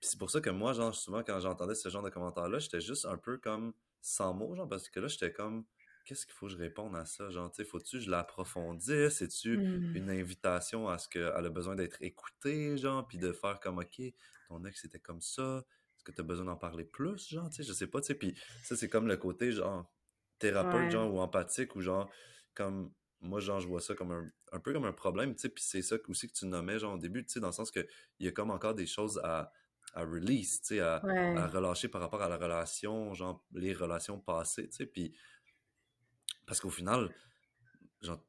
c'est 0.01 0.19
pour 0.19 0.31
ça 0.31 0.41
que 0.41 0.51
moi, 0.51 0.73
genre, 0.73 0.95
souvent, 0.95 1.23
quand 1.23 1.39
j'entendais 1.41 1.75
ce 1.75 1.89
genre 1.89 2.03
de 2.03 2.11
commentaires-là, 2.11 2.59
j'étais 2.59 2.81
juste 2.81 3.05
un 3.05 3.19
peu 3.19 3.39
comme 3.39 3.73
sans 4.01 4.35
mots, 4.35 4.55
genre, 4.57 4.69
parce 4.69 4.89
que 4.89 4.99
là, 4.99 5.09
j'étais 5.09 5.33
comme, 5.33 5.65
qu'est-ce 6.05 6.27
qu'il 6.27 6.35
faut 6.35 6.47
que 6.47 6.53
je 6.53 6.59
réponde 6.59 6.97
à 6.97 7.05
ça? 7.05 7.31
Genre, 7.31 7.51
tu 7.51 7.57
sais, 7.57 7.65
faut-tu 7.65 7.99
que 7.99 8.05
je 8.05 8.11
l'approfondisse? 8.11 9.19
C'est-tu 9.19 9.59
mmh. 9.59 9.97
une 9.97 10.11
invitation 10.11 10.89
à 10.89 10.99
ce 10.99 11.09
qu'elle 11.09 11.25
a 11.25 11.51
besoin 11.51 11.77
d'être 11.77 12.03
écoutée, 12.03 12.77
genre, 12.77 13.07
puis 13.07 13.19
de 13.19 13.33
faire 13.33 13.61
comme, 13.61 13.79
OK, 13.79 14.03
ton 14.49 14.65
ex 14.65 14.85
était 14.85 14.99
comme 14.99 15.21
ça, 15.21 15.65
est-ce 15.97 16.05
que 16.05 16.13
tu 16.13 16.21
as 16.21 16.25
besoin 16.25 16.47
d'en 16.47 16.57
parler 16.57 16.85
plus, 16.85 17.29
genre, 17.29 17.49
tu 17.51 17.57
sais, 17.57 17.63
je 17.63 17.73
sais 17.73 17.87
pas, 17.87 18.01
tu 18.01 18.09
sais. 18.09 18.15
Puis 18.15 18.35
ça, 18.65 18.75
c'est 18.75 18.89
comme 18.89 19.07
le 19.07 19.17
côté, 19.17 19.53
genre, 19.53 19.85
thérapeute, 20.39 20.91
genre, 20.91 21.13
ou 21.13 21.21
empathique, 21.21 21.77
ou 21.77 21.83
genre, 21.83 22.11
comme 22.55 22.93
moi, 23.21 23.41
genre, 23.41 23.61
je 23.61 23.69
vois 23.69 23.81
ça 23.81 23.95
comme 23.95 24.13
un, 24.13 24.31
un 24.53 24.61
peu 24.61 24.73
comme 24.73 24.85
un 24.87 24.93
problème, 24.93 25.35
tu 25.35 25.43
sais, 25.43 25.49
puis 25.49 25.63
c'est 25.63 25.83
ça 25.83 25.97
aussi 26.09 26.29
que 26.29 26.33
tu 26.33 26.47
nommais, 26.47 26.79
genre, 26.79 26.95
au 26.95 26.99
début, 26.99 27.25
tu 27.25 27.33
sais, 27.33 27.41
dans 27.41 27.49
le 27.49 27.53
sens 27.53 27.71
qu'il 27.71 27.87
y 28.21 28.29
a 28.29 28.33
comme 28.33 28.51
encore 28.51 28.75
des 28.75 28.87
choses 28.87 29.21
à, 29.23 29.53
à 29.95 30.05
release, 30.05 30.63
tu 30.63 30.69
sais, 30.69 30.81
à, 30.81 30.97
à, 30.97 31.47
relâcher 31.49 31.89
par 31.89 32.01
rapport 32.01 32.23
à 32.23 32.29
la 32.29 32.37
relation, 32.37 33.13
genre, 33.15 33.45
les 33.53 33.75
relations 33.75 34.19
passées, 34.19 34.69
tu 34.69 34.77
sais, 34.77 34.87
puis 34.87 35.15
parce 36.47 36.61
qu'au 36.61 36.71
final, 36.71 37.15
genre, 38.01 38.25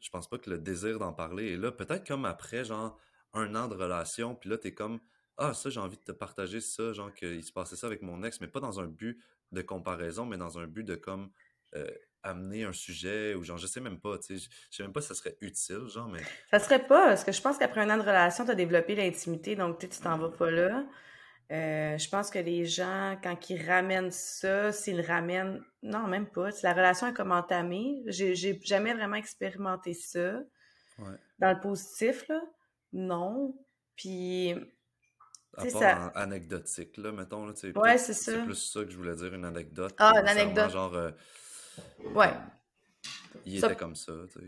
je 0.00 0.08
pense 0.10 0.28
pas 0.28 0.38
que 0.38 0.48
le 0.48 0.58
désir 0.58 0.98
d'en 0.98 1.12
parler 1.12 1.52
est 1.52 1.56
là. 1.56 1.70
Peut-être 1.70 2.06
comme 2.06 2.24
après, 2.24 2.64
genre, 2.64 2.98
un 3.34 3.54
an 3.54 3.68
de 3.68 3.74
relation, 3.74 4.34
puis 4.34 4.48
là, 4.48 4.58
t'es 4.58 4.72
comme, 4.72 5.00
ah, 5.36 5.54
ça, 5.54 5.70
j'ai 5.70 5.80
envie 5.80 5.96
de 5.96 6.02
te 6.02 6.12
partager 6.12 6.60
ça, 6.60 6.92
genre, 6.92 7.12
qu'il 7.12 7.44
se 7.44 7.52
passait 7.52 7.76
ça 7.76 7.86
avec 7.86 8.02
mon 8.02 8.22
ex, 8.22 8.40
mais 8.40 8.48
pas 8.48 8.60
dans 8.60 8.80
un 8.80 8.86
but 8.86 9.22
de 9.52 9.62
comparaison, 9.62 10.26
mais 10.26 10.36
dans 10.36 10.58
un 10.58 10.66
but 10.66 10.84
de 10.84 10.94
comme, 10.94 11.30
euh, 11.74 11.90
amener 12.22 12.64
un 12.64 12.72
sujet 12.72 13.34
ou 13.34 13.42
genre 13.42 13.58
je 13.58 13.66
sais 13.66 13.80
même 13.80 14.00
pas 14.00 14.18
tu 14.18 14.38
sais 14.38 14.48
je 14.70 14.76
sais 14.76 14.82
même 14.82 14.92
pas 14.92 15.00
si 15.00 15.08
ça 15.08 15.14
serait 15.14 15.36
utile 15.40 15.86
genre 15.88 16.08
mais 16.08 16.20
ça 16.50 16.58
serait 16.58 16.86
pas 16.86 17.06
parce 17.06 17.24
que 17.24 17.32
je 17.32 17.40
pense 17.40 17.58
qu'après 17.58 17.80
un 17.80 17.90
an 17.90 17.96
de 17.96 18.02
relation 18.02 18.44
tu 18.44 18.50
as 18.50 18.54
développé 18.54 18.94
l'intimité 18.94 19.56
donc 19.56 19.78
tu 19.78 19.88
t'en 19.88 20.18
vas 20.18 20.30
pas 20.30 20.50
là. 20.50 20.84
Euh, 21.52 21.98
je 21.98 22.08
pense 22.08 22.30
que 22.30 22.38
les 22.38 22.64
gens 22.64 23.18
quand 23.22 23.50
ils 23.50 23.66
ramènent 23.66 24.12
ça 24.12 24.70
s'ils 24.70 25.00
ramènent 25.00 25.60
non 25.82 26.06
même 26.06 26.26
pas. 26.26 26.50
La 26.62 26.72
relation 26.72 27.08
est 27.08 27.14
comme 27.14 27.32
entamée 27.32 28.02
j'ai 28.06 28.60
jamais 28.62 28.94
vraiment 28.94 29.16
expérimenté 29.16 29.94
ça. 29.94 30.40
Ouais. 30.98 31.16
dans 31.38 31.52
le 31.52 31.60
positif 31.60 32.28
là 32.28 32.40
non. 32.92 33.54
Puis 33.96 34.52
à 35.56 35.62
part 35.62 35.70
ça... 35.72 36.06
anecdotique 36.14 36.96
là 36.98 37.12
mettons 37.12 37.46
là 37.46 37.52
ouais 37.74 37.98
c'est 37.98 38.14
ça. 38.14 38.32
c'est 38.32 38.44
plus 38.44 38.54
ça 38.54 38.84
que 38.84 38.90
je 38.90 38.96
voulais 38.96 39.16
dire 39.16 39.34
une 39.34 39.44
anecdote 39.44 39.94
ah 39.98 40.12
une 40.20 40.28
anecdote. 40.28 40.70
genre 40.70 40.94
euh, 40.94 41.10
Ouais. 42.14 42.32
Il 43.46 43.58
était 43.58 43.76
comme 43.76 43.94
ça, 43.94 44.12
tu 44.32 44.40
sais. 44.40 44.46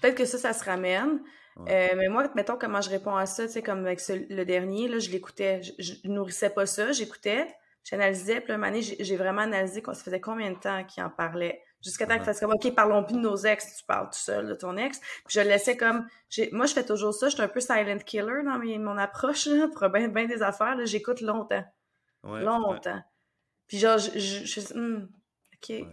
Peut-être 0.00 0.16
que 0.16 0.24
ça, 0.24 0.38
ça 0.38 0.52
se 0.52 0.64
ramène. 0.64 1.20
Euh, 1.66 1.88
mais 1.96 2.08
moi, 2.08 2.30
mettons 2.36 2.56
comment 2.56 2.80
je 2.80 2.90
réponds 2.90 3.16
à 3.16 3.26
ça, 3.26 3.46
tu 3.46 3.54
sais, 3.54 3.62
comme 3.62 3.84
avec 3.84 4.00
le 4.08 4.44
dernier, 4.44 4.86
là, 4.86 4.98
je 4.98 5.10
l'écoutais. 5.10 5.60
Je, 5.78 5.94
nourrissais 6.04 6.50
pas 6.50 6.66
ça, 6.66 6.92
j'écoutais, 6.92 7.52
j'analysais. 7.82 8.40
Puis 8.40 8.52
là, 8.56 8.70
j'ai 9.00 9.16
vraiment 9.16 9.42
analysé 9.42 9.82
ça 9.84 9.94
faisait 9.94 10.20
combien 10.20 10.52
de 10.52 10.58
temps 10.58 10.84
qu'il 10.84 11.02
en 11.02 11.10
parlait? 11.10 11.60
Jusqu'à 11.82 12.06
temps 12.06 12.14
qu'il 12.14 12.24
fasse 12.24 12.40
comme, 12.40 12.52
OK, 12.52 12.74
parlons 12.74 13.04
plus 13.04 13.14
de 13.14 13.20
nos 13.20 13.36
ex, 13.36 13.76
tu 13.76 13.84
parles 13.84 14.06
tout 14.06 14.18
seul 14.18 14.48
de 14.48 14.54
ton 14.54 14.76
ex. 14.76 14.98
Puis 15.00 15.30
je 15.30 15.40
le 15.40 15.48
laissais 15.48 15.76
comme, 15.76 16.06
moi, 16.52 16.66
je 16.66 16.74
fais 16.74 16.84
toujours 16.84 17.14
ça, 17.14 17.28
je 17.28 17.34
suis 17.34 17.42
un 17.42 17.48
peu 17.48 17.60
silent 17.60 17.98
killer 18.04 18.42
dans 18.44 18.58
mon 18.58 18.98
approche, 18.98 19.46
là, 19.46 19.68
pour 19.68 19.88
bien 19.90 20.08
ben 20.08 20.26
des 20.26 20.42
affaires, 20.42 20.76
j'écoute 20.84 21.20
longtemps. 21.20 21.64
longtemps. 22.24 23.02
Puis 23.68 23.78
genre, 23.78 23.98
je, 23.98 24.18
je, 24.18 24.74
hmm, 24.74 25.08
OK. 25.54 25.86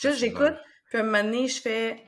Juste, 0.00 0.18
j'écoute, 0.18 0.54
puis 0.88 0.98
un 0.98 1.02
moment 1.04 1.22
donné, 1.22 1.48
je 1.48 1.60
fais 1.60 2.02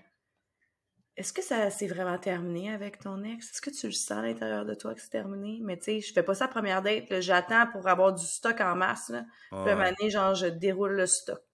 Est-ce 1.16 1.32
que 1.32 1.42
ça 1.42 1.70
s'est 1.70 1.86
vraiment 1.86 2.18
terminé 2.18 2.72
avec 2.72 2.98
ton 2.98 3.22
ex? 3.22 3.50
Est-ce 3.50 3.60
que 3.60 3.70
tu 3.70 3.86
le 3.86 3.92
sens 3.92 4.18
à 4.18 4.22
l'intérieur 4.22 4.64
de 4.64 4.74
toi 4.74 4.94
que 4.94 5.00
c'est 5.00 5.10
terminé? 5.10 5.60
Mais 5.62 5.76
tu 5.76 5.84
sais, 5.84 6.00
je 6.00 6.12
fais 6.12 6.22
pas 6.22 6.34
ça 6.34 6.46
à 6.46 6.48
première 6.48 6.82
date. 6.82 7.20
J'attends 7.20 7.66
pour 7.68 7.86
avoir 7.86 8.12
du 8.12 8.24
stock 8.24 8.60
en 8.60 8.74
masse. 8.74 9.10
Là. 9.10 9.24
Puis 9.50 9.70
un 9.70 9.76
moment 9.76 9.90
donné, 9.98 10.10
genre, 10.10 10.34
je 10.34 10.46
déroule 10.46 10.92
le 10.92 11.06
stock. 11.06 11.44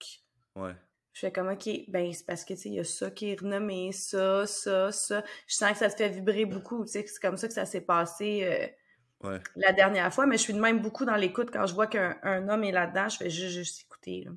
Ouais. 0.55 0.75
Je 1.13 1.19
fais 1.19 1.31
comme, 1.31 1.49
OK, 1.49 1.69
ben, 1.89 2.11
c'est 2.13 2.25
parce 2.25 2.45
que, 2.45 2.53
tu 2.53 2.61
sais, 2.61 2.69
il 2.69 2.75
y 2.75 2.79
a 2.79 2.85
ça 2.85 3.11
qui 3.11 3.31
est 3.31 3.39
renommé, 3.39 3.91
ça, 3.91 4.47
ça, 4.47 4.91
ça. 4.91 5.23
Je 5.45 5.55
sens 5.55 5.71
que 5.73 5.77
ça 5.77 5.89
te 5.89 5.95
fait 5.95 6.09
vibrer 6.09 6.45
beaucoup, 6.45 6.85
tu 6.85 6.91
sais, 6.93 7.05
c'est 7.05 7.19
comme 7.21 7.37
ça 7.37 7.47
que 7.47 7.53
ça 7.53 7.65
s'est 7.65 7.81
passé 7.81 8.43
euh, 8.43 9.29
ouais. 9.29 9.39
la 9.57 9.73
dernière 9.73 10.13
fois. 10.13 10.25
Mais 10.25 10.37
je 10.37 10.43
suis 10.43 10.53
de 10.53 10.59
même 10.59 10.79
beaucoup 10.79 11.03
dans 11.03 11.17
l'écoute 11.17 11.49
quand 11.51 11.65
je 11.65 11.73
vois 11.73 11.87
qu'un 11.87 12.47
homme 12.47 12.63
est 12.63 12.71
là-dedans, 12.71 13.09
je 13.09 13.17
fais 13.17 13.29
juste, 13.29 13.53
juste 13.53 13.81
écouter, 13.81 14.23
là. 14.25 14.31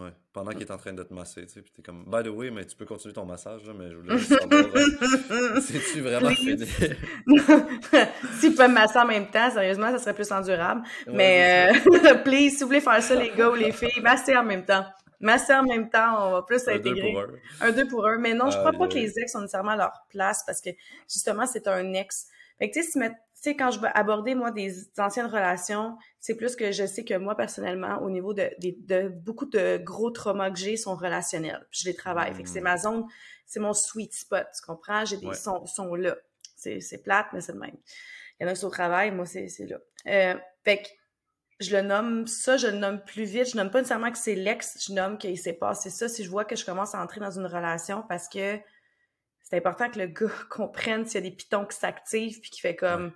Ouais, 0.00 0.12
pendant 0.32 0.52
qu'il 0.52 0.62
est 0.62 0.70
en 0.70 0.78
train 0.78 0.94
de 0.94 1.02
te 1.02 1.12
masser, 1.12 1.44
tu 1.44 1.52
sais, 1.52 1.60
puis 1.60 1.72
t'es 1.76 1.82
comme, 1.82 2.06
by 2.06 2.22
the 2.22 2.32
way, 2.32 2.50
mais 2.50 2.64
tu 2.64 2.74
peux 2.74 2.86
continuer 2.86 3.12
ton 3.12 3.26
massage, 3.26 3.66
là, 3.66 3.74
mais 3.76 3.90
je 3.90 3.96
voulais 3.96 4.16
juste 4.16 4.30
savoir, 4.34 4.64
euh, 4.74 5.60
c'est-tu 5.60 6.00
vraiment 6.00 6.30
fini? 6.30 6.64
S'il 8.38 8.54
peut 8.54 8.66
me 8.66 8.72
masser 8.72 8.98
en 8.98 9.04
même 9.04 9.26
temps, 9.26 9.50
sérieusement, 9.50 9.90
ça 9.90 9.98
serait 9.98 10.14
plus 10.14 10.32
endurable. 10.32 10.82
mais, 11.06 11.74
euh, 11.74 12.14
please, 12.24 12.52
si 12.52 12.60
vous 12.60 12.68
voulez 12.68 12.80
faire 12.80 13.02
ça, 13.02 13.14
les 13.14 13.30
gars 13.36 13.50
ou 13.50 13.54
les 13.54 13.72
filles, 13.72 14.00
masser 14.00 14.34
en 14.34 14.44
même 14.44 14.64
temps. 14.64 14.86
Masser 15.20 15.52
en 15.52 15.64
même 15.64 15.90
temps, 15.90 16.28
on 16.28 16.30
va 16.32 16.42
plus. 16.42 16.66
Un 16.66 16.78
deux 16.78 16.94
pour 16.94 17.20
un. 17.20 17.26
Un 17.60 17.72
deux 17.72 17.86
pour 17.86 18.06
un. 18.06 18.16
Mais 18.16 18.32
non, 18.32 18.50
je 18.50 18.56
crois 18.56 18.72
pas 18.72 18.88
que 18.88 18.94
les 18.94 19.18
ex 19.18 19.34
ont 19.34 19.42
nécessairement 19.42 19.76
leur 19.76 19.92
place 20.08 20.42
parce 20.46 20.62
que, 20.62 20.70
justement, 21.12 21.44
c'est 21.46 21.68
un 21.68 21.92
ex. 21.92 22.28
Fait 22.58 22.70
que, 22.70 22.74
tu 22.78 22.82
sais, 22.82 22.90
sais, 23.42 23.56
quand 23.56 23.70
je 23.70 23.80
vais 23.80 23.90
aborder, 23.94 24.34
moi, 24.34 24.50
des 24.50 24.90
anciennes 24.98 25.26
relations, 25.26 25.96
c'est 26.18 26.34
plus 26.34 26.56
que 26.56 26.72
je 26.72 26.86
sais 26.86 27.04
que 27.04 27.14
moi, 27.14 27.36
personnellement, 27.36 28.00
au 28.02 28.10
niveau 28.10 28.34
de, 28.34 28.50
de, 28.58 29.08
beaucoup 29.08 29.46
de 29.46 29.78
gros 29.78 30.10
traumas 30.10 30.50
que 30.50 30.58
j'ai 30.58 30.76
sont 30.76 30.94
relationnels. 30.94 31.66
je 31.70 31.86
les 31.86 31.94
travaille. 31.94 32.34
Fait 32.34 32.42
que 32.42 32.48
c'est 32.48 32.60
ma 32.60 32.76
hmm. 32.76 32.80
zone, 32.80 33.06
c'est 33.46 33.60
mon 33.60 33.72
sweet 33.72 34.12
spot, 34.12 34.46
tu 34.54 34.62
comprends? 34.66 35.04
J'ai 35.04 35.16
des 35.16 35.34
sons, 35.34 35.64
sont 35.66 35.94
là. 35.94 36.16
C'est 36.56 37.02
plate, 37.02 37.28
mais 37.32 37.40
c'est 37.40 37.52
le 37.52 37.58
même. 37.58 37.76
Il 38.38 38.46
y 38.46 38.46
en 38.46 38.52
a 38.52 38.54
qui 38.54 38.64
au 38.64 38.70
travail, 38.70 39.10
moi, 39.10 39.26
c'est 39.26 39.48
là. 39.60 39.78
Euh, 40.06 40.34
fait 40.64 40.82
que 40.82 40.88
je 41.60 41.76
le 41.76 41.82
nomme 41.82 42.26
ça, 42.26 42.56
je 42.56 42.66
le 42.66 42.78
nomme 42.78 43.02
plus 43.04 43.24
vite. 43.24 43.50
Je 43.50 43.56
nomme 43.56 43.70
pas 43.70 43.78
nécessairement 43.78 44.10
que 44.10 44.18
c'est 44.18 44.34
l'ex, 44.34 44.86
je 44.86 44.92
nomme 44.92 45.18
qu'il 45.18 45.38
s'est 45.38 45.52
passé 45.52 45.90
ça 45.90 46.08
si 46.08 46.24
je 46.24 46.30
vois 46.30 46.44
que 46.44 46.56
je 46.56 46.64
commence 46.64 46.94
à 46.94 47.02
entrer 47.02 47.20
dans 47.20 47.30
une 47.30 47.46
relation 47.46 48.02
parce 48.08 48.28
que 48.28 48.58
c'est 49.42 49.56
important 49.56 49.90
que 49.90 49.98
le 49.98 50.06
gars 50.06 50.32
comprenne 50.50 51.04
s'il 51.04 51.22
y 51.22 51.26
a 51.26 51.30
des 51.30 51.36
pitons 51.36 51.66
qui 51.66 51.76
s'activent 51.76 52.40
puis 52.40 52.50
qui 52.50 52.60
fait 52.60 52.76
comme 52.76 53.12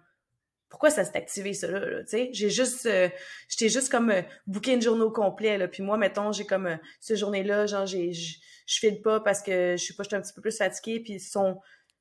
pourquoi 0.68 0.90
ça 0.90 1.04
s'est 1.04 1.16
activé 1.16 1.52
ça 1.52 1.68
là, 1.68 2.02
tu 2.02 2.10
sais? 2.10 2.30
J'ai 2.32 2.50
juste 2.50 2.86
euh, 2.86 3.08
j'étais 3.48 3.68
juste 3.68 3.90
comme 3.90 4.10
euh, 4.10 4.22
booké 4.46 4.72
une 4.72 4.82
journée 4.82 5.02
au 5.02 5.10
complet 5.10 5.58
là. 5.58 5.68
Puis 5.68 5.82
moi 5.82 5.96
mettons 5.96 6.32
j'ai 6.32 6.46
comme 6.46 6.66
euh, 6.66 6.76
cette 7.00 7.16
journée 7.16 7.42
là 7.42 7.66
genre 7.66 7.86
j'ai 7.86 8.12
je 8.12 8.38
file 8.66 9.00
pas 9.02 9.20
parce 9.20 9.42
que 9.42 9.76
je 9.76 9.84
sais 9.84 9.94
pas 9.94 10.02
j'étais 10.02 10.16
un 10.16 10.20
petit 10.20 10.32
peu 10.32 10.40
plus 10.40 10.56
fatiguée. 10.56 11.00
Puis 11.00 11.20
son 11.20 11.60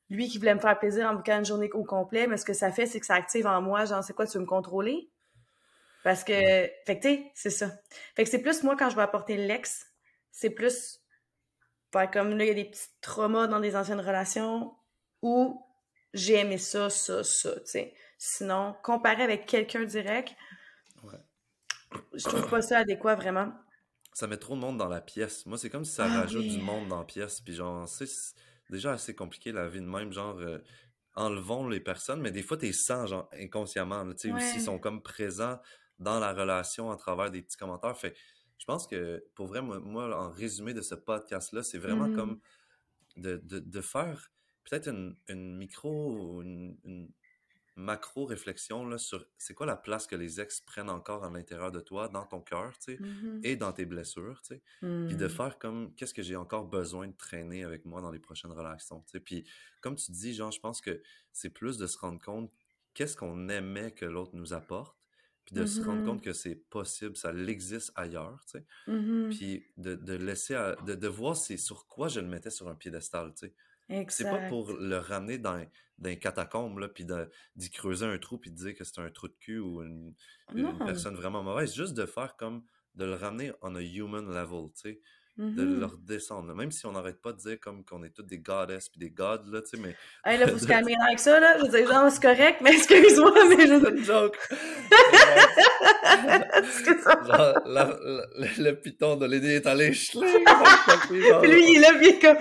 lui 0.09 0.27
qui 0.27 0.37
voulait 0.37 0.55
me 0.55 0.59
faire 0.59 0.77
plaisir 0.79 1.07
en 1.07 1.15
bouquant 1.15 1.39
une 1.39 1.45
journée 1.45 1.69
au 1.73 1.83
complet 1.83 2.27
mais 2.27 2.37
ce 2.37 2.45
que 2.45 2.53
ça 2.53 2.71
fait 2.71 2.85
c'est 2.85 2.99
que 2.99 3.05
ça 3.05 3.15
active 3.15 3.47
en 3.47 3.61
moi 3.61 3.85
genre 3.85 4.03
c'est 4.03 4.13
quoi 4.13 4.25
tu 4.25 4.37
veux 4.37 4.43
me 4.43 4.47
contrôler? 4.49 5.09
Parce 6.03 6.23
que 6.23 6.33
fait 6.33 6.99
que 6.99 7.07
tu 7.07 7.23
c'est 7.35 7.49
ça. 7.49 7.71
Fait 8.15 8.23
que 8.23 8.29
c'est 8.29 8.41
plus 8.41 8.63
moi 8.63 8.75
quand 8.77 8.89
je 8.89 8.95
vais 8.95 9.01
apporter 9.01 9.37
l'ex 9.37 9.85
c'est 10.31 10.49
plus 10.49 11.03
comme 12.11 12.37
là, 12.37 12.43
il 12.43 12.47
y 12.47 12.51
a 12.51 12.55
des 12.55 12.65
petits 12.65 12.87
traumas 13.01 13.47
dans 13.47 13.59
des 13.59 13.75
anciennes 13.75 14.01
relations 14.01 14.73
où 15.21 15.61
j'ai 16.13 16.39
aimé 16.39 16.57
ça, 16.57 16.89
ça, 16.89 17.23
ça, 17.23 17.55
tu 17.55 17.61
sais. 17.65 17.93
Sinon, 18.25 18.73
comparer 18.83 19.21
avec 19.21 19.45
quelqu'un 19.45 19.83
direct, 19.83 20.33
ouais. 21.03 21.19
je 22.13 22.23
trouve 22.23 22.49
pas 22.49 22.61
ça 22.61 22.77
adéquat 22.77 23.15
vraiment. 23.15 23.53
Ça 24.13 24.27
met 24.27 24.37
trop 24.37 24.55
de 24.55 24.61
monde 24.61 24.77
dans 24.77 24.87
la 24.87 25.01
pièce. 25.01 25.45
Moi, 25.45 25.57
c'est 25.57 25.69
comme 25.69 25.83
si 25.83 25.91
ça 25.91 26.05
ah 26.05 26.21
rajoute 26.21 26.47
du 26.47 26.61
monde 26.61 26.87
dans 26.87 26.99
la 26.99 27.03
pièce. 27.03 27.41
Puis 27.41 27.53
genre, 27.53 27.85
c'est 27.85 28.07
déjà 28.69 28.93
assez 28.93 29.13
compliqué 29.13 29.51
la 29.51 29.67
vie 29.67 29.81
de 29.81 29.85
même. 29.85 30.13
Genre, 30.13 30.37
euh, 30.39 30.59
enlevons 31.15 31.67
les 31.67 31.81
personnes, 31.81 32.21
mais 32.21 32.31
des 32.31 32.43
fois, 32.43 32.55
t'es 32.55 32.71
sans, 32.71 33.07
genre, 33.07 33.29
inconsciemment. 33.33 34.09
Tu 34.13 34.29
sais, 34.29 34.31
aussi, 34.31 34.55
ils 34.55 34.61
sont 34.61 34.79
comme 34.79 35.01
présents 35.01 35.59
dans 35.99 36.21
la 36.21 36.31
relation 36.31 36.91
à 36.91 36.95
travers 36.95 37.29
des 37.29 37.41
petits 37.41 37.57
commentaires. 37.57 37.97
Fait 37.97 38.15
je 38.57 38.63
pense 38.63 38.87
que, 38.87 39.21
pour 39.35 39.47
vrai, 39.47 39.61
moi, 39.61 40.17
en 40.17 40.31
résumé 40.31 40.73
de 40.73 40.79
ce 40.79 40.95
podcast-là, 40.95 41.61
c'est 41.61 41.77
vraiment 41.77 42.07
mmh. 42.07 42.15
comme 42.15 42.39
de, 43.17 43.41
de, 43.43 43.81
faire 43.81 44.31
peut-être 44.63 44.87
une, 44.87 45.17
une, 45.27 45.57
micro 45.57 46.13
ou 46.13 46.41
une, 46.41 47.11
macro-réflexion 47.75 48.85
là, 48.85 48.97
sur 48.97 49.25
c'est 49.37 49.53
quoi 49.53 49.65
la 49.65 49.75
place 49.75 50.05
que 50.05 50.15
les 50.15 50.39
ex 50.39 50.61
prennent 50.61 50.89
encore 50.89 51.23
à 51.23 51.29
l'intérieur 51.29 51.71
de 51.71 51.79
toi, 51.79 52.07
dans 52.07 52.25
ton 52.25 52.41
cœur, 52.41 52.77
tu 52.77 52.95
sais, 52.95 53.01
mmh 53.01 53.41
et 53.43 53.55
dans 53.55 53.73
tes 53.73 53.85
blessures, 53.85 54.41
tu 54.41 54.55
sais. 54.55 54.61
Puis 54.79 55.15
de 55.15 55.25
mmh. 55.25 55.29
faire 55.29 55.57
comme, 55.57 55.93
qu'est-ce 55.95 56.13
que 56.13 56.21
j'ai 56.21 56.35
encore 56.35 56.65
besoin 56.65 57.07
de 57.07 57.15
traîner 57.15 57.63
avec 57.63 57.85
moi 57.85 58.01
dans 58.01 58.11
les 58.11 58.19
prochaines 58.19 58.51
relations, 58.51 59.01
tu 59.01 59.11
sais. 59.11 59.19
Puis, 59.19 59.43
comme 59.81 59.95
tu 59.95 60.11
dis, 60.11 60.33
genre, 60.33 60.51
je 60.51 60.59
pense 60.59 60.81
que 60.81 61.01
c'est 61.31 61.49
plus 61.49 61.77
de 61.77 61.87
se 61.87 61.97
rendre 61.97 62.21
compte 62.21 62.51
qu'est-ce 62.93 63.17
qu'on 63.17 63.49
aimait 63.49 63.91
que 63.91 64.05
l'autre 64.05 64.35
nous 64.35 64.53
apporte, 64.53 64.97
puis 65.45 65.55
de 65.55 65.65
se 65.65 65.81
rendre 65.81 66.01
mm-hmm. 66.01 66.05
compte 66.05 66.21
que 66.21 66.31
c'est 66.31 66.55
possible, 66.55 67.17
ça 67.17 67.33
existe 67.33 67.91
ailleurs, 67.95 68.45
tu 68.45 68.59
sais. 68.59 68.65
Puis 69.31 69.65
de, 69.77 69.95
de 69.95 70.13
laisser, 70.13 70.53
de, 70.85 70.95
de, 70.95 71.07
voir 71.07 71.35
c'est 71.35 71.57
sur 71.57 71.87
quoi 71.87 72.07
je 72.07 72.19
le 72.19 72.27
mettais 72.27 72.51
sur 72.51 72.69
un 72.69 72.75
piédestal, 72.75 73.33
tu 73.33 73.47
sais. 73.47 73.53
C'est 74.09 74.23
pas 74.23 74.47
pour 74.49 74.73
le 74.73 74.97
ramener 74.97 75.37
dans, 75.37 75.65
dans 75.99 76.09
un 76.09 76.15
catacombe, 76.15 76.79
là, 76.79 76.87
puis 76.87 77.05
d'y 77.55 77.69
creuser 77.69 78.05
un 78.05 78.17
trou, 78.17 78.37
puis 78.37 78.51
de 78.51 78.55
dire 78.55 78.75
que 78.75 78.83
c'est 78.83 78.99
un 78.99 79.09
trou 79.09 79.27
de 79.27 79.35
cul 79.39 79.59
ou 79.59 79.81
une, 79.81 80.13
une 80.55 80.77
personne 80.79 81.15
vraiment 81.15 81.43
mauvaise. 81.43 81.75
Juste 81.75 81.93
de 81.93 82.05
faire 82.05 82.35
comme, 82.35 82.63
de 82.95 83.05
le 83.05 83.15
ramener 83.15 83.51
on 83.61 83.75
a 83.75 83.81
human 83.81 84.27
level, 84.27 84.71
tu 84.73 84.81
sais 84.81 85.01
de 85.37 85.63
mm-hmm. 85.63 85.79
leur 85.79 85.97
descendre. 85.97 86.53
Même 86.53 86.71
si 86.71 86.85
on 86.85 86.91
n'arrête 86.91 87.19
pas 87.19 87.31
de 87.31 87.39
dire 87.39 87.59
comme 87.59 87.83
qu'on 87.83 88.03
est 88.03 88.11
tous 88.11 88.21
des 88.21 88.37
goddesses 88.37 88.87
puis 88.89 88.99
des 88.99 89.09
gods, 89.09 89.49
là, 89.51 89.61
tu 89.61 89.69
sais, 89.69 89.77
mais... 89.77 89.95
Hey, 90.23 90.37
là, 90.37 90.47
faut 90.47 90.59
se 90.59 90.67
calmer 90.73 90.95
avec 91.07 91.17
ça, 91.19 91.39
là. 91.39 91.57
Je 91.57 91.63
veux 91.63 91.69
dire, 91.69 91.87
genre, 91.91 92.11
c'est 92.11 92.21
correct, 92.21 92.59
mais 92.61 92.73
excuse-moi, 92.75 93.31
mais 93.49 93.65
je... 93.65 93.79
C'est 93.79 93.89
une 93.89 94.03
joke. 94.03 94.37
genre, 97.25 97.59
la, 97.65 97.65
la, 97.65 97.97
le, 98.37 98.63
le 98.63 98.79
piton 98.79 99.15
de 99.15 99.25
l'aider 99.25 99.55
est 99.55 99.65
allé. 99.65 99.89
Lui, 99.89 99.97
il 101.11 101.77
est 101.77 101.79
là, 101.79 101.89
il 101.99 102.07
est 102.09 102.19
comme... 102.19 102.37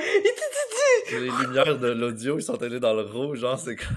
Les 1.13 1.31
lumières 1.31 1.79
de 1.79 1.89
l'audio, 1.89 2.39
ils 2.39 2.43
sont 2.43 2.61
allés 2.63 2.81
dans 2.81 2.95
le 2.95 3.03
rouge, 3.03 3.41
genre, 3.41 3.59
c'est 3.59 3.77
comme... 3.77 3.97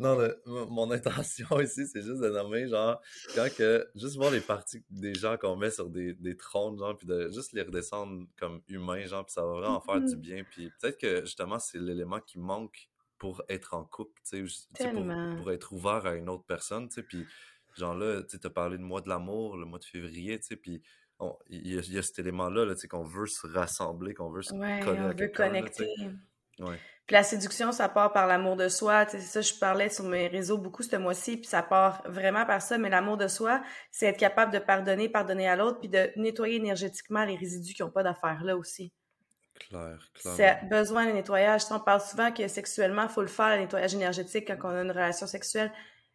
Non, 0.00 0.16
mon 0.46 0.90
intention 0.90 1.46
ici, 1.60 1.86
c'est 1.86 2.00
juste 2.00 2.22
de 2.22 2.30
nommer, 2.30 2.66
genre, 2.68 2.98
quand 3.34 3.48
que, 3.54 3.86
juste 3.94 4.16
voir 4.16 4.30
les 4.30 4.40
parties 4.40 4.82
des 4.88 5.12
gens 5.14 5.36
qu'on 5.36 5.56
met 5.56 5.70
sur 5.70 5.90
des, 5.90 6.14
des 6.14 6.38
trônes, 6.38 6.78
genre, 6.78 6.96
puis 6.96 7.06
de 7.06 7.30
juste 7.30 7.52
les 7.52 7.60
redescendre 7.60 8.26
comme 8.38 8.62
humains, 8.68 9.04
genre, 9.04 9.26
puis 9.26 9.34
ça 9.34 9.42
va 9.44 9.52
vraiment 9.52 9.80
faire 9.80 10.00
du 10.00 10.06
mm-hmm. 10.06 10.20
bien. 10.20 10.44
Puis 10.50 10.72
peut-être 10.80 10.98
que, 10.98 11.20
justement, 11.26 11.58
c'est 11.58 11.78
l'élément 11.78 12.18
qui 12.20 12.38
manque 12.38 12.88
pour 13.18 13.42
être 13.50 13.74
en 13.74 13.84
couple, 13.84 14.18
tu 14.26 14.48
sais, 14.48 14.90
pour, 14.90 15.06
pour, 15.36 15.52
être 15.52 15.72
ouvert 15.74 16.06
à 16.06 16.14
une 16.14 16.30
autre 16.30 16.44
personne, 16.46 16.88
tu 16.88 16.94
sais, 16.94 17.02
puis 17.02 17.26
genre 17.76 17.94
là, 17.94 18.22
tu 18.22 18.38
as 18.42 18.50
parlé 18.50 18.78
de 18.78 18.82
mois 18.82 19.02
de 19.02 19.10
l'amour, 19.10 19.58
le 19.58 19.66
mois 19.66 19.78
de 19.78 19.84
février, 19.84 20.40
tu 20.40 20.46
sais, 20.46 20.56
puis 20.56 20.82
il 21.48 21.74
y, 21.74 21.98
a 21.98 22.02
cet 22.02 22.18
élément-là, 22.18 22.64
là, 22.64 22.74
qu'on 22.88 23.04
veut 23.04 23.26
se 23.26 23.46
rassembler, 23.46 24.14
qu'on 24.14 24.30
veut 24.30 24.42
se 24.42 24.54
ouais, 24.54 24.80
coller 24.80 25.00
on 25.00 25.08
veut 25.08 25.28
connecter. 25.28 25.88
ouais. 26.60 26.78
Puis 27.10 27.16
la 27.16 27.24
séduction, 27.24 27.72
ça 27.72 27.88
part 27.88 28.12
par 28.12 28.28
l'amour 28.28 28.54
de 28.54 28.68
soi. 28.68 29.04
C'est 29.08 29.18
ça, 29.18 29.40
je 29.40 29.52
parlais 29.54 29.88
sur 29.88 30.04
mes 30.04 30.28
réseaux 30.28 30.58
beaucoup 30.58 30.84
ce 30.84 30.94
mois-ci, 30.94 31.38
puis 31.38 31.46
ça 31.48 31.60
part 31.60 32.02
vraiment 32.06 32.46
par 32.46 32.62
ça. 32.62 32.78
Mais 32.78 32.88
l'amour 32.88 33.16
de 33.16 33.26
soi, 33.26 33.64
c'est 33.90 34.06
être 34.06 34.16
capable 34.16 34.52
de 34.52 34.60
pardonner, 34.60 35.08
pardonner 35.08 35.48
à 35.48 35.56
l'autre, 35.56 35.80
puis 35.80 35.88
de 35.88 36.08
nettoyer 36.14 36.54
énergétiquement 36.54 37.24
les 37.24 37.34
résidus 37.34 37.74
qui 37.74 37.82
n'ont 37.82 37.90
pas 37.90 38.04
d'affaires 38.04 38.44
là 38.44 38.56
aussi. 38.56 38.92
Clair. 39.58 39.98
C'est 40.14 40.60
besoin 40.70 41.06
de 41.06 41.10
nettoyage. 41.10 41.62
On 41.72 41.80
parle 41.80 42.00
souvent 42.00 42.30
que 42.30 42.46
sexuellement, 42.46 43.02
il 43.02 43.08
faut 43.08 43.22
le 43.22 43.26
faire, 43.26 43.56
le 43.56 43.62
nettoyage 43.62 43.92
énergétique, 43.92 44.46
quand 44.46 44.70
on 44.70 44.76
a 44.76 44.82
une 44.82 44.92
relation 44.92 45.26
sexuelle 45.26 45.72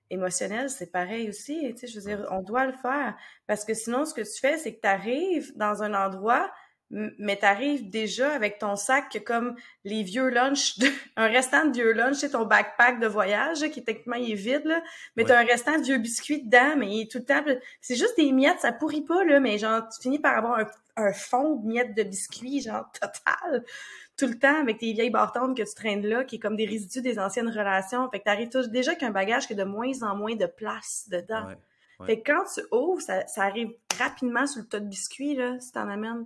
émotionnelle, 0.10 0.70
c'est 0.70 0.92
pareil 0.92 1.30
aussi. 1.30 1.74
Tu 1.74 1.78
sais, 1.80 1.88
je 1.88 2.00
veux 2.00 2.06
dire, 2.06 2.28
on 2.32 2.42
doit 2.42 2.66
le 2.66 2.74
faire. 2.74 3.16
Parce 3.48 3.66
que 3.66 3.74
sinon, 3.74 4.06
ce 4.06 4.14
que 4.14 4.22
tu 4.22 4.40
fais, 4.40 4.58
c'est 4.58 4.76
que 4.76 4.82
tu 4.82 4.88
arrives 4.88 5.52
dans 5.56 5.84
un 5.84 5.94
endroit 5.94 6.52
mais 6.92 7.36
t'arrives 7.36 7.90
déjà 7.90 8.32
avec 8.32 8.60
ton 8.60 8.76
sac 8.76 9.22
comme 9.26 9.56
les 9.84 10.04
vieux 10.04 10.30
lunchs, 10.30 10.78
un 11.16 11.28
restant 11.28 11.66
de 11.66 11.74
vieux 11.74 11.94
lunch, 11.94 12.18
c'est 12.18 12.32
ton 12.32 12.46
backpack 12.46 13.00
de 13.00 13.08
voyage 13.08 13.68
qui 13.72 13.84
techniquement 13.84 14.16
il 14.16 14.32
est 14.32 14.36
vide 14.36 14.66
là, 14.66 14.82
mais 15.16 15.24
t'as 15.26 15.40
un 15.42 15.46
restant 15.46 15.78
de 15.78 15.84
vieux 15.84 15.98
biscuits 15.98 16.44
dedans, 16.44 16.76
mais 16.78 16.88
il 16.88 17.02
est 17.02 17.12
tout 17.12 17.20
le 17.20 17.26
temps, 17.26 17.44
c'est 17.82 17.96
juste 17.96 18.16
des 18.18 18.32
miettes, 18.32 18.60
ça 18.60 18.72
pourrit 18.72 19.02
pas 19.02 19.24
là, 19.24 19.40
mais 19.40 19.58
genre 19.58 19.82
tu 19.90 20.02
finis 20.02 20.20
par 20.20 20.38
avoir 20.38 20.60
un, 20.60 20.68
fond 21.14 21.56
de 21.56 21.68
miettes 21.68 21.96
de 21.96 22.04
biscuits 22.04 22.62
genre 22.62 22.90
total 23.00 23.64
tout 24.18 24.28
le 24.28 24.40
temps 24.40 24.62
avec 24.62 24.78
tes 24.78 24.94
vieilles 24.94 25.10
bartendes 25.10 25.58
que 25.58 25.64
tu 25.64 25.76
traînes 25.76 26.06
là, 26.06 26.24
qui 26.24 26.38
est 26.38 26.40
comme 26.40 26.56
des 26.56 26.66
résidus 26.66 27.02
des 27.02 27.20
anciennes 27.20 27.50
relations. 27.50 28.10
Fait 28.10 28.20
que 28.20 28.24
t'arrives 28.24 28.50
déjà 28.70 28.92
avec 28.92 29.04
un 29.04 29.12
bagage 29.12 29.46
qui 29.46 29.54
a 29.54 29.56
de 29.58 29.64
moins 29.66 30.04
en 30.04 30.16
moins 30.16 30.36
de 30.36 30.46
place 30.46 31.10
dedans. 31.10 31.50
Fait 32.06 32.22
que 32.22 32.32
quand 32.32 32.44
tu 32.54 32.62
ouvres, 32.72 33.02
ça, 33.02 33.28
ça 33.28 33.44
arrive 33.44 33.72
rapidement 33.98 34.48
sur 34.48 34.62
le 34.62 34.68
tas 34.68 34.80
de 34.80 34.88
biscuits 34.88 35.36
là, 35.36 35.60
si 35.60 35.72
t'en 35.72 35.90
amènes 35.90 36.26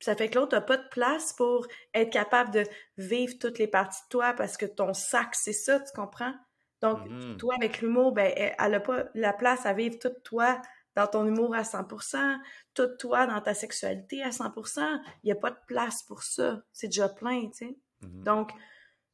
ça 0.00 0.14
fait 0.14 0.28
que 0.28 0.38
l'autre 0.38 0.54
n'a 0.54 0.60
pas 0.60 0.76
de 0.76 0.88
place 0.90 1.32
pour 1.32 1.66
être 1.94 2.10
capable 2.10 2.50
de 2.50 2.64
vivre 2.98 3.34
toutes 3.40 3.58
les 3.58 3.66
parties 3.66 4.02
de 4.02 4.08
toi 4.08 4.34
parce 4.34 4.56
que 4.56 4.66
ton 4.66 4.92
sac, 4.92 5.34
c'est 5.34 5.52
ça, 5.52 5.80
tu 5.80 5.92
comprends? 5.94 6.34
Donc, 6.82 6.98
mm-hmm. 6.98 7.36
toi, 7.38 7.54
avec 7.56 7.80
l'humour, 7.80 8.12
ben, 8.12 8.30
elle 8.36 8.70
n'a 8.70 8.80
pas 8.80 9.04
la 9.14 9.32
place 9.32 9.64
à 9.64 9.72
vivre 9.72 9.98
toute 9.98 10.22
toi 10.22 10.60
dans 10.96 11.06
ton 11.06 11.26
humour 11.26 11.54
à 11.54 11.62
100%, 11.62 12.38
toute 12.74 12.98
toi 12.98 13.26
dans 13.26 13.40
ta 13.40 13.54
sexualité 13.54 14.22
à 14.22 14.30
100%. 14.30 15.00
Il 15.22 15.26
n'y 15.26 15.32
a 15.32 15.36
pas 15.36 15.50
de 15.50 15.58
place 15.66 16.02
pour 16.02 16.22
ça. 16.22 16.62
C'est 16.72 16.88
déjà 16.88 17.08
plein, 17.08 17.48
tu 17.50 17.58
sais. 17.58 17.78
Mm-hmm. 18.02 18.22
Donc, 18.24 18.50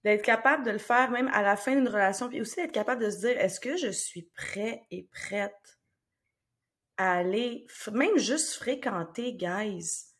d'être 0.04 0.22
capable 0.22 0.64
de 0.64 0.70
le 0.70 0.78
faire 0.78 1.10
même 1.10 1.28
à 1.28 1.42
la 1.42 1.56
fin 1.56 1.74
d'une 1.74 1.88
relation, 1.88 2.28
puis 2.28 2.40
aussi 2.40 2.56
d'être 2.56 2.72
capable 2.72 3.02
de 3.02 3.10
se 3.10 3.18
dire, 3.18 3.38
est-ce 3.38 3.60
que 3.60 3.76
je 3.76 3.90
suis 3.90 4.30
prêt 4.34 4.82
et 4.90 5.08
prête 5.12 5.78
à 6.96 7.14
aller, 7.18 7.66
même 7.92 8.16
juste 8.16 8.54
fréquenter, 8.54 9.34
guys? 9.34 10.12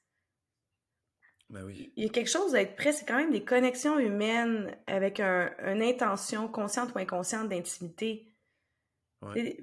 Ben 1.49 1.65
oui. 1.65 1.93
Il 1.97 2.05
y 2.05 2.07
a 2.07 2.11
quelque 2.11 2.31
chose 2.31 2.53
d'être 2.53 2.77
prêt, 2.77 2.93
c'est 2.93 3.05
quand 3.05 3.19
même 3.19 3.31
des 3.31 3.45
connexions 3.45 3.99
humaines 3.99 4.77
avec 4.87 5.21
un, 5.21 5.53
une 5.65 5.83
intention 5.83 6.49
consciente 6.49 6.93
ou 6.95 6.99
inconsciente 6.99 7.49
d'intimité. 7.49 8.32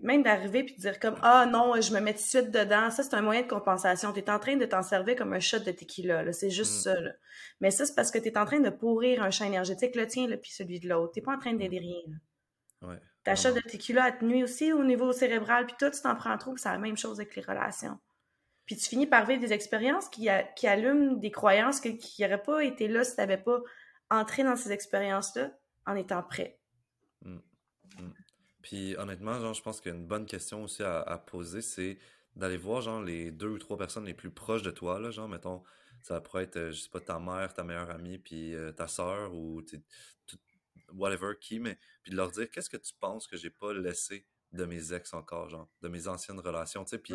Même 0.04 0.24
d'arriver 0.24 0.64
puis 0.64 0.76
de 0.76 0.80
dire 0.80 1.00
comme 1.00 1.18
Ah 1.22 1.46
non, 1.46 1.80
je 1.82 1.94
me 1.94 2.00
mets 2.00 2.14
tout 2.14 2.20
de 2.20 2.24
suite 2.24 2.52
dedans, 2.52 2.90
ça 2.92 3.04
c'est 3.04 3.14
un 3.14 3.22
moyen 3.22 3.42
de 3.42 3.48
compensation. 3.48 4.14
Tu 4.14 4.20
es 4.20 4.30
en 4.30 4.40
train 4.40 4.56
de 4.56 4.66
t'en 4.66 4.84
servir 4.84 5.16
comme 5.16 5.34
un 5.34 5.40
shot 5.40 5.60
de 5.60 5.72
tequila, 5.72 6.32
c'est 6.32 6.50
juste 6.50 6.78
mm. 6.78 6.82
ça. 6.82 7.00
Là. 7.00 7.12
Mais 7.60 7.72
ça, 7.72 7.86
c'est 7.86 7.96
parce 7.96 8.12
que 8.12 8.20
tu 8.20 8.30
es 8.30 8.38
en 8.38 8.46
train 8.46 8.60
de 8.60 8.70
pourrir 8.70 9.22
un 9.22 9.32
champ 9.32 9.46
énergétique, 9.46 9.96
le 9.96 10.08
tien 10.08 10.28
puis 10.38 10.52
celui 10.52 10.80
de 10.80 10.88
l'autre. 10.88 11.14
Tu 11.14 11.22
pas 11.22 11.36
en 11.36 11.40
train 11.40 11.54
d'aider 11.54 11.80
rien. 11.80 12.02
Ouais. 12.82 13.00
Ta 13.24 13.36
shot 13.36 13.52
de 13.52 13.60
tequila, 13.60 14.08
elle 14.08 14.18
te 14.18 14.26
nuit 14.26 14.44
aussi 14.44 14.72
au 14.72 14.84
niveau 14.84 15.12
cérébral, 15.12 15.66
puis 15.66 15.76
toi, 15.78 15.92
tu 15.92 16.02
t'en 16.02 16.16
prends 16.16 16.38
trop, 16.38 16.56
c'est 16.56 16.70
la 16.70 16.78
même 16.78 16.98
chose 16.98 17.20
avec 17.20 17.36
les 17.36 17.42
relations. 17.42 18.00
Puis 18.66 18.78
tu 18.78 18.88
finis 18.88 19.08
par 19.08 19.26
vivre 19.26 19.42
des 19.42 19.52
expériences 19.52 20.08
qui, 20.10 20.30
qui 20.56 20.68
allument 20.68 21.14
des 21.14 21.32
croyances 21.32 21.82
qui 21.82 22.00
n'auraient 22.20 22.42
pas 22.42 22.64
été 22.64 22.88
là 22.88 23.04
si 23.04 23.16
tu 23.16 23.22
n'avais 23.22 23.38
pas 23.38 23.60
entré 24.10 24.44
dans 24.44 24.56
ces 24.56 24.72
expériences-là 24.72 25.52
en 25.86 25.96
étant 25.96 26.24
prêt. 26.24 26.59
Puis 28.62 28.96
honnêtement, 28.98 29.40
genre, 29.40 29.54
je 29.54 29.62
pense 29.62 29.82
qu'une 29.82 30.06
bonne 30.06 30.26
question 30.26 30.64
aussi 30.64 30.84
à, 30.84 31.02
à 31.02 31.18
poser, 31.18 31.62
c'est 31.62 31.98
d'aller 32.36 32.58
voir 32.58 32.82
genre 32.82 33.02
les 33.02 33.32
deux 33.32 33.50
ou 33.50 33.58
trois 33.58 33.78
personnes 33.78 34.06
les 34.06 34.14
plus 34.14 34.32
proches 34.32 34.62
de 34.62 34.72
toi, 34.72 35.00
là, 35.00 35.12
genre, 35.12 35.28
mettons, 35.30 35.64
ça 36.02 36.22
pourrait 36.22 36.44
être, 36.44 36.58
euh, 36.58 36.72
je 36.72 36.82
sais 36.82 36.90
pas, 36.90 37.00
ta 37.00 37.20
mère, 37.20 37.54
ta 37.54 37.64
meilleure 37.64 37.90
amie, 37.90 38.18
puis 38.18 38.54
euh, 38.56 38.72
ta 38.72 38.88
sœur, 38.88 39.34
ou 39.34 39.62
tout- 39.62 39.82
whatever, 40.94 41.34
qui, 41.40 41.60
mais 41.60 41.78
puis 42.04 42.12
de 42.12 42.18
leur 42.18 42.32
dire 42.32 42.50
qu'est-ce 42.50 42.70
que 42.70 42.78
tu 42.78 42.94
penses 43.00 43.28
que 43.28 43.38
j'ai 43.38 43.50
pas 43.50 43.74
laissé 43.74 44.26
de 44.54 44.66
mes 44.66 44.94
ex 44.94 45.14
encore, 45.14 45.50
genre, 45.50 45.70
de 45.82 45.88
mes 45.88 46.08
anciennes 46.08 46.40
relations, 46.40 46.84
tu 46.84 46.92
sais, 46.92 46.98
puis 46.98 47.14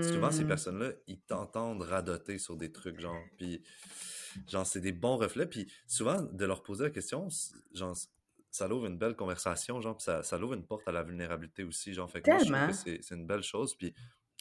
souvent 0.00 0.30
ces 0.30 0.44
Hmm. 0.44 0.48
personnes-là, 0.48 0.92
ils 1.08 1.20
t'entendent 1.20 1.82
radoter 1.82 2.38
sur 2.38 2.56
des 2.56 2.70
trucs, 2.70 3.00
genre, 3.00 3.22
puis 3.36 3.62
genre, 4.48 4.66
c'est 4.66 4.80
des 4.80 4.92
bons 4.92 5.16
reflets, 5.16 5.46
puis 5.46 5.70
souvent, 5.86 6.22
de 6.22 6.44
leur 6.44 6.62
poser 6.62 6.84
la 6.84 6.90
question, 6.90 7.28
genre, 7.72 7.96
ça 8.56 8.68
l'ouvre 8.68 8.86
une 8.86 8.98
belle 8.98 9.16
conversation, 9.16 9.80
genre, 9.80 9.96
puis 9.96 10.04
ça, 10.04 10.22
ça 10.22 10.38
l'ouvre 10.38 10.54
une 10.54 10.66
porte 10.66 10.86
à 10.88 10.92
la 10.92 11.02
vulnérabilité 11.02 11.64
aussi, 11.64 11.92
genre, 11.94 12.10
fait 12.10 12.22
que 12.22 12.28
moi, 12.30 12.38
je 12.38 12.44
trouve 12.46 12.62
que 12.64 12.72
c'est 12.72 13.00
c'est 13.02 13.14
une 13.14 13.26
belle 13.26 13.42
chose, 13.42 13.74
puis 13.76 13.94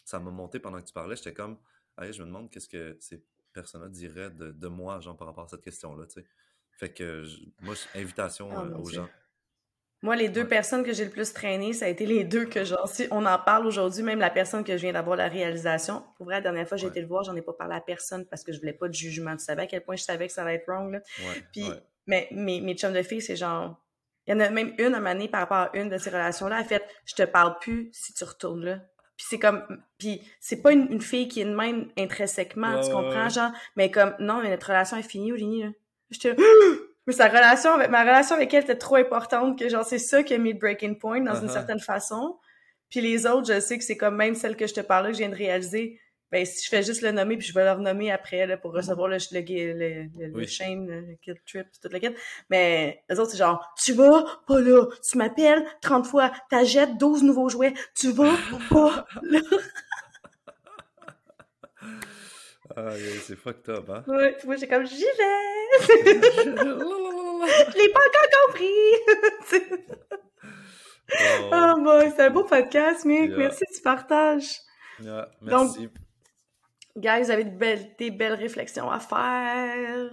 ça 0.05 0.19
m'a 0.19 0.31
monté 0.31 0.59
pendant 0.59 0.79
que 0.81 0.85
tu 0.87 0.93
parlais, 0.93 1.15
j'étais 1.15 1.33
comme, 1.33 1.57
allez, 1.97 2.13
je 2.13 2.21
me 2.21 2.27
demande 2.27 2.49
qu'est-ce 2.51 2.69
que 2.69 2.97
ces 2.99 3.23
personnes-là 3.53 3.89
diraient 3.89 4.29
de, 4.31 4.51
de 4.51 4.67
moi, 4.67 4.99
genre, 4.99 5.15
par 5.17 5.27
rapport 5.27 5.45
à 5.45 5.47
cette 5.47 5.61
question-là, 5.63 6.05
tu 6.07 6.21
sais. 6.21 6.25
Fait 6.77 6.93
que, 6.93 7.23
je- 7.23 7.43
moi, 7.61 7.73
invitation 7.95 8.51
Oh 8.51 8.59
euh, 8.59 8.77
aux 8.77 8.83
Dieu. 8.89 8.99
gens. 8.99 9.09
Moi, 10.01 10.15
les 10.15 10.29
deux 10.29 10.43
Ouais. 10.43 10.49
personnes 10.49 10.83
que 10.83 10.93
j'ai 10.93 11.05
le 11.05 11.09
plus 11.09 11.33
traînées, 11.33 11.73
ça 11.73 11.85
a 11.85 11.87
été 11.87 12.05
les 12.05 12.23
deux 12.25 12.45
que, 12.45 12.63
genre, 12.63 12.87
si 12.87 13.07
on 13.09 13.25
en 13.25 13.39
parle 13.39 13.65
aujourd'hui, 13.65 14.03
même 14.03 14.19
la 14.19 14.29
personne 14.29 14.63
que 14.63 14.73
je 14.77 14.81
viens 14.83 14.93
d'avoir 14.93 15.15
la 15.15 15.27
réalisation. 15.27 16.03
Pour 16.17 16.25
vrai, 16.27 16.35
la 16.35 16.41
dernière 16.41 16.67
fois, 16.67 16.77
j'ai 16.77 16.85
Ouais. 16.85 16.91
été 16.91 17.01
le 17.01 17.07
voir, 17.07 17.23
j'en 17.23 17.35
ai 17.35 17.41
pas 17.41 17.53
parlé 17.53 17.75
à 17.75 17.81
personne 17.81 18.25
parce 18.27 18.43
que 18.43 18.51
je 18.51 18.59
voulais 18.59 18.73
pas 18.73 18.87
de 18.87 18.93
jugement. 18.93 19.35
Tu 19.35 19.43
savais 19.43 19.63
à 19.63 19.67
quel 19.67 19.83
point 19.83 19.95
je 19.95 20.03
savais 20.03 20.27
que 20.27 20.33
ça 20.33 20.43
allait 20.43 20.55
être 20.55 20.67
wrong, 20.67 20.91
là. 20.91 20.99
Ouais, 21.17 21.43
Puis, 21.51 21.71
mais 22.05 22.27
mes, 22.31 22.61
mes 22.61 22.75
chums 22.75 22.93
de 22.93 23.01
filles, 23.01 23.21
c'est 23.21 23.35
genre. 23.35 23.81
Il 24.27 24.31
y 24.31 24.33
en 24.35 24.39
a 24.39 24.49
même 24.49 24.73
une 24.79 24.95
à 24.95 25.09
année 25.09 25.27
par 25.27 25.41
rapport 25.41 25.57
à 25.57 25.69
une 25.77 25.89
de 25.89 25.97
ces 25.97 26.09
relations-là. 26.09 26.59
Elle 26.61 26.65
fait 26.65 26.83
Je 27.05 27.15
te 27.15 27.23
parle 27.23 27.57
plus 27.59 27.89
si 27.93 28.13
tu 28.13 28.23
retournes 28.23 28.63
là. 28.65 28.79
Puis 29.17 29.27
c'est 29.29 29.39
comme. 29.39 29.63
Puis 29.97 30.21
c'est 30.39 30.61
pas 30.61 30.71
une, 30.73 30.91
une 30.91 31.01
fille 31.01 31.27
qui 31.27 31.41
est 31.41 31.45
de 31.45 31.55
même 31.55 31.89
intrinsèquement, 31.97 32.75
Ouais, 32.75 32.81
tu 32.81 32.91
comprends, 32.91 33.23
ouais. 33.25 33.29
genre? 33.29 33.51
Mais 33.75 33.89
comme, 33.91 34.13
non, 34.19 34.41
mais 34.41 34.49
notre 34.49 34.67
relation 34.67 34.97
est 34.97 35.03
finie, 35.03 35.31
là. 35.63 35.69
J'étais 36.11 36.29
là, 36.37 36.43
Mais 37.07 37.13
sa 37.13 37.27
relation 37.27 37.73
avec, 37.75 37.89
ma 37.89 38.01
relation 38.01 38.35
avec 38.35 38.53
elle 38.53 38.63
était 38.63 38.75
trop 38.77 38.95
importante 38.95 39.57
que, 39.59 39.69
genre, 39.69 39.85
c'est 39.85 39.99
ça 39.99 40.23
qui 40.23 40.33
a 40.33 40.37
mis 40.37 40.53
le 40.53 40.59
breaking 40.59 40.95
point 40.97 41.21
dans 41.21 41.35
une 41.35 41.47
Uh-huh. 41.47 41.51
certaine 41.53 41.79
façon. 41.79 42.37
Puis 42.89 43.01
les 43.01 43.25
autres, 43.25 43.53
je 43.53 43.59
sais 43.59 43.77
que 43.77 43.83
c'est 43.83 43.97
comme 43.97 44.15
même 44.15 44.35
celle 44.35 44.55
que 44.55 44.67
je 44.67 44.73
te 44.73 44.81
parlais, 44.81 45.09
que 45.09 45.13
je 45.15 45.19
viens 45.19 45.29
de 45.29 45.35
réaliser. 45.35 45.99
Ben, 46.35 46.45
si 46.45 46.65
je 46.65 46.69
fais 46.69 46.83
juste 46.83 47.01
le 47.01 47.11
nommer, 47.13 47.37
puis 47.37 47.47
je 47.47 47.53
vais 47.53 47.63
le 47.63 47.71
renommer 47.71 48.11
après, 48.11 48.45
là, 48.45 48.57
pour 48.57 48.73
recevoir 48.73 49.07
le, 49.07 49.15
le, 49.31 49.39
le, 49.39 49.73
le, 50.19 50.27
le 50.27 50.33
Oui. 50.35 50.45
shame, 50.49 50.85
le, 50.85 50.99
le 50.99 51.13
guilt 51.23 51.39
trip, 51.47 51.65
toute 51.81 51.93
la 51.93 51.99
quête. 52.01 52.17
Mais 52.49 53.01
les 53.09 53.17
autres, 53.21 53.31
c'est 53.31 53.37
genre, 53.37 53.73
tu 53.81 53.93
vas 53.93 54.25
pas 54.45 54.59
là, 54.59 54.85
tu 55.09 55.17
m'appelles 55.17 55.63
30 55.81 56.05
fois, 56.05 56.33
t'achètes 56.49 56.97
12 56.97 57.23
nouveaux 57.23 57.47
jouets, 57.47 57.73
tu 57.95 58.11
vas 58.11 58.35
pas 58.69 59.05
là. 59.21 59.39
Ah, 62.75 62.89
c'est 63.23 63.37
fucked 63.37 63.69
up, 63.69 63.89
hein? 63.89 64.03
Ouais, 64.07 64.35
moi, 64.43 64.57
j'ai 64.57 64.67
comme, 64.67 64.85
j'y 64.85 64.99
vais! 64.99 65.79
je 65.87 67.77
l'ai 67.77 67.89
pas 67.93 67.99
encore 68.09 68.29
compris! 68.47 69.85
Oh, 71.17 71.51
oh 71.53 71.81
boy, 71.83 72.11
c'est 72.15 72.23
un 72.23 72.29
beau 72.31 72.43
podcast. 72.45 73.05
Yeah. 73.05 73.27
Merci 73.37 73.63
du 73.75 73.81
partage. 73.81 74.59
yeah, 74.99 75.29
Donc, 75.39 75.77
merci. 75.77 75.89
Guys, 76.97 77.23
vous 77.23 77.31
avez 77.31 77.43
de 77.43 77.49
belles, 77.57 77.95
des 77.97 78.11
belles 78.11 78.33
réflexions 78.33 78.89
à 78.89 78.99
faire. 78.99 80.11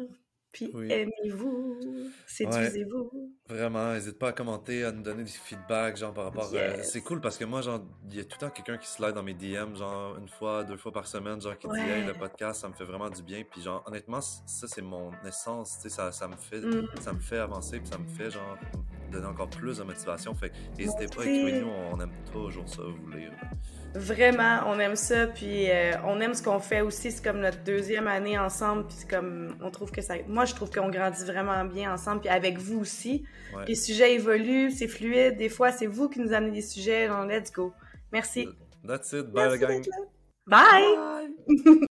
Puis 0.51 0.71
Oui. 0.75 0.93
aimez-vous, 0.93 1.79
séduisez-vous. 2.27 3.33
Vraiment, 3.49 3.95
n'hésite 3.95 4.19
pas 4.19 4.29
à 4.29 4.33
commenter, 4.33 4.85
à 4.85 4.93
nous 4.93 5.01
donner 5.03 5.23
des 5.25 5.31
feedbacks, 5.31 5.97
genre 5.97 6.13
par 6.13 6.25
rapport. 6.25 6.51
euh, 6.53 6.77
Yes. 6.77 6.93
c'est 6.93 7.01
cool 7.01 7.23
parce 7.23 7.39
que 7.39 7.47
moi, 7.47 7.63
genre, 7.63 7.81
il 8.11 8.17
y 8.17 8.21
a 8.21 8.25
tout 8.25 8.37
le 8.39 8.47
temps 8.47 8.51
quelqu'un 8.51 8.77
qui 8.77 8.87
slide 8.87 9.13
dans 9.15 9.23
mes 9.23 9.33
DM, 9.33 9.75
genre 9.77 10.19
une 10.19 10.29
fois, 10.29 10.63
deux 10.65 10.77
fois 10.77 10.93
par 10.93 11.07
semaine, 11.07 11.41
genre 11.41 11.57
qui 11.57 11.69
dit 11.69 11.73
Ouais. 11.73 12.01
Hey, 12.01 12.05
le 12.05 12.13
podcast, 12.13 12.61
ça 12.61 12.69
me 12.69 12.75
fait 12.75 12.85
vraiment 12.85 13.09
du 13.09 13.23
bien. 13.23 13.45
Puis 13.51 13.63
genre, 13.63 13.83
honnêtement, 13.87 14.21
ça 14.21 14.67
c'est 14.69 14.83
mon 14.83 15.11
essence, 15.27 15.77
tu 15.77 15.83
sais, 15.85 15.89
ça, 15.89 16.13
ça 16.13 16.29
me 16.29 16.37
fait, 16.37 16.61
Mm. 16.61 16.87
ça 17.01 17.13
me 17.15 17.21
fait 17.21 17.39
avancer, 17.39 17.79
puis 17.79 17.89
ça 17.89 17.97
me 17.97 18.09
fait 18.09 18.31
genre 18.31 18.59
donner 19.11 19.27
encore 19.27 19.49
plus 19.49 19.79
de 19.79 19.85
motivation. 19.85 20.35
Fait 20.35 20.51
que 20.51 20.55
n'hésitez 20.77 21.07
pas, 21.07 21.21
aussi. 21.21 21.31
écrivez-nous, 21.31 21.69
on 21.93 21.99
aime 22.01 22.13
toujours 22.31 22.69
ça 22.69 22.83
vous 22.83 23.11
lire. 23.11 23.33
Vraiment, 23.95 24.61
on 24.67 24.79
aime 24.79 24.97
ça, 24.97 25.27
puis 25.27 25.71
euh, 25.71 25.93
on 26.07 26.21
aime 26.21 26.35
ce 26.35 26.43
qu'on 26.43 26.61
fait 26.61 26.81
aussi. 26.81 27.11
C'est 27.11 27.23
comme 27.23 27.41
notre 27.41 27.63
deuxième 27.63 28.07
année 28.07 28.39
ensemble, 28.39 28.87
puis 28.87 28.97
c'est 28.99 29.11
comme 29.11 29.55
on 29.61 29.71
trouve 29.71 29.91
que 29.91 30.01
ça. 30.01 30.15
Moi, 30.29 30.47
je 30.47 30.55
trouve 30.55 30.71
qu'on 30.71 30.89
grandit 30.89 31.25
vraiment 31.25 31.65
bien 31.65 31.93
ensemble, 31.93 32.21
puis 32.21 32.31
avec 32.31 32.59
vous 32.59 32.81
aussi. 32.81 33.25
Ouais. 33.55 33.65
Puis 33.65 33.75
les 33.75 33.81
sujets 33.81 34.15
évoluent, 34.15 34.71
c'est 34.71 34.89
fluide. 34.89 35.37
Des 35.37 35.51
fois, 35.51 35.73
c'est 35.73 35.87
vous 35.87 36.09
qui 36.09 36.21
nous 36.21 36.33
amenez 36.33 36.53
des 36.53 36.63
sujets. 36.63 37.09
Donc, 37.09 37.31
let's 37.31 37.53
go. 37.53 37.73
Merci. 38.13 38.49
That's 38.87 39.13
it, 39.13 39.27
bye 39.27 39.49
Merci 39.49 39.61
la 39.61 39.69
gang. 39.69 39.85
Bye. 40.47 41.79